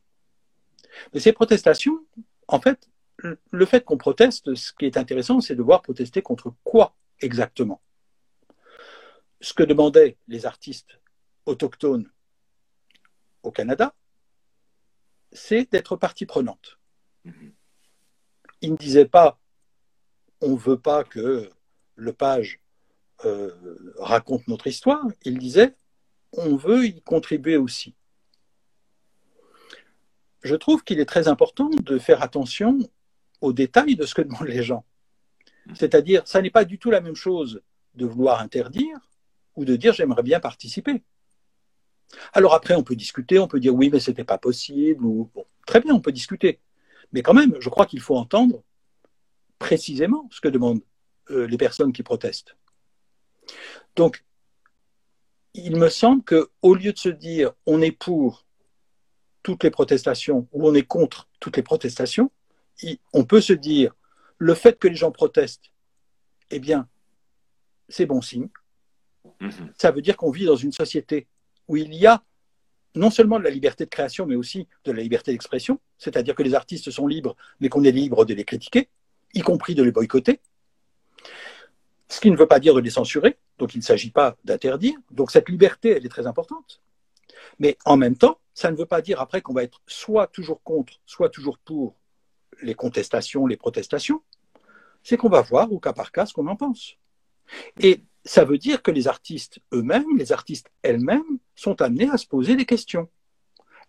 Mais 1.13 1.19
ces 1.19 1.33
protestations, 1.33 2.07
en 2.47 2.61
fait, 2.61 2.89
le 3.19 3.67
fait 3.67 3.85
qu'on 3.85 3.97
proteste, 3.97 4.55
ce 4.55 4.73
qui 4.73 4.85
est 4.85 4.97
intéressant, 4.97 5.41
c'est 5.41 5.57
de 5.57 5.63
voir 5.65 5.83
protester 5.83 6.23
contre 6.23 6.55
quoi 6.63 6.95
exactement? 7.19 7.83
Ce 9.41 9.53
que 9.53 9.65
demandaient 9.65 10.19
les 10.29 10.47
artistes 10.47 11.01
autochtones 11.47 12.09
au 13.43 13.51
Canada, 13.51 13.93
c'est 15.33 15.69
d'être 15.73 15.97
partie 15.97 16.27
prenante. 16.27 16.79
Ils 18.61 18.71
ne 18.71 18.77
disaient 18.77 19.09
pas 19.09 19.41
on 20.41 20.53
ne 20.53 20.57
veut 20.57 20.79
pas 20.79 21.03
que 21.03 21.51
le 21.97 22.13
page 22.13 22.61
euh, 23.25 23.51
raconte 23.99 24.47
notre 24.47 24.69
histoire, 24.69 25.05
ils 25.25 25.39
disaient 25.39 25.75
on 26.33 26.57
veut 26.57 26.87
y 26.87 27.01
contribuer 27.03 27.57
aussi. 27.57 27.95
Je 30.43 30.55
trouve 30.55 30.85
qu'il 30.85 31.01
est 31.01 31.07
très 31.07 31.29
important 31.29 31.71
de 31.71 31.99
faire 31.99 32.23
attention 32.23 32.79
aux 33.41 33.53
détails 33.53 33.97
de 33.97 34.07
ce 34.07 34.15
que 34.15 34.23
demandent 34.23 34.49
les 34.49 34.63
gens. 34.63 34.85
C'est-à-dire, 35.75 36.23
ça 36.27 36.41
n'est 36.41 36.51
pas 36.51 36.65
du 36.65 36.79
tout 36.79 36.91
la 36.91 37.01
même 37.01 37.17
chose 37.17 37.63
de 37.95 38.07
vouloir 38.07 38.41
interdire 38.41 38.99
ou 39.57 39.65
de 39.65 39.75
dire 39.75 39.93
j'aimerais 39.93 40.23
bien 40.23 40.39
participer. 40.39 41.03
Alors 42.33 42.55
après, 42.55 42.75
on 42.75 42.85
peut 42.85 42.95
discuter, 42.95 43.39
on 43.39 43.49
peut 43.49 43.59
dire 43.59 43.75
oui, 43.75 43.91
mais 43.91 43.99
ce 43.99 44.11
n'était 44.11 44.25
pas 44.25 44.39
possible, 44.39 45.05
ou 45.05 45.31
bon, 45.35 45.45
très 45.67 45.81
bien, 45.81 45.95
on 45.95 46.01
peut 46.01 46.13
discuter. 46.13 46.61
Mais 47.13 47.23
quand 47.23 47.35
même, 47.35 47.57
je 47.61 47.69
crois 47.69 47.87
qu'il 47.87 48.01
faut 48.01 48.17
entendre 48.17 48.63
précisément 49.59 50.29
ce 50.31 50.41
que 50.41 50.49
demandent 50.49 50.83
euh, 51.31 51.47
les 51.47 51.57
personnes 51.57 51.93
qui 51.93 52.03
protestent. 52.03 52.57
Donc, 53.97 54.25
il 55.57 55.77
me 55.77 55.89
semble 55.89 56.23
qu'au 56.23 56.75
lieu 56.75 56.93
de 56.93 56.99
se 56.99 57.09
dire 57.09 57.53
on 57.65 57.81
est 57.81 57.93
pour 57.93 58.47
toutes 59.43 59.65
les 59.65 59.71
protestations 59.71 60.49
ou 60.53 60.69
on 60.69 60.75
est 60.75 60.83
contre 60.83 61.29
toutes 61.41 61.57
les 61.57 61.63
protestations, 61.63 62.31
on 63.13 63.25
peut 63.25 63.41
se 63.41 63.53
dire 63.53 63.95
le 64.39 64.55
fait 64.55 64.79
que 64.79 64.89
les 64.89 64.95
gens 64.95 65.13
protestent, 65.13 65.73
eh 66.51 66.59
bien, 66.59 66.89
c'est 67.89 68.07
bon 68.07 68.21
signe. 68.21 68.49
Mhm. 69.41 69.73
Ça 69.79 69.91
veut 69.91 70.03
dire 70.03 70.17
qu'on 70.17 70.31
vit 70.31 70.45
dans 70.45 70.57
une 70.57 70.73
société 70.73 71.27
où 71.69 71.77
il 71.77 71.95
y 71.95 72.07
a 72.07 72.23
non 72.95 73.11
seulement 73.11 73.39
de 73.39 73.45
la 73.45 73.51
liberté 73.51 73.85
de 73.85 73.91
création, 73.91 74.27
mais 74.27 74.37
aussi 74.37 74.69
de 74.85 74.93
la 74.93 75.03
liberté 75.03 75.33
d'expression, 75.33 75.81
c'est-à-dire 75.99 76.35
que 76.35 76.43
les 76.43 76.55
artistes 76.55 76.91
sont 76.91 77.07
libres, 77.07 77.37
mais 77.61 77.69
qu'on 77.69 77.85
est 77.85 77.93
libre 77.93 78.25
de 78.25 78.35
les 78.35 78.45
critiquer, 78.45 78.89
y 79.35 79.41
compris 79.41 79.75
de 79.75 79.83
les 79.83 79.93
boycotter. 79.93 80.41
Ce 82.09 82.21
qui 82.21 82.31
ne 82.31 82.37
veut 82.37 82.47
pas 82.47 82.61
dire 82.61 82.75
de 82.75 82.81
les 82.81 82.91
censurer, 82.91 83.37
donc 83.59 83.75
il 83.75 83.79
ne 83.79 83.83
s'agit 83.83 84.11
pas 84.11 84.37
d'interdire. 84.45 84.99
Donc 85.11 85.31
cette 85.31 85.49
liberté, 85.49 85.91
elle 85.91 86.05
est 86.05 86.11
très 86.11 86.27
importante. 86.27 86.81
Mais 87.59 87.77
en 87.85 87.97
même 87.97 88.17
temps, 88.17 88.39
ça 88.55 88.71
ne 88.71 88.77
veut 88.77 88.87
pas 88.87 89.03
dire 89.03 89.21
après 89.21 89.43
qu'on 89.43 89.55
va 89.55 89.63
être 89.63 89.81
soit 89.87 90.27
toujours 90.27 90.63
contre, 90.63 90.95
soit 91.07 91.29
toujours 91.29 91.59
pour 91.59 91.95
les 92.63 92.75
contestations, 92.75 93.47
les 93.47 93.57
protestations. 93.57 94.23
C'est 95.03 95.17
qu'on 95.17 95.29
va 95.29 95.43
voir 95.43 95.73
au 95.73 95.79
cas 95.79 95.93
par 95.93 96.11
cas 96.11 96.27
ce 96.27 96.33
qu'on 96.33 96.47
en 96.49 96.57
pense. 96.57 96.97
Et 97.81 98.03
ça 98.25 98.45
veut 98.45 98.59
dire 98.59 98.83
que 98.83 98.91
les 98.91 99.09
artistes 99.09 99.61
eux-mêmes, 99.73 100.17
les 100.17 100.33
artistes 100.33 100.71
elles-mêmes, 100.83 101.39
sont 101.55 101.81
amenés 101.81 102.11
à 102.11 102.17
se 102.17 102.27
poser 102.27 102.57
des 102.57 102.65
questions. 102.65 103.09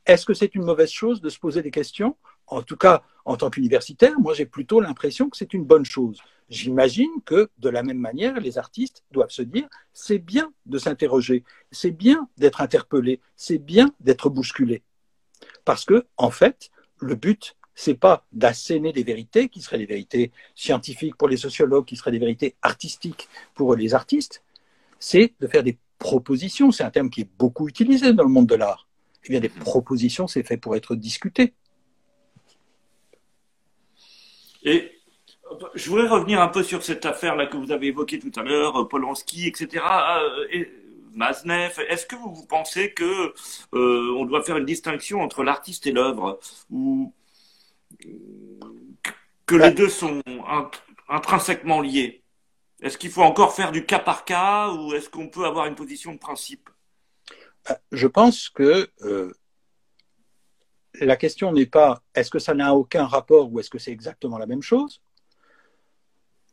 Est-ce 0.06 0.26
que 0.26 0.34
c'est 0.34 0.56
une 0.56 0.64
mauvaise 0.64 0.92
chose 0.92 1.22
de 1.22 1.30
se 1.30 1.40
poser 1.40 1.62
des 1.62 1.72
questions? 1.72 2.16
En 2.46 2.62
tout 2.62 2.78
cas, 2.78 3.04
en 3.28 3.36
tant 3.36 3.50
qu'universitaire, 3.50 4.18
moi 4.20 4.34
j'ai 4.34 4.46
plutôt 4.46 4.80
l'impression 4.80 5.30
que 5.30 5.36
c'est 5.36 5.54
une 5.54 5.66
bonne 5.66 5.84
chose. 5.84 6.20
J'imagine 6.50 7.12
que 7.26 7.50
de 7.58 7.70
la 7.70 7.84
même 7.84 7.98
manière, 7.98 8.40
les 8.40 8.58
artistes 8.58 9.04
doivent 9.12 9.32
se 9.32 9.42
dire 9.42 9.68
c'est 9.94 10.18
bien 10.18 10.54
de 10.66 10.78
s'interroger, 10.78 11.44
c'est 11.70 11.92
bien 11.92 12.30
d'être 12.38 12.62
interpellé, 12.62 13.20
c'est 13.36 13.58
bien 13.58 13.92
d'être 14.00 14.30
bousculé. 14.30 14.82
Parce 15.66 15.84
que, 15.84 16.06
en 16.16 16.32
fait, 16.32 16.72
le 17.00 17.16
but, 17.16 17.58
c'est 17.76 17.96
pas 17.96 18.26
d'asséner 18.32 18.94
des 18.94 19.04
vérités 19.04 19.50
qui 19.50 19.62
seraient 19.62 19.78
des 19.78 19.86
vérités 19.86 20.32
scientifiques 20.56 21.18
pour 21.18 21.28
les 21.28 21.38
sociologues, 21.38 21.86
qui 21.86 21.98
seraient 21.98 22.12
des 22.12 22.20
vérités 22.20 22.56
artistiques 22.62 23.28
pour 23.54 23.76
les 23.76 23.94
artistes, 23.94 24.42
c'est 25.00 25.34
de 25.42 25.48
faire 25.48 25.64
des 25.64 25.78
propositions. 26.00 26.72
C'est 26.72 26.84
un 26.84 26.92
terme 26.92 27.10
qui 27.10 27.22
est 27.22 27.30
beaucoup 27.38 27.68
utilisé 27.68 28.14
dans 28.14 28.24
le 28.24 28.30
monde 28.30 28.48
de 28.48 28.56
l'art. 28.56 28.88
Eh 29.26 29.30
bien, 29.30 29.42
des 29.42 29.50
propositions, 29.50 30.28
c'est 30.28 30.44
fait 30.44 30.56
pour 30.56 30.78
être 30.78 30.96
discuté. 30.96 31.54
Et 34.68 34.92
je 35.76 35.90
voudrais 35.90 36.10
revenir 36.10 36.42
un 36.42 36.50
peu 36.50 36.62
sur 36.62 36.84
cette 36.84 37.06
affaire-là 37.06 37.48
que 37.48 37.56
vous 37.56 37.72
avez 37.72 37.88
évoquée 37.88 38.20
tout 38.20 38.38
à 38.38 38.44
l'heure, 38.44 38.90
Polanski, 38.90 39.48
etc. 39.48 39.82
Et 40.52 40.70
Maznev, 41.14 41.80
est-ce 41.88 42.06
que 42.06 42.18
vous 42.18 42.46
pensez 42.46 42.92
que 42.92 43.34
euh, 43.74 44.14
on 44.18 44.26
doit 44.26 44.44
faire 44.44 44.58
une 44.58 44.66
distinction 44.66 45.22
entre 45.22 45.46
l'artiste 45.46 45.88
et 45.88 45.94
l'œuvre, 45.94 46.38
ou 46.70 47.14
que 49.46 49.56
les 49.56 49.72
deux 49.72 49.88
sont 49.88 50.22
intrinsèquement 51.08 51.80
liés? 51.80 52.24
Est-ce 52.82 52.98
qu'il 52.98 53.10
faut 53.10 53.24
encore 53.24 53.56
faire 53.56 53.72
du 53.72 53.86
cas 53.86 54.00
par 54.00 54.26
cas 54.26 54.70
ou 54.74 54.94
est-ce 54.96 55.10
qu'on 55.10 55.30
peut 55.30 55.46
avoir 55.46 55.66
une 55.68 55.76
position 55.76 56.12
de 56.12 56.20
principe? 56.20 56.70
Euh, 57.70 57.74
Je 57.94 58.08
pense 58.08 58.50
que 58.50 58.90
euh, 59.04 59.34
la 61.00 61.16
question 61.16 61.52
n'est 61.52 61.66
pas 61.66 62.02
est-ce 62.16 62.30
que 62.30 62.40
ça 62.40 62.54
n'a 62.54 62.74
aucun 62.74 63.06
rapport 63.06 63.52
ou 63.52 63.60
est-ce 63.60 63.70
que 63.70 63.80
c'est 63.80 63.92
exactement 63.92 64.38
la 64.38 64.46
même 64.46 64.62
chose? 64.62 65.02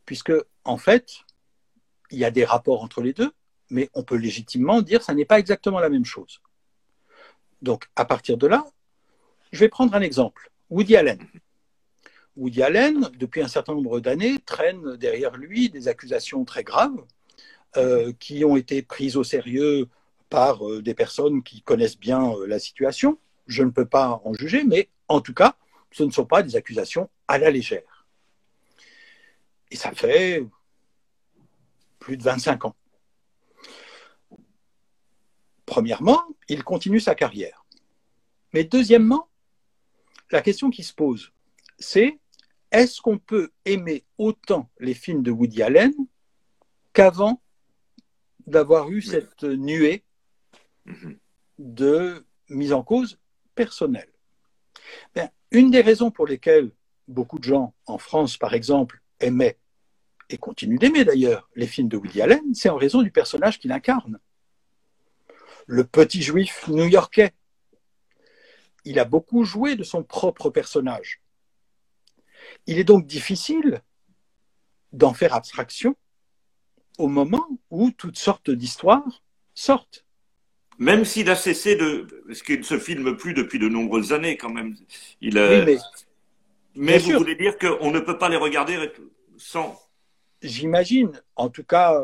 Puisque, 0.05 0.33
en 0.63 0.77
fait, 0.77 1.19
il 2.11 2.19
y 2.19 2.25
a 2.25 2.31
des 2.31 2.45
rapports 2.45 2.83
entre 2.83 3.01
les 3.01 3.13
deux, 3.13 3.31
mais 3.69 3.89
on 3.93 4.03
peut 4.03 4.15
légitimement 4.15 4.81
dire 4.81 4.99
que 4.99 5.05
ça 5.05 5.13
n'est 5.13 5.25
pas 5.25 5.39
exactement 5.39 5.79
la 5.79 5.89
même 5.89 6.05
chose. 6.05 6.41
Donc, 7.61 7.89
à 7.95 8.05
partir 8.05 8.37
de 8.37 8.47
là, 8.47 8.65
je 9.51 9.59
vais 9.59 9.69
prendre 9.69 9.95
un 9.95 10.01
exemple. 10.01 10.51
Woody 10.69 10.95
Allen. 10.95 11.27
Woody 12.35 12.61
Allen, 12.61 13.09
depuis 13.17 13.41
un 13.41 13.47
certain 13.47 13.73
nombre 13.73 13.99
d'années, 13.99 14.37
traîne 14.45 14.97
derrière 14.97 15.37
lui 15.37 15.69
des 15.69 15.87
accusations 15.87 16.43
très 16.45 16.63
graves 16.63 17.03
euh, 17.77 18.13
qui 18.19 18.43
ont 18.45 18.57
été 18.57 18.81
prises 18.81 19.17
au 19.17 19.23
sérieux 19.23 19.87
par 20.29 20.67
euh, 20.69 20.81
des 20.81 20.93
personnes 20.93 21.43
qui 21.43 21.61
connaissent 21.61 21.99
bien 21.99 22.31
euh, 22.33 22.45
la 22.45 22.59
situation. 22.59 23.17
Je 23.47 23.63
ne 23.63 23.69
peux 23.69 23.85
pas 23.85 24.21
en 24.23 24.33
juger, 24.33 24.63
mais 24.63 24.89
en 25.07 25.21
tout 25.21 25.33
cas, 25.33 25.55
ce 25.91 26.03
ne 26.03 26.11
sont 26.11 26.25
pas 26.25 26.43
des 26.43 26.55
accusations 26.55 27.09
à 27.27 27.37
la 27.37 27.51
légère. 27.51 28.05
Et 29.71 29.75
ça 29.75 29.91
fait 29.91 30.45
plus 31.99 32.17
de 32.17 32.23
25 32.23 32.65
ans. 32.65 32.75
Premièrement, 35.65 36.23
il 36.47 36.63
continue 36.63 36.99
sa 36.99 37.15
carrière. 37.15 37.65
Mais 38.53 38.63
deuxièmement, 38.63 39.29
la 40.31 40.41
question 40.41 40.69
qui 40.69 40.83
se 40.83 40.93
pose, 40.93 41.31
c'est 41.79 42.19
est-ce 42.71 43.01
qu'on 43.01 43.17
peut 43.17 43.51
aimer 43.65 44.05
autant 44.17 44.69
les 44.79 44.93
films 44.93 45.23
de 45.23 45.31
Woody 45.31 45.61
Allen 45.63 45.93
qu'avant 46.93 47.41
d'avoir 48.47 48.89
eu 48.89 49.01
cette 49.01 49.43
nuée 49.43 50.03
mhm. 50.85 51.17
de 51.57 52.25
mise 52.49 52.73
en 52.73 52.83
cause 52.83 53.19
personnelle 53.55 54.11
ben, 55.15 55.29
Une 55.51 55.71
des 55.71 55.81
raisons 55.81 56.11
pour 56.11 56.27
lesquelles 56.27 56.71
beaucoup 57.07 57.39
de 57.39 57.43
gens 57.43 57.73
en 57.85 57.97
France, 57.97 58.37
par 58.37 58.53
exemple, 58.53 59.01
aimaient 59.19 59.57
et 60.29 60.37
continuent 60.37 60.79
d'aimer 60.79 61.05
d'ailleurs 61.05 61.49
les 61.55 61.67
films 61.67 61.87
de 61.87 61.97
Woody 61.97 62.21
Allen, 62.21 62.53
c'est 62.53 62.69
en 62.69 62.77
raison 62.77 63.01
du 63.01 63.11
personnage 63.11 63.59
qu'il 63.59 63.71
incarne. 63.71 64.19
Le 65.67 65.83
petit 65.83 66.21
juif 66.21 66.67
new-yorkais 66.67 67.33
il 68.85 68.99
a 68.99 69.05
beaucoup 69.05 69.43
joué 69.43 69.75
de 69.75 69.83
son 69.83 70.03
propre 70.03 70.49
personnage. 70.49 71.21
Il 72.67 72.77
est 72.77 72.83
donc 72.83 73.07
difficile 73.07 73.81
d'en 74.93 75.13
faire 75.13 75.33
abstraction 75.33 75.95
au 76.99 77.07
moment 77.07 77.45
où 77.71 77.91
toutes 77.91 78.17
sortes 78.17 78.51
d'histoires 78.51 79.23
sortent. 79.55 80.04
Même 80.77 81.05
s'il 81.05 81.29
a 81.29 81.35
cessé 81.35 81.75
de... 81.75 82.07
Parce 82.27 82.41
qu'il 82.41 82.59
ne 82.59 82.63
se 82.63 82.79
filme 82.79 83.15
plus 83.15 83.33
depuis 83.33 83.59
de 83.59 83.69
nombreuses 83.69 84.13
années 84.13 84.37
quand 84.37 84.49
même. 84.49 84.75
Il 85.21 85.37
Oui, 85.39 85.77
mais... 86.75 86.97
vous 86.97 87.17
voulez 87.17 87.35
dire 87.35 87.57
qu'on 87.57 87.91
ne 87.91 87.99
peut 87.99 88.17
pas 88.17 88.29
les 88.29 88.37
regarder 88.37 88.91
sans... 89.37 89.79
J'imagine. 90.41 91.21
En 91.35 91.49
tout 91.49 91.63
cas, 91.63 92.01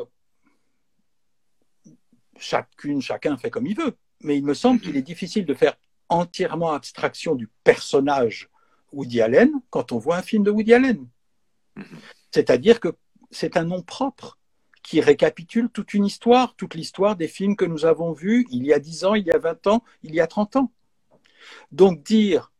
chacune, 2.38 3.02
chacun 3.02 3.38
fait 3.38 3.50
comme 3.50 3.68
il 3.68 3.76
veut. 3.76 3.96
Mais 4.22 4.38
il 4.38 4.46
me 4.46 4.54
semble 4.54 4.80
qu'il 4.80 4.96
est 4.96 5.02
difficile 5.02 5.46
de 5.46 5.54
faire 5.54 5.76
entièrement 6.10 6.74
abstraction 6.74 7.36
du 7.36 7.50
personnage 7.64 8.50
Woody 8.92 9.22
Allen 9.22 9.52
quand 9.70 9.92
on 9.92 9.98
voit 9.98 10.18
un 10.18 10.22
film 10.22 10.44
de 10.44 10.52
Woody 10.52 10.74
Allen. 10.74 11.08
C'est-à-dire 12.32 12.80
que 12.80 12.90
c'est 13.32 13.58
un 13.58 13.64
nom 13.64 13.82
propre 13.82 14.38
qui 14.84 15.02
récapitule 15.02 15.70
toute 15.70 15.94
une 15.94 16.06
histoire, 16.06 16.56
toute 16.56 16.76
l'histoire 16.76 17.16
des 17.16 17.28
films 17.28 17.56
que 17.56 17.66
nous 17.66 17.86
avons 17.86 18.14
vus 18.14 18.48
il 18.52 18.66
y 18.66 18.74
a 18.74 18.80
10 18.80 19.06
ans, 19.06 19.16
il 19.16 19.26
y 19.26 19.32
a 19.32 19.38
20 19.38 19.68
ans, 19.68 19.84
il 20.04 20.16
y 20.16 20.20
a 20.20 20.28
30 20.28 20.56
ans. 20.58 20.72
Donc 21.72 22.04
dire 22.04 22.52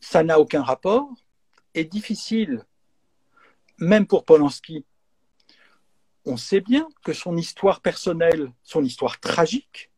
ça 0.00 0.22
n'a 0.22 0.40
aucun 0.40 0.62
rapport 0.62 1.08
est 1.74 1.84
difficile, 1.84 2.64
même 3.78 4.06
pour 4.06 4.24
Polanski. 4.24 4.84
On 6.24 6.36
sait 6.36 6.60
bien 6.60 6.88
que 7.04 7.12
son 7.12 7.36
histoire 7.36 7.80
personnelle, 7.80 8.52
son 8.62 8.82
histoire 8.82 9.20
tragique, 9.20 9.90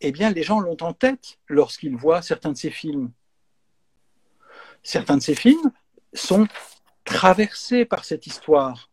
eh 0.00 0.12
bien, 0.12 0.30
les 0.30 0.42
gens 0.42 0.60
l'ont 0.60 0.76
en 0.82 0.92
tête 0.92 1.38
lorsqu'ils 1.48 1.96
voient 1.96 2.20
certains 2.20 2.52
de 2.52 2.56
ces 2.56 2.70
films. 2.70 3.12
Certains 4.82 5.16
de 5.16 5.22
ces 5.22 5.34
films 5.34 5.72
sont 6.12 6.46
traversés 7.04 7.84
par 7.84 8.04
cette 8.04 8.26
histoire. 8.26 8.90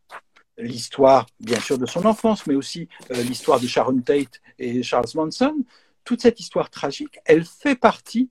L'histoire, 0.61 1.25
bien 1.39 1.59
sûr, 1.59 1.77
de 1.77 1.85
son 1.85 2.05
enfance, 2.05 2.45
mais 2.47 2.55
aussi 2.55 2.87
euh, 3.11 3.23
l'histoire 3.23 3.59
de 3.59 3.67
Sharon 3.67 3.99
Tate 4.01 4.41
et 4.59 4.83
Charles 4.83 5.09
Manson. 5.15 5.65
Toute 6.03 6.21
cette 6.21 6.39
histoire 6.39 6.69
tragique, 6.69 7.19
elle 7.25 7.45
fait 7.45 7.75
partie 7.75 8.29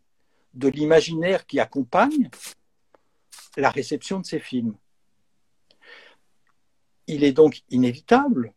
de 0.55 0.69
l'imaginaire 0.69 1.47
qui 1.47 1.61
accompagne 1.61 2.31
la 3.57 3.71
réception 3.71 4.21
de 4.21 4.27
ces 4.27 4.39
films. 4.39 4.75
Il 7.07 7.25
est 7.25 7.33
donc 7.33 7.63
inévitable 7.71 8.55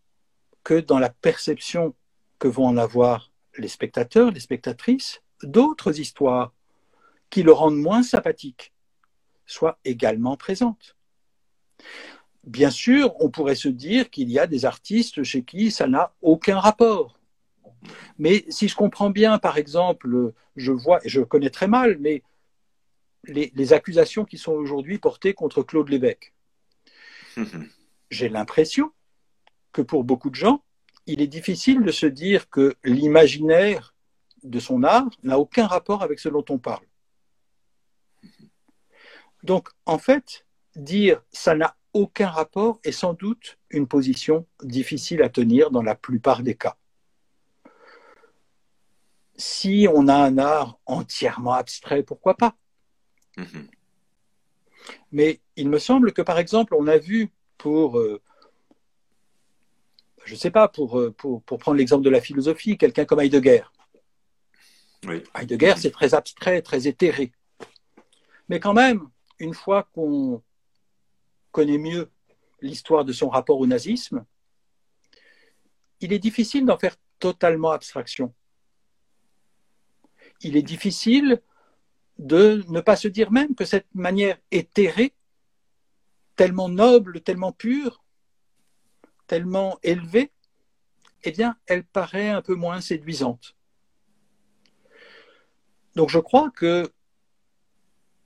que 0.63 0.80
dans 0.80 0.99
la 0.99 1.09
perception 1.09 1.95
que 2.39 2.47
vont 2.47 2.67
en 2.67 2.78
avoir 2.78 3.32
les 3.57 3.67
spectateurs, 3.67 4.32
les 4.32 4.39
spectatrices, 4.39 5.21
d'autres 5.41 5.99
histoires 5.99 6.53
qui 7.30 7.43
le 7.43 7.51
rendent 7.51 7.78
moins 7.78 8.03
sympathique 8.03 8.74
soient 9.45 9.80
également 9.84 10.38
présentes. 10.38 10.95
Bien 12.43 12.69
sûr, 12.69 13.13
on 13.21 13.29
pourrait 13.29 13.55
se 13.55 13.69
dire 13.69 14.09
qu'il 14.09 14.29
y 14.29 14.37
a 14.37 14.47
des 14.47 14.65
artistes 14.65 15.23
chez 15.23 15.43
qui 15.43 15.71
ça 15.71 15.87
n'a 15.87 16.13
aucun 16.21 16.59
rapport. 16.59 17.17
Mais 18.17 18.45
si 18.49 18.67
je 18.67 18.75
comprends 18.75 19.09
bien, 19.09 19.39
par 19.39 19.57
exemple, 19.57 20.33
je 20.55 20.71
vois, 20.71 20.99
et 21.05 21.09
je 21.09 21.21
connais 21.21 21.49
très 21.49 21.67
mal, 21.67 21.97
mais 21.99 22.21
les, 23.25 23.51
les 23.55 23.73
accusations 23.73 24.25
qui 24.25 24.37
sont 24.37 24.51
aujourd'hui 24.51 24.97
portées 24.97 25.33
contre 25.33 25.63
Claude 25.63 25.89
Lévesque, 25.89 26.33
j'ai 28.11 28.29
l'impression 28.29 28.91
que 29.71 29.81
pour 29.81 30.03
beaucoup 30.03 30.29
de 30.29 30.35
gens, 30.35 30.63
il 31.05 31.21
est 31.21 31.27
difficile 31.27 31.81
de 31.81 31.91
se 31.91 32.05
dire 32.05 32.49
que 32.49 32.75
l'imaginaire 32.83 33.95
de 34.43 34.59
son 34.59 34.83
art 34.83 35.09
n'a 35.23 35.39
aucun 35.39 35.67
rapport 35.67 36.03
avec 36.03 36.19
ce 36.19 36.29
dont 36.29 36.45
on 36.49 36.57
parle. 36.59 36.85
Donc, 39.43 39.69
en 39.85 39.97
fait, 39.97 40.45
dire 40.75 41.21
ça 41.31 41.55
n'a 41.55 41.75
aucun 41.93 42.29
rapport 42.29 42.79
est 42.83 42.91
sans 42.91 43.13
doute 43.13 43.57
une 43.69 43.87
position 43.87 44.45
difficile 44.61 45.21
à 45.21 45.29
tenir 45.29 45.71
dans 45.71 45.81
la 45.81 45.95
plupart 45.95 46.43
des 46.43 46.55
cas. 46.55 46.75
Si 49.35 49.87
on 49.91 50.07
a 50.07 50.15
un 50.15 50.37
art 50.37 50.79
entièrement 50.85 51.53
abstrait, 51.53 52.03
pourquoi 52.03 52.35
pas? 52.35 52.55
Mm-hmm. 53.37 53.67
Mais 55.11 55.41
il 55.55 55.69
me 55.69 55.79
semble 55.79 56.13
que, 56.13 56.21
par 56.21 56.37
exemple, 56.37 56.75
on 56.75 56.87
a 56.87 56.97
vu 56.97 57.31
pour 57.57 57.97
euh, 57.97 58.21
je 60.25 60.33
ne 60.33 60.37
sais 60.37 60.51
pas, 60.51 60.71
euh, 60.77 61.11
pour, 61.11 61.43
pour, 61.43 61.59
prendre 61.59 61.77
l'exemple 61.77 62.03
de 62.03 62.09
la 62.09 62.21
philosophie, 62.21 62.77
quelqu'un 62.77 63.05
comme 63.05 63.19
Heidegger. 63.19 63.63
Heidegger, 65.35 65.73
c'est 65.77 65.91
très 65.91 66.13
abstrait, 66.13 66.61
très 66.61 66.87
éthéré. 66.87 67.31
Mais 68.49 68.59
quand 68.59 68.73
même, 68.73 69.09
une 69.39 69.53
fois 69.53 69.87
qu'on 69.93 70.41
connaît 71.54 71.78
mieux 71.78 72.12
l'histoire 72.62 73.06
de 73.06 73.14
son 73.14 73.30
rapport 73.30 73.60
au 73.60 73.68
nazisme, 73.68 74.26
il 76.01 76.12
est 76.12 76.20
difficile 76.20 76.66
d'en 76.66 76.78
faire 76.78 76.97
totalement 77.20 77.72
abstraction. 77.72 78.34
Il 80.41 80.58
est 80.58 80.64
difficile 80.64 81.41
de 82.18 82.64
ne 82.68 82.82
pas 82.82 82.97
se 82.97 83.08
dire 83.08 83.32
même 83.32 83.56
que 83.56 83.64
cette 83.64 83.88
manière 83.93 84.38
éthérée, 84.51 85.14
tellement 86.36 86.68
noble, 86.68 87.22
tellement 87.22 87.54
pure, 87.54 88.04
tellement 89.28 89.80
élevée, 89.84 90.32
eh 91.24 91.32
bien, 91.32 91.56
elle 91.68 91.86
paraît 91.86 92.30
un 92.30 92.41
peu 92.41 92.56
moins 92.56 92.82
séduisante. 92.82 93.56
Donc 95.95 96.10
je 96.10 96.20
crois 96.20 96.49
que 96.49 96.91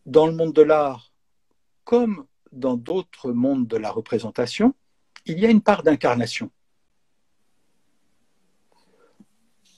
dans 0.05 0.25
le 0.25 0.33
monde 0.33 0.53
de 0.53 0.61
l'art, 0.61 1.13
comme 1.83 2.25
dans 2.57 2.75
d'autres 2.75 3.31
mondes 3.31 3.67
de 3.67 3.77
la 3.77 3.91
représentation, 3.91 4.73
il 5.25 5.39
y 5.39 5.45
a 5.45 5.49
une 5.49 5.61
part 5.61 5.83
d'incarnation. 5.83 6.51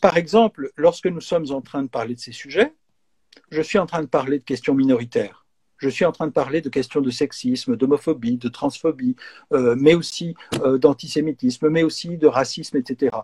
Par 0.02 0.18
exemple, 0.18 0.72
lorsque 0.78 1.08
nous 1.08 1.22
sommes 1.22 1.52
en 1.52 1.62
train 1.62 1.84
de 1.84 1.90
parler 1.90 2.16
de 2.16 2.20
ces 2.20 2.32
sujets, 2.32 2.74
je 3.52 3.62
suis 3.62 3.78
en 3.78 3.86
train 3.86 4.02
de 4.02 4.08
parler 4.08 4.40
de 4.40 4.44
questions 4.44 4.74
minoritaires. 4.74 5.46
Je 5.78 5.90
suis 5.90 6.06
en 6.06 6.12
train 6.12 6.28
de 6.28 6.32
parler 6.32 6.62
de 6.62 6.70
questions 6.70 7.02
de 7.02 7.10
sexisme, 7.10 7.76
d'homophobie, 7.76 8.38
de 8.38 8.50
transphobie, 8.50 9.16
euh, 9.54 9.76
mais 9.78 9.96
aussi 9.96 10.36
euh, 10.62 10.78
d'antisémitisme, 10.78 11.70
mais 11.70 11.84
aussi 11.84 12.18
de 12.18 12.28
racisme, 12.28 12.78
etc. 12.78 13.16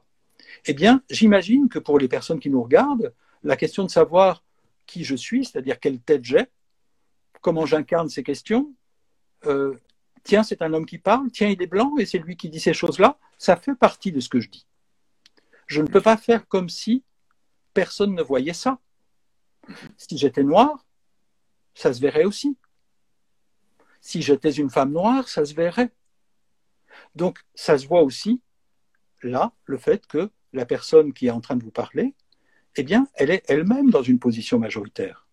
Eh 0.65 0.73
bien, 0.73 1.01
j'imagine 1.09 1.67
que 1.69 1.79
pour 1.79 1.99
les 1.99 2.07
personnes 2.07 2.39
qui 2.39 2.49
nous 2.49 2.63
regardent, 2.63 3.13
la 3.43 3.57
question 3.57 3.83
de 3.83 3.89
savoir 3.89 4.43
qui 4.85 5.03
je 5.03 5.15
suis, 5.15 5.45
c'est-à-dire 5.45 5.79
quelle 5.79 5.99
tête 5.99 6.23
j'ai, 6.23 6.45
comment 7.41 7.65
j'incarne 7.65 8.09
ces 8.09 8.23
questions, 8.23 8.73
euh, 9.47 9.79
tiens, 10.23 10.43
c'est 10.43 10.61
un 10.61 10.73
homme 10.73 10.85
qui 10.85 10.97
parle, 10.97 11.31
tiens, 11.31 11.49
il 11.49 11.61
est 11.61 11.67
blanc 11.67 11.93
et 11.97 12.05
c'est 12.05 12.19
lui 12.19 12.35
qui 12.35 12.49
dit 12.49 12.59
ces 12.59 12.73
choses-là, 12.73 13.17
ça 13.37 13.55
fait 13.55 13.75
partie 13.75 14.11
de 14.11 14.19
ce 14.19 14.29
que 14.29 14.39
je 14.39 14.49
dis. 14.49 14.65
Je 15.67 15.81
ne 15.81 15.87
peux 15.87 16.01
pas 16.01 16.17
faire 16.17 16.47
comme 16.47 16.69
si 16.69 17.03
personne 17.73 18.13
ne 18.13 18.21
voyait 18.21 18.53
ça. 18.53 18.79
Si 19.97 20.17
j'étais 20.17 20.43
noir, 20.43 20.85
ça 21.73 21.93
se 21.93 21.99
verrait 21.99 22.25
aussi. 22.25 22.57
Si 24.01 24.21
j'étais 24.21 24.51
une 24.51 24.69
femme 24.69 24.91
noire, 24.91 25.27
ça 25.27 25.45
se 25.45 25.53
verrait. 25.53 25.91
Donc, 27.15 27.39
ça 27.55 27.77
se 27.77 27.87
voit 27.87 28.03
aussi, 28.03 28.41
là, 29.23 29.51
le 29.65 29.77
fait 29.77 30.05
que 30.07 30.29
la 30.53 30.65
personne 30.65 31.13
qui 31.13 31.27
est 31.27 31.31
en 31.31 31.41
train 31.41 31.55
de 31.55 31.63
vous 31.63 31.71
parler, 31.71 32.13
eh 32.75 32.83
bien, 32.83 33.07
elle 33.15 33.31
est 33.31 33.43
elle-même 33.47 33.89
dans 33.89 34.03
une 34.03 34.19
position 34.19 34.59
majoritaire. 34.59 35.27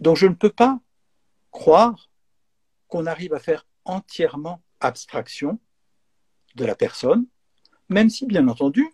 Donc, 0.00 0.16
je 0.16 0.26
ne 0.26 0.34
peux 0.34 0.50
pas 0.50 0.80
croire 1.58 2.08
qu'on 2.86 3.06
arrive 3.06 3.34
à 3.34 3.40
faire 3.40 3.66
entièrement 3.84 4.62
abstraction 4.78 5.58
de 6.54 6.64
la 6.64 6.76
personne, 6.76 7.26
même 7.88 8.10
si, 8.10 8.26
bien 8.26 8.46
entendu, 8.46 8.86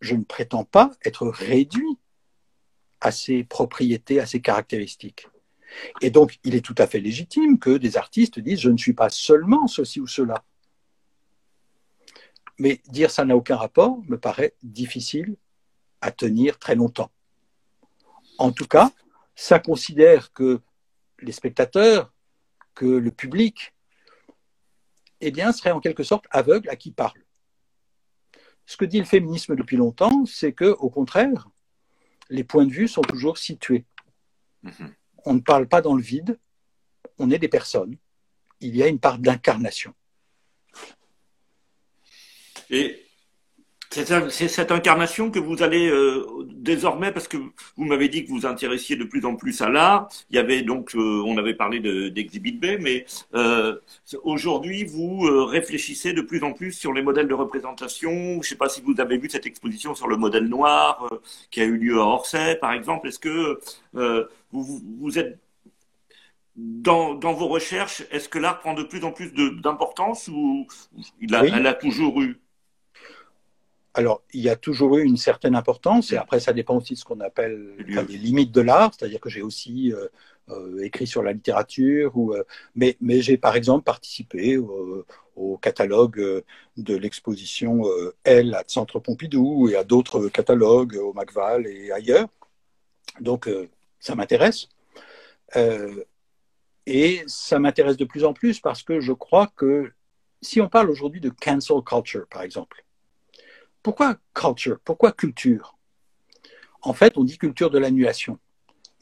je 0.00 0.14
ne 0.14 0.24
prétends 0.24 0.64
pas 0.64 0.90
être 1.04 1.28
réduit 1.28 1.98
à 3.02 3.10
ses 3.12 3.44
propriétés, 3.44 4.20
à 4.20 4.26
ses 4.26 4.40
caractéristiques. 4.40 5.28
Et 6.00 6.10
donc, 6.10 6.38
il 6.44 6.54
est 6.54 6.64
tout 6.64 6.74
à 6.78 6.86
fait 6.86 6.98
légitime 6.98 7.58
que 7.58 7.76
des 7.76 7.98
artistes 7.98 8.38
disent 8.38 8.60
je 8.60 8.70
ne 8.70 8.78
suis 8.78 8.94
pas 8.94 9.10
seulement 9.10 9.66
ceci 9.66 10.00
ou 10.00 10.06
cela. 10.06 10.42
Mais 12.58 12.80
dire 12.86 13.10
ça 13.10 13.26
n'a 13.26 13.36
aucun 13.36 13.56
rapport 13.56 13.98
me 14.08 14.16
paraît 14.16 14.54
difficile 14.62 15.36
à 16.00 16.10
tenir 16.10 16.58
très 16.58 16.74
longtemps. 16.74 17.10
En 18.38 18.50
tout 18.50 18.66
cas, 18.66 18.90
ça 19.36 19.58
considère 19.58 20.32
que 20.32 20.62
les 21.20 21.32
spectateurs, 21.32 22.12
que 22.74 22.86
le 22.86 23.10
public, 23.10 23.74
eh 25.20 25.30
bien, 25.30 25.52
seraient 25.52 25.72
en 25.72 25.80
quelque 25.80 26.04
sorte 26.04 26.26
aveugles 26.30 26.70
à 26.70 26.76
qui 26.76 26.92
parle. 26.92 27.20
Ce 28.66 28.76
que 28.76 28.84
dit 28.84 28.98
le 28.98 29.04
féminisme 29.04 29.56
depuis 29.56 29.76
longtemps, 29.76 30.26
c'est 30.26 30.52
que, 30.52 30.66
au 30.66 30.90
contraire, 30.90 31.48
les 32.28 32.44
points 32.44 32.66
de 32.66 32.72
vue 32.72 32.88
sont 32.88 33.02
toujours 33.02 33.38
situés. 33.38 33.84
Mhm. 34.62 34.94
On 35.24 35.34
ne 35.34 35.40
parle 35.40 35.66
pas 35.66 35.80
dans 35.80 35.94
le 35.94 36.02
vide, 36.02 36.38
on 37.18 37.30
est 37.30 37.38
des 37.38 37.48
personnes. 37.48 37.96
Il 38.60 38.76
y 38.76 38.82
a 38.82 38.88
une 38.88 39.00
part 39.00 39.18
d'incarnation. 39.18 39.94
Et 42.70 43.07
c'est 44.04 44.48
cette 44.48 44.72
incarnation 44.72 45.30
que 45.30 45.38
vous 45.38 45.62
allez 45.62 45.88
euh, 45.88 46.26
désormais, 46.46 47.12
parce 47.12 47.28
que 47.28 47.36
vous 47.36 47.84
m'avez 47.84 48.08
dit 48.08 48.24
que 48.24 48.30
vous 48.30 48.46
intéressiez 48.46 48.96
de 48.96 49.04
plus 49.04 49.24
en 49.24 49.36
plus 49.36 49.60
à 49.60 49.68
l'art. 49.68 50.08
Il 50.30 50.36
y 50.36 50.38
avait 50.38 50.62
donc, 50.62 50.94
euh, 50.94 51.22
on 51.24 51.36
avait 51.38 51.54
parlé 51.54 51.80
d'Exhibit 52.10 52.52
B, 52.52 52.80
mais 52.80 53.06
euh, 53.34 53.76
aujourd'hui, 54.22 54.84
vous 54.84 55.20
réfléchissez 55.46 56.12
de 56.12 56.22
plus 56.22 56.42
en 56.42 56.52
plus 56.52 56.72
sur 56.72 56.92
les 56.92 57.02
modèles 57.02 57.28
de 57.28 57.34
représentation. 57.34 58.10
Je 58.10 58.38
ne 58.38 58.42
sais 58.42 58.56
pas 58.56 58.68
si 58.68 58.80
vous 58.80 58.94
avez 59.00 59.18
vu 59.18 59.28
cette 59.30 59.46
exposition 59.46 59.94
sur 59.94 60.08
le 60.08 60.16
modèle 60.16 60.46
noir 60.46 61.10
qui 61.50 61.60
a 61.60 61.64
eu 61.64 61.76
lieu 61.76 61.98
à 61.98 62.04
Orsay, 62.04 62.56
par 62.56 62.72
exemple. 62.72 63.08
Est-ce 63.08 63.18
que 63.18 63.58
vous, 64.52 64.80
vous, 65.00 65.18
êtes 65.18 65.38
dans, 66.56 67.14
dans, 67.14 67.32
vos 67.32 67.48
recherches, 67.48 68.02
est-ce 68.10 68.28
que 68.28 68.38
l'art 68.38 68.60
prend 68.60 68.74
de 68.74 68.82
plus 68.82 69.04
en 69.04 69.12
plus 69.12 69.32
d'importance 69.62 70.28
ou 70.28 70.66
il 71.20 71.34
a, 71.34 71.44
elle 71.44 71.66
a 71.66 71.74
toujours 71.74 72.20
eu? 72.22 72.40
Alors, 73.98 74.22
il 74.32 74.42
y 74.42 74.48
a 74.48 74.54
toujours 74.54 74.96
eu 74.98 75.02
une 75.02 75.16
certaine 75.16 75.56
importance, 75.56 76.12
et 76.12 76.16
après, 76.16 76.38
ça 76.38 76.52
dépend 76.52 76.76
aussi 76.76 76.94
de 76.94 76.98
ce 77.00 77.04
qu'on 77.04 77.18
appelle 77.18 77.74
les 77.78 78.16
limites 78.16 78.52
de 78.52 78.60
l'art, 78.60 78.92
c'est-à-dire 78.96 79.20
que 79.20 79.28
j'ai 79.28 79.42
aussi 79.42 79.92
euh, 79.92 80.06
euh, 80.50 80.84
écrit 80.84 81.08
sur 81.08 81.20
la 81.24 81.32
littérature, 81.32 82.16
ou, 82.16 82.32
euh, 82.32 82.44
mais, 82.76 82.96
mais 83.00 83.20
j'ai 83.22 83.36
par 83.36 83.56
exemple 83.56 83.82
participé 83.82 84.56
au 84.56 85.58
catalogue 85.60 86.44
de 86.76 86.96
l'exposition 86.96 87.82
Elle 88.22 88.54
à 88.54 88.62
Centre 88.68 89.00
Pompidou 89.00 89.68
et 89.68 89.74
à 89.74 89.82
d'autres 89.82 90.28
catalogues 90.28 90.94
au 90.94 91.12
Macval 91.12 91.66
et 91.66 91.90
ailleurs. 91.90 92.28
Donc, 93.20 93.50
ça 93.98 94.14
m'intéresse. 94.14 94.68
et 96.86 97.24
ça 97.26 97.58
m'intéresse 97.58 97.96
de 97.96 98.04
plus 98.04 98.24
en 98.24 98.32
plus 98.32 98.60
parce 98.60 98.84
que 98.84 99.00
je 99.00 99.12
crois 99.12 99.48
que 99.56 99.90
si 100.40 100.60
on 100.60 100.68
parle 100.68 100.88
aujourd'hui 100.88 101.20
de 101.20 101.30
cancel 101.30 101.82
culture, 101.84 102.28
par 102.28 102.42
exemple, 102.42 102.84
pourquoi 103.88 104.18
culture? 104.34 104.78
Pourquoi 104.84 105.12
culture? 105.12 105.78
En 106.82 106.92
fait, 106.92 107.16
on 107.16 107.24
dit 107.24 107.38
culture 107.38 107.70
de 107.70 107.78
l'annulation. 107.78 108.38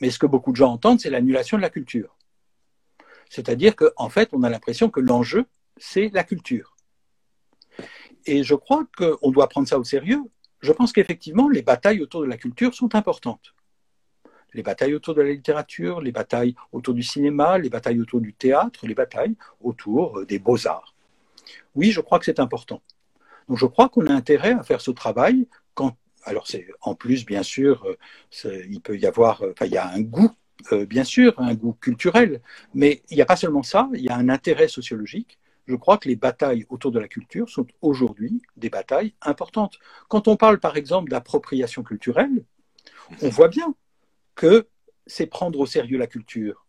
Mais 0.01 0.11
ce 0.11 0.19
que 0.21 0.27
beaucoup 0.27 0.53
de 0.53 0.57
gens 0.57 0.71
entendent, 0.71 1.01
c'est 1.01 1.11
l'annulation 1.11 1.57
de 1.57 1.63
la 1.63 1.71
culture. 1.71 2.17
C'est-à-dire 3.29 3.75
qu'en 3.75 4.09
fait, 4.09 4.29
on 4.33 4.45
a 4.45 4.49
l'impression 4.49 4.89
que 4.89 5.01
l'enjeu, 5.01 5.47
c'est 5.77 6.09
la 6.15 6.23
culture. 6.23 6.77
Et 8.27 8.45
je 8.45 8.55
crois 8.55 8.87
qu'on 8.97 9.33
doit 9.33 9.49
prendre 9.49 9.67
ça 9.67 9.77
au 9.77 9.83
sérieux. 9.83 10.23
Je 10.61 10.71
pense 10.71 10.93
qu'effectivement, 10.93 11.49
les 11.49 11.63
batailles 11.63 12.01
autour 12.01 12.21
de 12.21 12.29
la 12.29 12.37
culture 12.37 12.73
sont 12.73 12.95
importantes. 12.95 13.57
Les 14.55 14.63
batailles 14.63 14.95
autour 14.95 15.17
de 15.17 15.23
la 15.23 15.33
littérature, 15.33 16.01
les 16.01 16.13
batailles 16.13 16.55
autour 16.71 16.95
du 16.95 17.03
cinéma, 17.03 17.59
les 17.59 17.71
batailles 17.71 18.01
autour 18.01 18.21
du 18.21 18.35
théâtre, 18.35 18.87
les 18.87 18.95
batailles 18.95 19.35
autour 19.61 20.25
des 20.27 20.39
beaux-arts. 20.39 20.95
Oui, 21.75 21.91
je 21.91 22.01
crois 22.01 22.21
que 22.21 22.25
c'est 22.25 22.39
important. 22.39 22.81
Donc 23.49 23.59
je 23.59 23.67
crois 23.67 23.89
qu'on 23.89 24.07
a 24.07 24.13
intérêt 24.13 24.53
à 24.53 24.63
faire 24.63 24.81
ce 24.81 24.91
travail 24.91 25.47
alors 26.27 26.47
c'est 26.47 26.67
en 26.83 26.95
plus 26.95 27.25
bien 27.25 27.43
sûr 27.43 27.87
euh, 28.45 28.63
il 28.69 28.81
peut 28.81 28.99
y 28.99 29.07
avoir 29.07 29.43
euh, 29.43 29.55
il 29.63 29.73
y 29.73 29.79
a 29.79 29.89
un 29.89 30.03
goût 30.03 30.31
euh, 30.73 30.85
bien 30.85 31.05
sûr 31.05 31.39
un 31.39 31.55
goût 31.55 31.73
culturel 31.73 32.43
mais 32.75 33.03
il 33.11 33.17
n'y 33.17 33.23
a 33.23 33.27
pas 33.27 33.37
seulement 33.37 33.63
ça 33.63 33.89
il 33.95 34.03
y 34.03 34.09
a 34.11 34.17
un 34.17 34.29
intérêt 34.29 34.69
sociologique. 34.69 35.39
Je 35.67 35.75
crois 35.75 35.99
que 35.99 36.09
les 36.09 36.15
batailles 36.15 36.65
autour 36.69 36.93
de 36.93 37.01
la 37.01 37.09
culture 37.09 37.49
sont 37.49 37.67
aujourd'hui 37.83 38.41
des 38.57 38.71
batailles 38.71 39.15
importantes. 39.21 39.81
Quand 40.09 40.29
on 40.29 40.37
parle 40.37 40.61
par 40.61 40.77
exemple 40.77 41.11
d'appropriation 41.11 41.83
culturelle 41.83 42.45
on 43.23 43.29
voit 43.29 43.49
bien 43.49 43.75
que 44.35 44.69
c'est 45.07 45.27
prendre 45.27 45.59
au 45.61 45.67
sérieux 45.67 45.99
la 45.99 46.09
culture. 46.09 46.67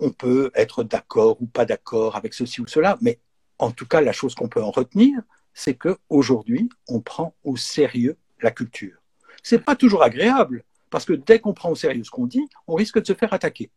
On 0.00 0.10
peut 0.10 0.50
être 0.54 0.82
d'accord 0.84 1.40
ou 1.40 1.46
pas 1.46 1.66
d'accord 1.66 2.16
avec 2.16 2.34
ceci 2.34 2.60
ou 2.60 2.66
cela 2.66 2.96
mais 3.00 3.20
en 3.58 3.70
tout 3.70 3.86
cas, 3.86 4.00
la 4.00 4.12
chose 4.12 4.34
qu'on 4.34 4.48
peut 4.48 4.62
en 4.62 4.70
retenir, 4.70 5.20
c'est 5.52 5.74
qu'aujourd'hui, 5.74 6.68
on 6.88 7.00
prend 7.00 7.34
au 7.44 7.56
sérieux 7.56 8.16
la 8.40 8.50
culture. 8.50 8.98
Ce 9.42 9.54
n'est 9.54 9.62
pas 9.62 9.76
toujours 9.76 10.02
agréable, 10.02 10.64
parce 10.90 11.04
que 11.04 11.12
dès 11.12 11.40
qu'on 11.40 11.54
prend 11.54 11.70
au 11.70 11.74
sérieux 11.74 12.04
ce 12.04 12.10
qu'on 12.10 12.26
dit, 12.26 12.48
on 12.66 12.74
risque 12.74 13.00
de 13.00 13.06
se 13.06 13.14
faire 13.14 13.32
attaquer. 13.32 13.70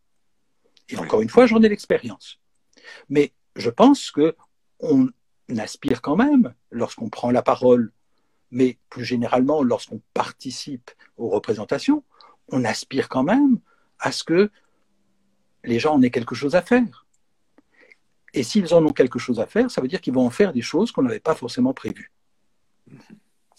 Et 0.90 0.98
encore 0.98 1.22
une 1.22 1.30
fois, 1.30 1.46
j'en 1.46 1.62
ai 1.62 1.70
l'expérience. 1.70 2.40
Mais 3.10 3.34
je 3.56 3.70
pense 3.70 4.12
qu'on 4.12 5.10
aspire 5.58 6.02
quand 6.02 6.16
même, 6.16 6.54
lorsqu'on 6.72 7.10
prend 7.10 7.32
la 7.32 7.42
parole, 7.42 7.92
mais 8.52 8.78
plus 8.90 9.04
généralement 9.04 9.62
lorsqu'on 9.62 10.02
participe 10.14 10.92
aux 11.18 11.30
représentations, 11.30 12.04
on 12.50 12.64
aspire 12.64 13.10
quand 13.10 13.24
même 13.24 13.60
à 14.00 14.12
ce 14.12 14.24
que 14.24 14.50
les 15.64 15.80
gens 15.80 15.96
en 15.96 16.02
aient 16.02 16.12
quelque 16.12 16.36
chose 16.36 16.56
à 16.56 16.62
faire. 16.62 17.07
Et 18.38 18.44
s'ils 18.44 18.72
en 18.76 18.86
ont 18.86 18.94
quelque 18.94 19.18
chose 19.18 19.40
à 19.40 19.48
faire, 19.48 19.72
ça 19.72 19.82
veut 19.82 19.88
dire 19.88 20.00
qu'ils 20.00 20.14
vont 20.14 20.28
en 20.28 20.30
faire 20.30 20.54
des 20.54 20.62
choses 20.62 20.92
qu'on 20.92 21.02
n'avait 21.02 21.20
pas 21.20 21.34
forcément 21.34 21.74
prévues. 21.74 22.12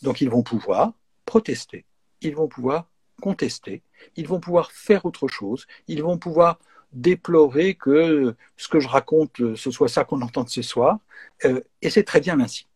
Donc 0.02 0.20
ils 0.20 0.30
vont 0.30 0.44
pouvoir 0.44 0.92
protester, 1.24 1.84
ils 2.20 2.36
vont 2.36 2.46
pouvoir 2.46 2.86
contester, 3.20 3.82
ils 4.14 4.28
vont 4.28 4.38
pouvoir 4.38 4.70
faire 4.70 5.04
autre 5.04 5.26
chose, 5.26 5.66
ils 5.88 6.00
vont 6.00 6.16
pouvoir 6.16 6.60
déplorer 6.92 7.74
que 7.74 8.36
ce 8.56 8.68
que 8.68 8.78
je 8.78 8.86
raconte, 8.86 9.56
ce 9.56 9.70
soit 9.72 9.88
ça 9.88 10.04
qu'on 10.04 10.22
entend 10.22 10.46
ce 10.46 10.62
soir, 10.62 11.00
euh, 11.44 11.60
et 11.82 11.90
c'est 11.90 12.04
très 12.04 12.20
bien 12.20 12.38
ainsi. 12.38 12.68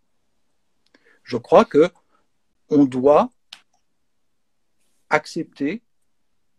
Je 1.22 1.36
crois 1.36 1.64
que 1.64 1.88
on 2.68 2.84
doit 2.84 3.30
accepter 5.09 5.82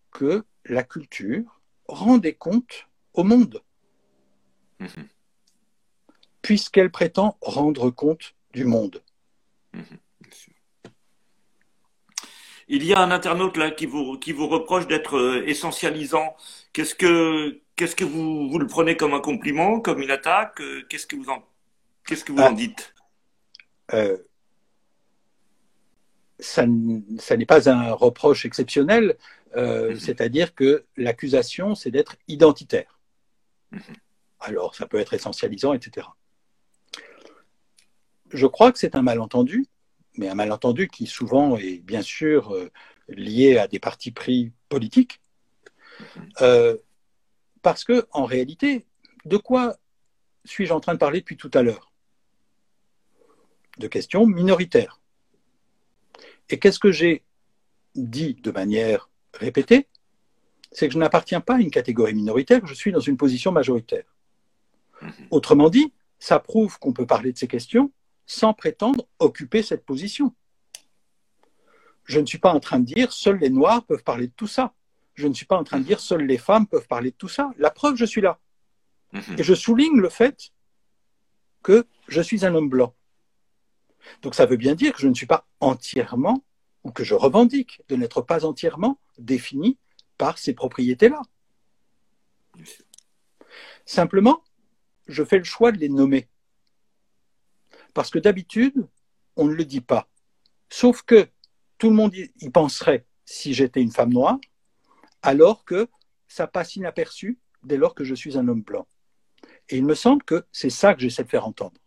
que 0.10 0.46
la 0.64 0.84
culture 0.84 1.60
rend 1.90 2.18
des 2.18 2.34
comptes 2.34 2.88
au 3.14 3.26
monde. 3.26 3.62
Mm-hmm 4.80 5.13
puisqu'elle 6.44 6.92
prétend 6.92 7.38
rendre 7.42 7.90
compte 7.90 8.36
du 8.54 8.66
monde. 8.66 9.02
Mhm, 9.74 9.98
Il 12.68 12.86
y 12.86 12.94
a 12.94 13.00
un 13.02 13.12
internaute 13.12 13.58
là 13.58 13.72
qui 13.72 13.86
vous, 13.86 14.18
qui 14.20 14.32
vous 14.32 14.48
reproche 14.48 14.88
d'être 14.88 15.18
euh, 15.18 15.48
essentialisant. 15.48 16.36
Qu'est-ce 16.72 16.96
que, 16.96 17.62
qu'est-ce 17.76 17.96
que 17.96 18.06
vous, 18.06 18.50
vous 18.50 18.60
le 18.60 18.68
prenez 18.68 18.96
comme 18.96 19.14
un 19.14 19.20
compliment, 19.20 19.80
comme 19.80 20.02
une 20.02 20.12
attaque 20.12 20.62
Qu'est-ce 20.90 21.08
que 21.08 21.16
vous 21.16 21.30
en, 21.30 21.44
qu'est-ce 22.06 22.24
que 22.24 22.32
vous 22.32 22.40
en 22.40 22.52
ah. 22.52 22.54
dites? 22.54 22.94
Euh, 23.94 24.18
ça, 26.40 26.66
ça 27.20 27.38
n'est 27.38 27.46
pas 27.46 27.70
un 27.70 27.92
reproche 27.92 28.46
exceptionnel, 28.46 29.18
euh, 29.56 29.92
mm-hmm. 29.92 30.00
c'est-à-dire 30.00 30.56
que 30.56 30.86
l'accusation, 30.98 31.76
c'est 31.76 31.92
d'être 31.92 32.16
identitaire. 32.28 33.00
Mm-hmm. 33.74 33.96
Alors, 34.40 34.76
ça 34.76 34.88
peut 34.88 35.00
être 35.00 35.14
essentialisant, 35.14 35.74
etc. 35.74 36.08
Je 38.34 38.48
crois 38.48 38.72
que 38.72 38.80
c'est 38.80 38.96
un 38.96 39.04
malentendu, 39.04 39.68
mais 40.18 40.28
un 40.28 40.36
malentendu 40.36 40.88
qui 40.88 41.06
souvent 41.06 41.56
est 41.56 41.78
bien 41.78 42.02
sûr 42.02 42.54
euh, 42.54 42.72
lié 43.08 43.58
à 43.58 43.68
des 43.68 43.80
partis 43.80 44.12
pris 44.12 44.52
politiques, 44.70 45.22
euh, 46.42 46.76
parce 47.62 47.84
que 47.84 48.08
en 48.12 48.26
réalité, 48.26 48.88
de 49.26 49.38
quoi 49.38 49.78
suis-je 50.46 50.74
en 50.74 50.80
train 50.80 50.94
de 50.94 51.00
parler 51.00 51.20
depuis 51.20 51.38
tout 51.38 51.52
à 51.54 51.62
l'heure? 51.62 51.92
De 53.78 53.88
questions 53.88 54.26
minoritaires. 54.26 55.00
Et 56.50 56.58
qu'est-ce 56.58 56.80
que 56.80 56.92
j'ai 56.92 57.24
dit 57.96 58.34
de 58.34 58.52
manière 58.52 59.10
répétée? 59.34 59.88
C'est 60.72 60.88
que 60.88 60.94
je 60.94 61.00
n'appartiens 61.00 61.40
pas 61.40 61.56
à 61.56 61.60
une 61.60 61.72
catégorie 61.72 62.16
minoritaire, 62.16 62.66
je 62.66 62.74
suis 62.74 62.92
dans 62.92 63.00
une 63.00 63.16
position 63.16 63.52
majoritaire. 63.52 64.06
Autrement 65.30 65.70
dit, 65.70 65.94
ça 66.18 66.40
prouve 66.40 66.80
qu'on 66.80 66.94
peut 66.94 67.06
parler 67.06 67.32
de 67.32 67.38
ces 67.38 67.48
questions 67.48 67.92
sans 68.26 68.54
prétendre 68.54 69.08
occuper 69.20 69.64
cette 69.64 69.86
position. 69.86 70.34
Je 72.06 72.20
ne 72.20 72.26
suis 72.26 72.38
pas 72.38 72.54
en 72.54 72.60
train 72.60 72.80
de 72.80 72.86
dire 72.86 73.14
seuls 73.14 73.38
les 73.38 73.50
Noirs 73.50 73.86
peuvent 73.86 74.04
parler 74.04 74.28
de 74.28 74.34
tout 74.34 74.48
ça. 74.48 74.74
Je 75.14 75.28
ne 75.28 75.34
suis 75.34 75.46
pas 75.46 75.58
en 75.58 75.64
train 75.64 75.80
de 75.80 75.86
dire 75.86 76.00
seules 76.00 76.26
les 76.26 76.38
femmes 76.38 76.68
peuvent 76.68 76.88
parler 76.88 77.12
de 77.12 77.16
tout 77.16 77.30
ça. 77.30 77.52
La 77.58 77.70
preuve, 77.70 77.96
je 77.96 78.06
suis 78.06 78.22
là. 78.22 78.40
Mhm. 79.14 79.36
Et 79.38 79.44
je 79.44 79.54
souligne 79.54 80.00
le 80.00 80.10
fait 80.10 80.52
que 81.62 81.86
je 82.08 82.22
suis 82.22 82.46
un 82.46 82.56
homme 82.56 82.70
blanc. 82.70 82.96
Donc 84.22 84.36
ça 84.36 84.46
veut 84.46 84.58
bien 84.58 84.76
dire 84.76 84.94
que 84.94 85.02
je 85.02 85.08
ne 85.08 85.14
suis 85.14 85.26
pas 85.26 85.48
entièrement, 85.60 86.44
ou 86.84 86.92
que 86.92 87.04
je 87.04 87.14
revendique 87.14 87.82
de 87.88 87.96
n'être 87.96 88.22
pas 88.22 88.46
entièrement 88.46 89.00
défini 89.18 89.78
par 90.18 90.38
ces 90.38 90.54
propriétés-là. 90.54 91.22
Simplement, 93.86 94.44
je 95.08 95.24
fais 95.24 95.38
le 95.38 95.44
choix 95.44 95.72
de 95.72 95.78
les 95.78 95.90
nommer. 95.90 96.28
Parce 97.94 98.10
que 98.10 98.20
d'habitude, 98.20 98.88
on 99.36 99.46
ne 99.46 99.54
le 99.54 99.66
dit 99.66 99.82
pas. 99.82 100.08
Sauf 100.70 101.04
que 101.04 101.28
tout 101.78 101.90
le 101.90 101.96
monde 101.96 102.16
y 102.16 102.50
penserait 102.50 103.06
si 103.26 103.54
j'étais 103.54 103.82
une 103.82 103.92
femme 103.92 104.14
noire, 104.14 104.38
alors 105.22 105.66
que 105.66 105.88
ça 106.28 106.48
passe 106.48 106.76
inaperçu 106.76 107.40
dès 107.64 107.78
lors 107.78 107.96
que 107.96 108.04
je 108.04 108.16
suis 108.16 108.38
un 108.38 108.48
homme 108.48 108.62
blanc. 108.62 108.88
Et 109.70 109.78
il 109.78 109.86
me 109.86 109.96
semble 109.96 110.24
que 110.24 110.46
c'est 110.52 110.70
ça 110.70 110.94
que 110.94 111.02
j'essaie 111.02 111.24
de 111.24 111.30
faire 111.30 111.48
entendre. 111.48 111.80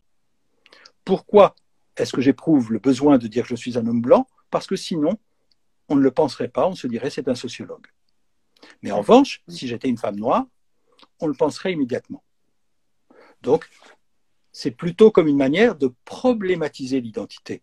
Pourquoi 1.05 1.55
est-ce 1.97 2.13
que 2.13 2.21
j'éprouve 2.21 2.73
le 2.73 2.79
besoin 2.79 3.19
de 3.19 3.27
dire 3.27 3.45
que 3.45 3.51
je 3.51 3.57
suis 3.57 3.79
un 3.79 3.87
homme 3.87 4.01
blanc? 4.01 4.27
Parce 4.51 4.67
que 4.67 4.77
sinon, 4.77 5.19
on 5.89 5.97
ne 5.97 6.01
le 6.01 6.11
penserait 6.11 6.49
pas, 6.49 6.67
on 6.67 6.75
se 6.75 6.87
dirait 6.87 7.11
c'est 7.11 7.29
un 7.29 7.35
sociologue. 7.35 7.87
Mais 8.83 8.91
en 8.91 8.99
revanche, 8.99 9.43
si 9.49 9.69
j'étais 9.69 9.89
une 9.89 9.99
femme 9.99 10.17
noire, 10.17 10.47
on 11.21 11.27
le 11.27 11.35
penserait 11.35 11.73
immédiatement. 11.73 12.23
Donc, 13.43 13.69
c'est 14.59 14.71
plutôt 14.71 15.11
comme 15.11 15.29
une 15.29 15.37
manière 15.37 15.77
de 15.77 15.93
problématiser 16.07 17.03
l'identité. 17.03 17.63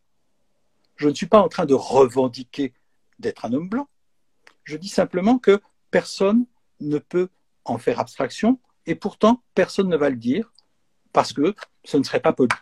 Je 0.96 1.10
ne 1.10 1.16
suis 1.16 1.26
pas 1.26 1.41
en 1.41 1.50
train 1.50 1.66
de 1.66 1.74
revendiquer 1.74 2.76
d'être 3.18 3.46
un 3.46 3.54
homme 3.54 3.68
blanc. 3.68 3.89
Je 4.64 4.78
dis 4.78 4.89
simplement 4.89 5.39
que 5.39 5.60
personne 5.89 6.46
ne 6.82 7.00
peut 7.00 7.30
en 7.66 7.80
faire 7.80 8.00
abstraction 8.00 8.60
et 8.86 8.94
pourtant 8.94 9.41
personne 9.56 9.89
ne 9.89 9.98
va 9.98 10.12
le 10.12 10.18
dire 10.18 10.54
parce 11.14 11.34
que 11.34 11.56
ce 11.84 11.98
ne 11.98 12.04
serait 12.04 12.20
pas 12.20 12.32
poli. 12.32 12.54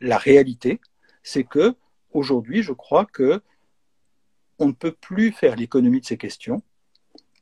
La 0.00 0.18
réalité, 0.18 0.80
c'est 1.22 1.44
que 1.44 1.76
aujourd'hui, 2.10 2.64
je 2.64 2.72
crois 2.72 3.04
que 3.04 3.40
on 4.58 4.66
ne 4.66 4.72
peut 4.72 4.96
plus 5.00 5.30
faire 5.30 5.54
l'économie 5.54 6.00
de 6.00 6.06
ces 6.06 6.18
questions 6.18 6.64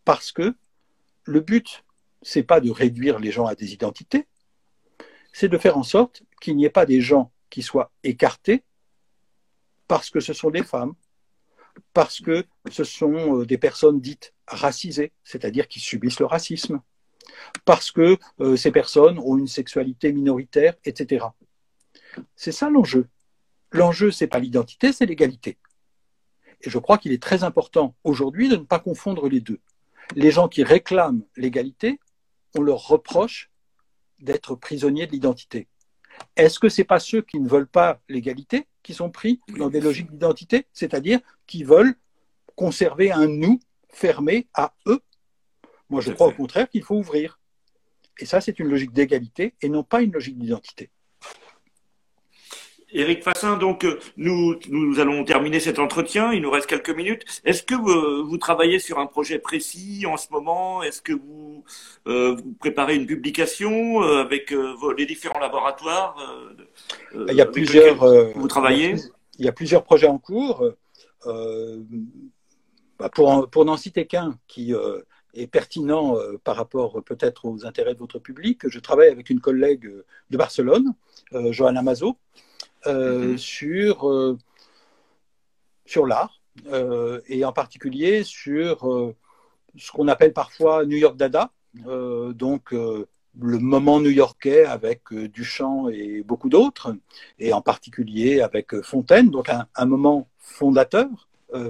parce 0.04 0.32
que 0.32 0.54
le 1.24 1.40
but, 1.40 1.82
c'est 2.20 2.42
pas 2.42 2.60
de 2.60 2.70
réduire 2.70 3.20
les 3.20 3.32
gens 3.32 3.46
à 3.46 3.54
des 3.54 3.72
identités, 3.72 4.26
c'est 5.32 5.48
de 5.48 5.58
faire 5.58 5.76
en 5.76 5.82
sorte 5.82 6.22
qu'il 6.40 6.56
n'y 6.56 6.64
ait 6.64 6.70
pas 6.70 6.86
des 6.86 7.00
gens 7.00 7.32
qui 7.50 7.62
soient 7.62 7.90
écartés 8.02 8.64
parce 9.86 10.10
que 10.10 10.20
ce 10.20 10.32
sont 10.32 10.50
des 10.50 10.62
femmes, 10.62 10.94
parce 11.94 12.20
que 12.20 12.44
ce 12.70 12.84
sont 12.84 13.40
euh, 13.40 13.46
des 13.46 13.58
personnes 13.58 14.00
dites 14.00 14.34
racisées, 14.46 15.12
c'est-à-dire 15.24 15.66
qui 15.66 15.80
subissent 15.80 16.20
le 16.20 16.26
racisme, 16.26 16.80
parce 17.64 17.90
que 17.90 18.18
euh, 18.40 18.56
ces 18.56 18.70
personnes 18.70 19.18
ont 19.18 19.38
une 19.38 19.46
sexualité 19.46 20.12
minoritaire, 20.12 20.74
etc. 20.84 21.26
C'est 22.36 22.52
ça 22.52 22.68
l'enjeu. 22.70 23.08
L'enjeu, 23.72 24.10
ce 24.10 24.24
n'est 24.24 24.28
pas 24.28 24.38
l'identité, 24.38 24.92
c'est 24.92 25.06
l'égalité. 25.06 25.58
Et 26.62 26.70
je 26.70 26.78
crois 26.78 26.98
qu'il 26.98 27.12
est 27.12 27.22
très 27.22 27.44
important 27.44 27.94
aujourd'hui 28.04 28.48
de 28.48 28.56
ne 28.56 28.64
pas 28.64 28.78
confondre 28.78 29.28
les 29.28 29.40
deux. 29.40 29.60
Les 30.16 30.30
gens 30.30 30.48
qui 30.48 30.62
réclament 30.62 31.22
l'égalité, 31.36 32.00
on 32.56 32.62
leur 32.62 32.88
reproche 32.88 33.50
d'être 34.20 34.54
prisonniers 34.54 35.06
de 35.06 35.12
l'identité. 35.12 35.68
Est-ce 36.36 36.58
que 36.58 36.68
ce 36.68 36.80
n'est 36.80 36.86
pas 36.86 36.98
ceux 36.98 37.22
qui 37.22 37.38
ne 37.40 37.48
veulent 37.48 37.68
pas 37.68 38.00
l'égalité 38.08 38.66
qui 38.82 38.94
sont 38.94 39.10
pris 39.10 39.40
dans 39.56 39.70
des 39.70 39.80
logiques 39.80 40.10
d'identité, 40.10 40.66
c'est-à-dire 40.72 41.20
qui 41.46 41.64
veulent 41.64 41.94
conserver 42.56 43.12
un 43.12 43.28
nous 43.28 43.60
fermé 43.90 44.48
à 44.54 44.74
eux? 44.86 45.00
Moi, 45.88 46.00
je 46.00 46.12
crois 46.12 46.28
au 46.28 46.32
contraire 46.32 46.68
qu'il 46.68 46.82
faut 46.82 46.96
ouvrir. 46.96 47.40
Et 48.18 48.26
ça, 48.26 48.40
c'est 48.40 48.58
une 48.58 48.68
logique 48.68 48.92
d'égalité 48.92 49.54
et 49.62 49.68
non 49.68 49.84
pas 49.84 50.02
une 50.02 50.12
logique 50.12 50.38
d'identité. 50.38 50.90
Éric 52.90 53.22
Fassin, 53.22 53.56
donc 53.58 53.84
euh, 53.84 53.98
nous, 54.16 54.58
nous 54.70 54.98
allons 54.98 55.24
terminer 55.24 55.60
cet 55.60 55.78
entretien. 55.78 56.32
Il 56.32 56.42
nous 56.42 56.50
reste 56.50 56.66
quelques 56.66 56.90
minutes. 56.90 57.24
Est-ce 57.44 57.62
que 57.62 57.74
vous, 57.74 58.26
vous, 58.26 58.38
travaillez 58.38 58.78
sur 58.78 58.98
un 58.98 59.06
projet 59.06 59.38
précis 59.38 60.06
en 60.06 60.16
ce 60.16 60.28
moment? 60.30 60.82
Est-ce 60.82 61.02
que 61.02 61.12
vous, 61.12 61.64
euh, 62.06 62.34
vous, 62.36 62.54
préparez 62.58 62.96
une 62.96 63.06
publication 63.06 64.02
euh, 64.02 64.22
avec 64.22 64.54
les 64.96 65.06
différents 65.06 65.38
laboratoires 65.38 66.16
Il 67.28 67.34
y 67.34 67.42
a 67.42 67.46
plusieurs. 67.46 68.06
vous 68.34 68.48
travaillez? 68.48 68.96
Il 69.38 69.44
y 69.44 69.48
a 69.48 69.52
plusieurs 69.52 69.84
projets 69.84 70.08
en 70.08 70.18
cours. 70.18 70.64
Bah, 71.24 73.08
pour, 73.14 73.48
pour 73.48 73.64
n'en 73.64 73.76
citer 73.76 74.06
qu'un 74.06 74.36
qui 74.48 74.74
est 75.34 75.46
pertinent 75.46 76.16
par 76.42 76.56
rapport 76.56 77.02
peut-être 77.04 77.44
aux 77.44 77.66
intérêts 77.66 77.94
de 77.94 77.98
votre 77.98 78.18
public, 78.18 78.66
je 78.66 78.80
travaille 78.80 79.08
avec 79.08 79.30
une 79.30 79.40
collègue 79.40 79.88
de 80.30 80.36
Barcelone, 80.36 80.94
Johanna 81.32 81.82
Mazo, 81.82 82.16
euh, 82.86 83.30
mhm. 83.30 83.38
sur, 83.38 84.08
euh, 84.08 84.38
sur 85.84 86.06
l'art, 86.06 86.40
euh, 86.68 87.20
et 87.26 87.44
en 87.44 87.52
particulier 87.52 88.22
sur 88.22 89.14
ce 89.76 89.92
qu'on 89.92 90.08
appelle 90.08 90.32
parfois 90.32 90.84
New 90.84 90.96
York 90.96 91.16
Dada, 91.16 91.52
donc 91.74 92.72
le 92.72 93.58
moment 93.58 94.00
new-yorkais 94.00 94.64
avec 94.64 95.12
Duchamp 95.12 95.88
et 95.88 96.22
beaucoup 96.22 96.48
d'autres, 96.48 96.96
et 97.38 97.52
en 97.52 97.62
particulier 97.62 98.40
avec 98.40 98.80
Fontaine, 98.82 99.30
donc 99.30 99.48
un, 99.50 99.86
moment 99.86 100.28
fondateur 100.38 101.08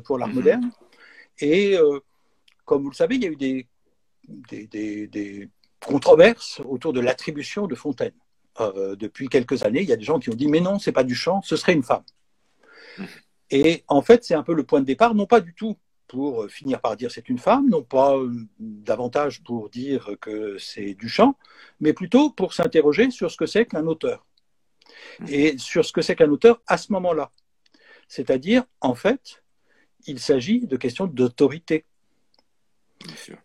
pour 0.04 0.18
l'art 0.18 0.28
mhm. 0.28 0.34
moderne. 0.34 0.70
Et 1.40 1.76
comme 2.64 2.82
vous 2.82 2.90
le 2.90 2.94
savez, 2.94 3.16
il 3.16 3.22
y 3.22 3.26
a 3.26 3.30
eu 3.30 3.36
des, 3.36 3.66
des, 4.50 5.06
des 5.06 5.48
controverses 5.84 6.60
autour 6.64 6.92
de 6.92 7.00
l'attribution 7.00 7.66
de 7.66 7.74
Fontaine. 7.74 8.14
Euh, 8.60 8.96
depuis 8.96 9.28
quelques 9.28 9.62
années, 9.62 9.82
il 9.82 9.88
y 9.88 9.92
a 9.92 9.96
des 9.96 10.04
gens 10.04 10.18
qui 10.18 10.30
ont 10.30 10.34
dit 10.34 10.48
mais 10.48 10.60
non, 10.60 10.78
c'est 10.78 10.92
pas 10.92 11.04
du 11.04 11.14
chant, 11.14 11.42
ce 11.42 11.56
serait 11.56 11.74
une 11.74 11.82
femme. 11.82 12.02
Et 13.50 13.84
en 13.88 14.02
fait, 14.02 14.24
c'est 14.24 14.34
un 14.34 14.42
peu 14.42 14.54
le 14.54 14.64
point 14.64 14.80
de 14.80 14.84
départ, 14.86 15.14
non 15.14 15.26
pas 15.26 15.40
du 15.40 15.54
tout 15.54 15.76
pour 16.06 16.42
euh, 16.42 16.48
finir 16.48 16.80
par 16.80 16.96
dire 16.96 17.10
c'est 17.10 17.28
une 17.28 17.38
femme, 17.38 17.68
non 17.68 17.82
pas 17.82 18.16
euh, 18.16 18.32
davantage 18.58 19.42
pour 19.42 19.70
dire 19.70 20.16
que 20.20 20.58
c'est 20.58 20.94
du 20.94 21.08
chant, 21.08 21.36
mais 21.80 21.92
plutôt 21.92 22.30
pour 22.30 22.54
s'interroger 22.54 23.10
sur 23.10 23.30
ce 23.30 23.36
que 23.36 23.46
c'est 23.46 23.66
qu'un 23.66 23.86
auteur. 23.86 24.26
Et 25.28 25.58
sur 25.58 25.84
ce 25.84 25.92
que 25.92 26.02
c'est 26.02 26.16
qu'un 26.16 26.30
auteur 26.30 26.62
à 26.66 26.78
ce 26.78 26.92
moment-là. 26.92 27.30
C'est-à-dire, 28.08 28.64
en 28.80 28.94
fait, 28.94 29.42
il 30.06 30.18
s'agit 30.18 30.66
de 30.66 30.76
questions 30.76 31.06
d'autorité. 31.06 31.84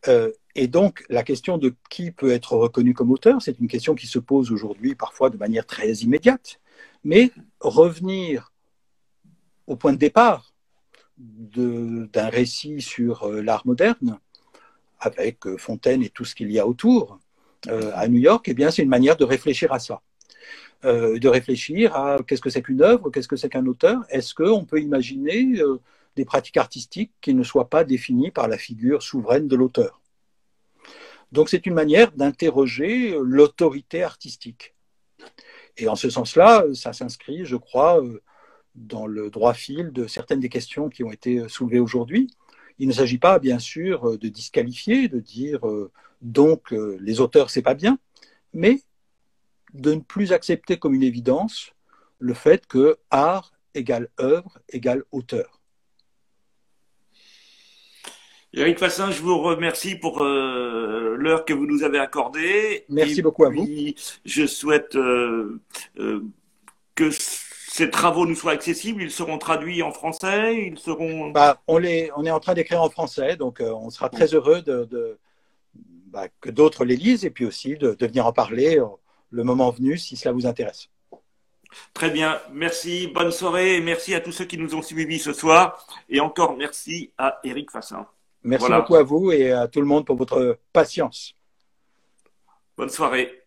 Euh, 0.07 0.31
et 0.55 0.67
donc, 0.67 1.03
la 1.09 1.23
question 1.23 1.57
de 1.57 1.73
qui 1.89 2.11
peut 2.11 2.31
être 2.31 2.55
reconnu 2.55 2.93
comme 2.93 3.11
auteur, 3.11 3.41
c'est 3.41 3.59
une 3.59 3.67
question 3.67 3.95
qui 3.95 4.05
se 4.05 4.19
pose 4.19 4.51
aujourd'hui 4.51 4.93
parfois 4.93 5.29
de 5.29 5.37
manière 5.37 5.65
très 5.65 5.91
immédiate. 5.93 6.59
Mais 7.03 7.31
revenir 7.59 8.53
au 9.65 9.75
point 9.75 9.93
de 9.93 9.97
départ 9.97 10.53
d'un 11.17 12.29
récit 12.29 12.81
sur 12.81 13.23
euh, 13.23 13.41
l'art 13.41 13.65
moderne, 13.65 14.19
avec 14.99 15.45
euh, 15.47 15.57
Fontaine 15.57 16.03
et 16.03 16.09
tout 16.09 16.25
ce 16.25 16.35
qu'il 16.35 16.51
y 16.51 16.59
a 16.59 16.67
autour, 16.67 17.19
à 17.95 18.09
New 18.09 18.19
York, 18.19 18.45
eh 18.49 18.53
bien, 18.53 18.71
c'est 18.71 18.81
une 18.81 18.89
manière 18.89 19.15
de 19.15 19.23
réfléchir 19.23 19.71
à 19.71 19.79
ça. 19.79 20.01
de 20.83 21.27
réfléchir 21.29 21.95
à 21.95 22.17
qu'est-ce 22.27 22.41
que 22.41 22.49
c'est 22.49 22.61
qu'une 22.61 22.81
œuvre, 22.81 23.09
qu'est-ce 23.09 23.29
que 23.29 23.37
c'est 23.37 23.47
qu'un 23.47 23.65
auteur. 23.67 24.03
Est-ce 24.09 24.33
qu'on 24.33 24.65
peut 24.65 24.81
imaginer 24.81 25.61
des 26.17 26.25
pratiques 26.25 26.57
artistiques 26.57 27.13
qui 27.21 27.33
ne 27.33 27.41
soient 27.41 27.69
pas 27.69 27.85
définies 27.85 28.31
par 28.31 28.49
la 28.49 28.57
figure 28.57 29.01
souveraine 29.01 29.47
de 29.47 29.55
l'auteur? 29.55 30.02
Donc 31.33 31.49
c'est 31.49 31.65
une 31.65 31.73
manière 31.73 32.11
d'interroger 32.11 33.17
l'autorité 33.19 34.03
artistique. 34.03 34.75
Et 35.77 35.87
en 35.87 35.95
ce 35.95 36.11
sens-là, 36.11 36.63
ça 36.75 36.93
s'inscrit, 36.93 37.43
je 37.43 37.55
crois, 37.55 37.99
dans 38.75 39.07
le 39.07 39.31
droit 39.31 39.55
fil 39.55 39.91
de 39.91 40.05
certaines 40.05 40.39
des 40.39 40.49
questions 40.49 40.89
qui 40.89 41.03
ont 41.03 41.11
été 41.11 41.49
soulevées 41.49 41.79
aujourd'hui. 41.79 42.29
Il 42.77 42.87
ne 42.87 42.93
s'agit 42.93 43.17
pas, 43.17 43.39
bien 43.39 43.57
sûr, 43.57 44.19
de 44.19 44.27
disqualifier, 44.27 45.07
de 45.07 45.19
dire 45.19 45.61
donc 46.21 46.69
les 46.71 47.19
auteurs, 47.19 47.49
c'est 47.49 47.63
pas 47.63 47.73
bien, 47.73 47.97
mais 48.53 48.81
de 49.73 49.95
ne 49.95 50.01
plus 50.01 50.33
accepter 50.33 50.77
comme 50.77 50.93
une 50.93 51.01
évidence 51.01 51.71
le 52.19 52.35
fait 52.35 52.67
que 52.67 52.99
art 53.09 53.53
égale 53.73 54.07
œuvre 54.19 54.59
égale 54.69 55.03
auteur. 55.11 55.62
Eric 58.55 58.77
Fassin, 58.77 59.09
je 59.09 59.19
vous 59.19 59.39
remercie 59.39 59.95
pour 59.95 60.21
euh, 60.21 61.15
l'heure 61.17 61.43
que 61.43 61.53
vous 61.53 61.65
nous 61.65 61.81
avez 61.81 61.97
accordée. 61.97 62.85
Merci 62.87 63.23
beaucoup 63.23 63.45
à 63.45 63.49
vous. 63.49 63.67
Je 64.25 64.45
souhaite 64.45 64.95
euh, 64.95 65.59
euh, 65.97 66.23
que 66.93 67.09
ces 67.09 67.89
travaux 67.89 68.27
nous 68.27 68.35
soient 68.35 68.51
accessibles. 68.51 69.01
Ils 69.01 69.09
seront 69.09 69.39
traduits 69.39 69.81
en 69.81 69.91
français. 69.91 70.67
Ils 70.67 70.77
seront. 70.77 71.31
Bah, 71.31 71.63
on, 71.67 71.79
les, 71.79 72.11
on 72.15 72.25
est 72.25 72.31
en 72.31 72.39
train 72.39 72.53
d'écrire 72.53 72.83
en 72.83 72.91
français, 72.91 73.37
donc 73.37 73.59
on 73.59 73.89
sera 73.89 74.09
très 74.09 74.35
heureux 74.35 74.61
de, 74.61 75.17
bah, 76.07 76.27
que 76.39 76.51
d'autres 76.51 76.85
les 76.85 76.95
lisent 76.95 77.25
et 77.25 77.31
puis 77.31 77.45
aussi 77.45 77.75
de, 77.75 77.95
de 77.95 78.05
venir 78.05 78.27
en 78.27 78.33
parler 78.33 78.79
le 79.31 79.43
moment 79.43 79.71
venu 79.71 79.97
si 79.97 80.15
cela 80.15 80.31
vous 80.31 80.45
intéresse. 80.45 80.89
Très 81.95 82.11
bien, 82.11 82.39
merci, 82.51 83.07
bonne 83.07 83.31
soirée 83.31 83.77
et 83.77 83.81
merci 83.81 84.13
à 84.13 84.21
tous 84.21 84.31
ceux 84.31 84.45
qui 84.45 84.59
nous 84.59 84.75
ont 84.75 84.83
suivis 84.83 85.17
ce 85.17 85.33
soir. 85.33 85.87
Et 86.07 86.19
encore 86.19 86.55
merci 86.55 87.11
à 87.17 87.39
Eric 87.43 87.71
Fassin. 87.71 88.05
Merci 88.43 88.69
beaucoup 88.69 88.95
à 88.95 89.03
vous 89.03 89.31
et 89.31 89.51
à 89.51 89.67
tout 89.67 89.79
le 89.79 89.87
monde 89.87 90.05
pour 90.05 90.15
votre 90.15 90.59
patience. 90.71 91.35
Bonne 92.77 92.89
soirée. 92.89 93.43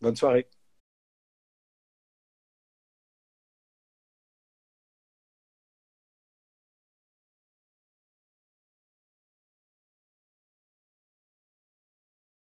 Bonne 0.00 0.16
soirée. 0.16 0.48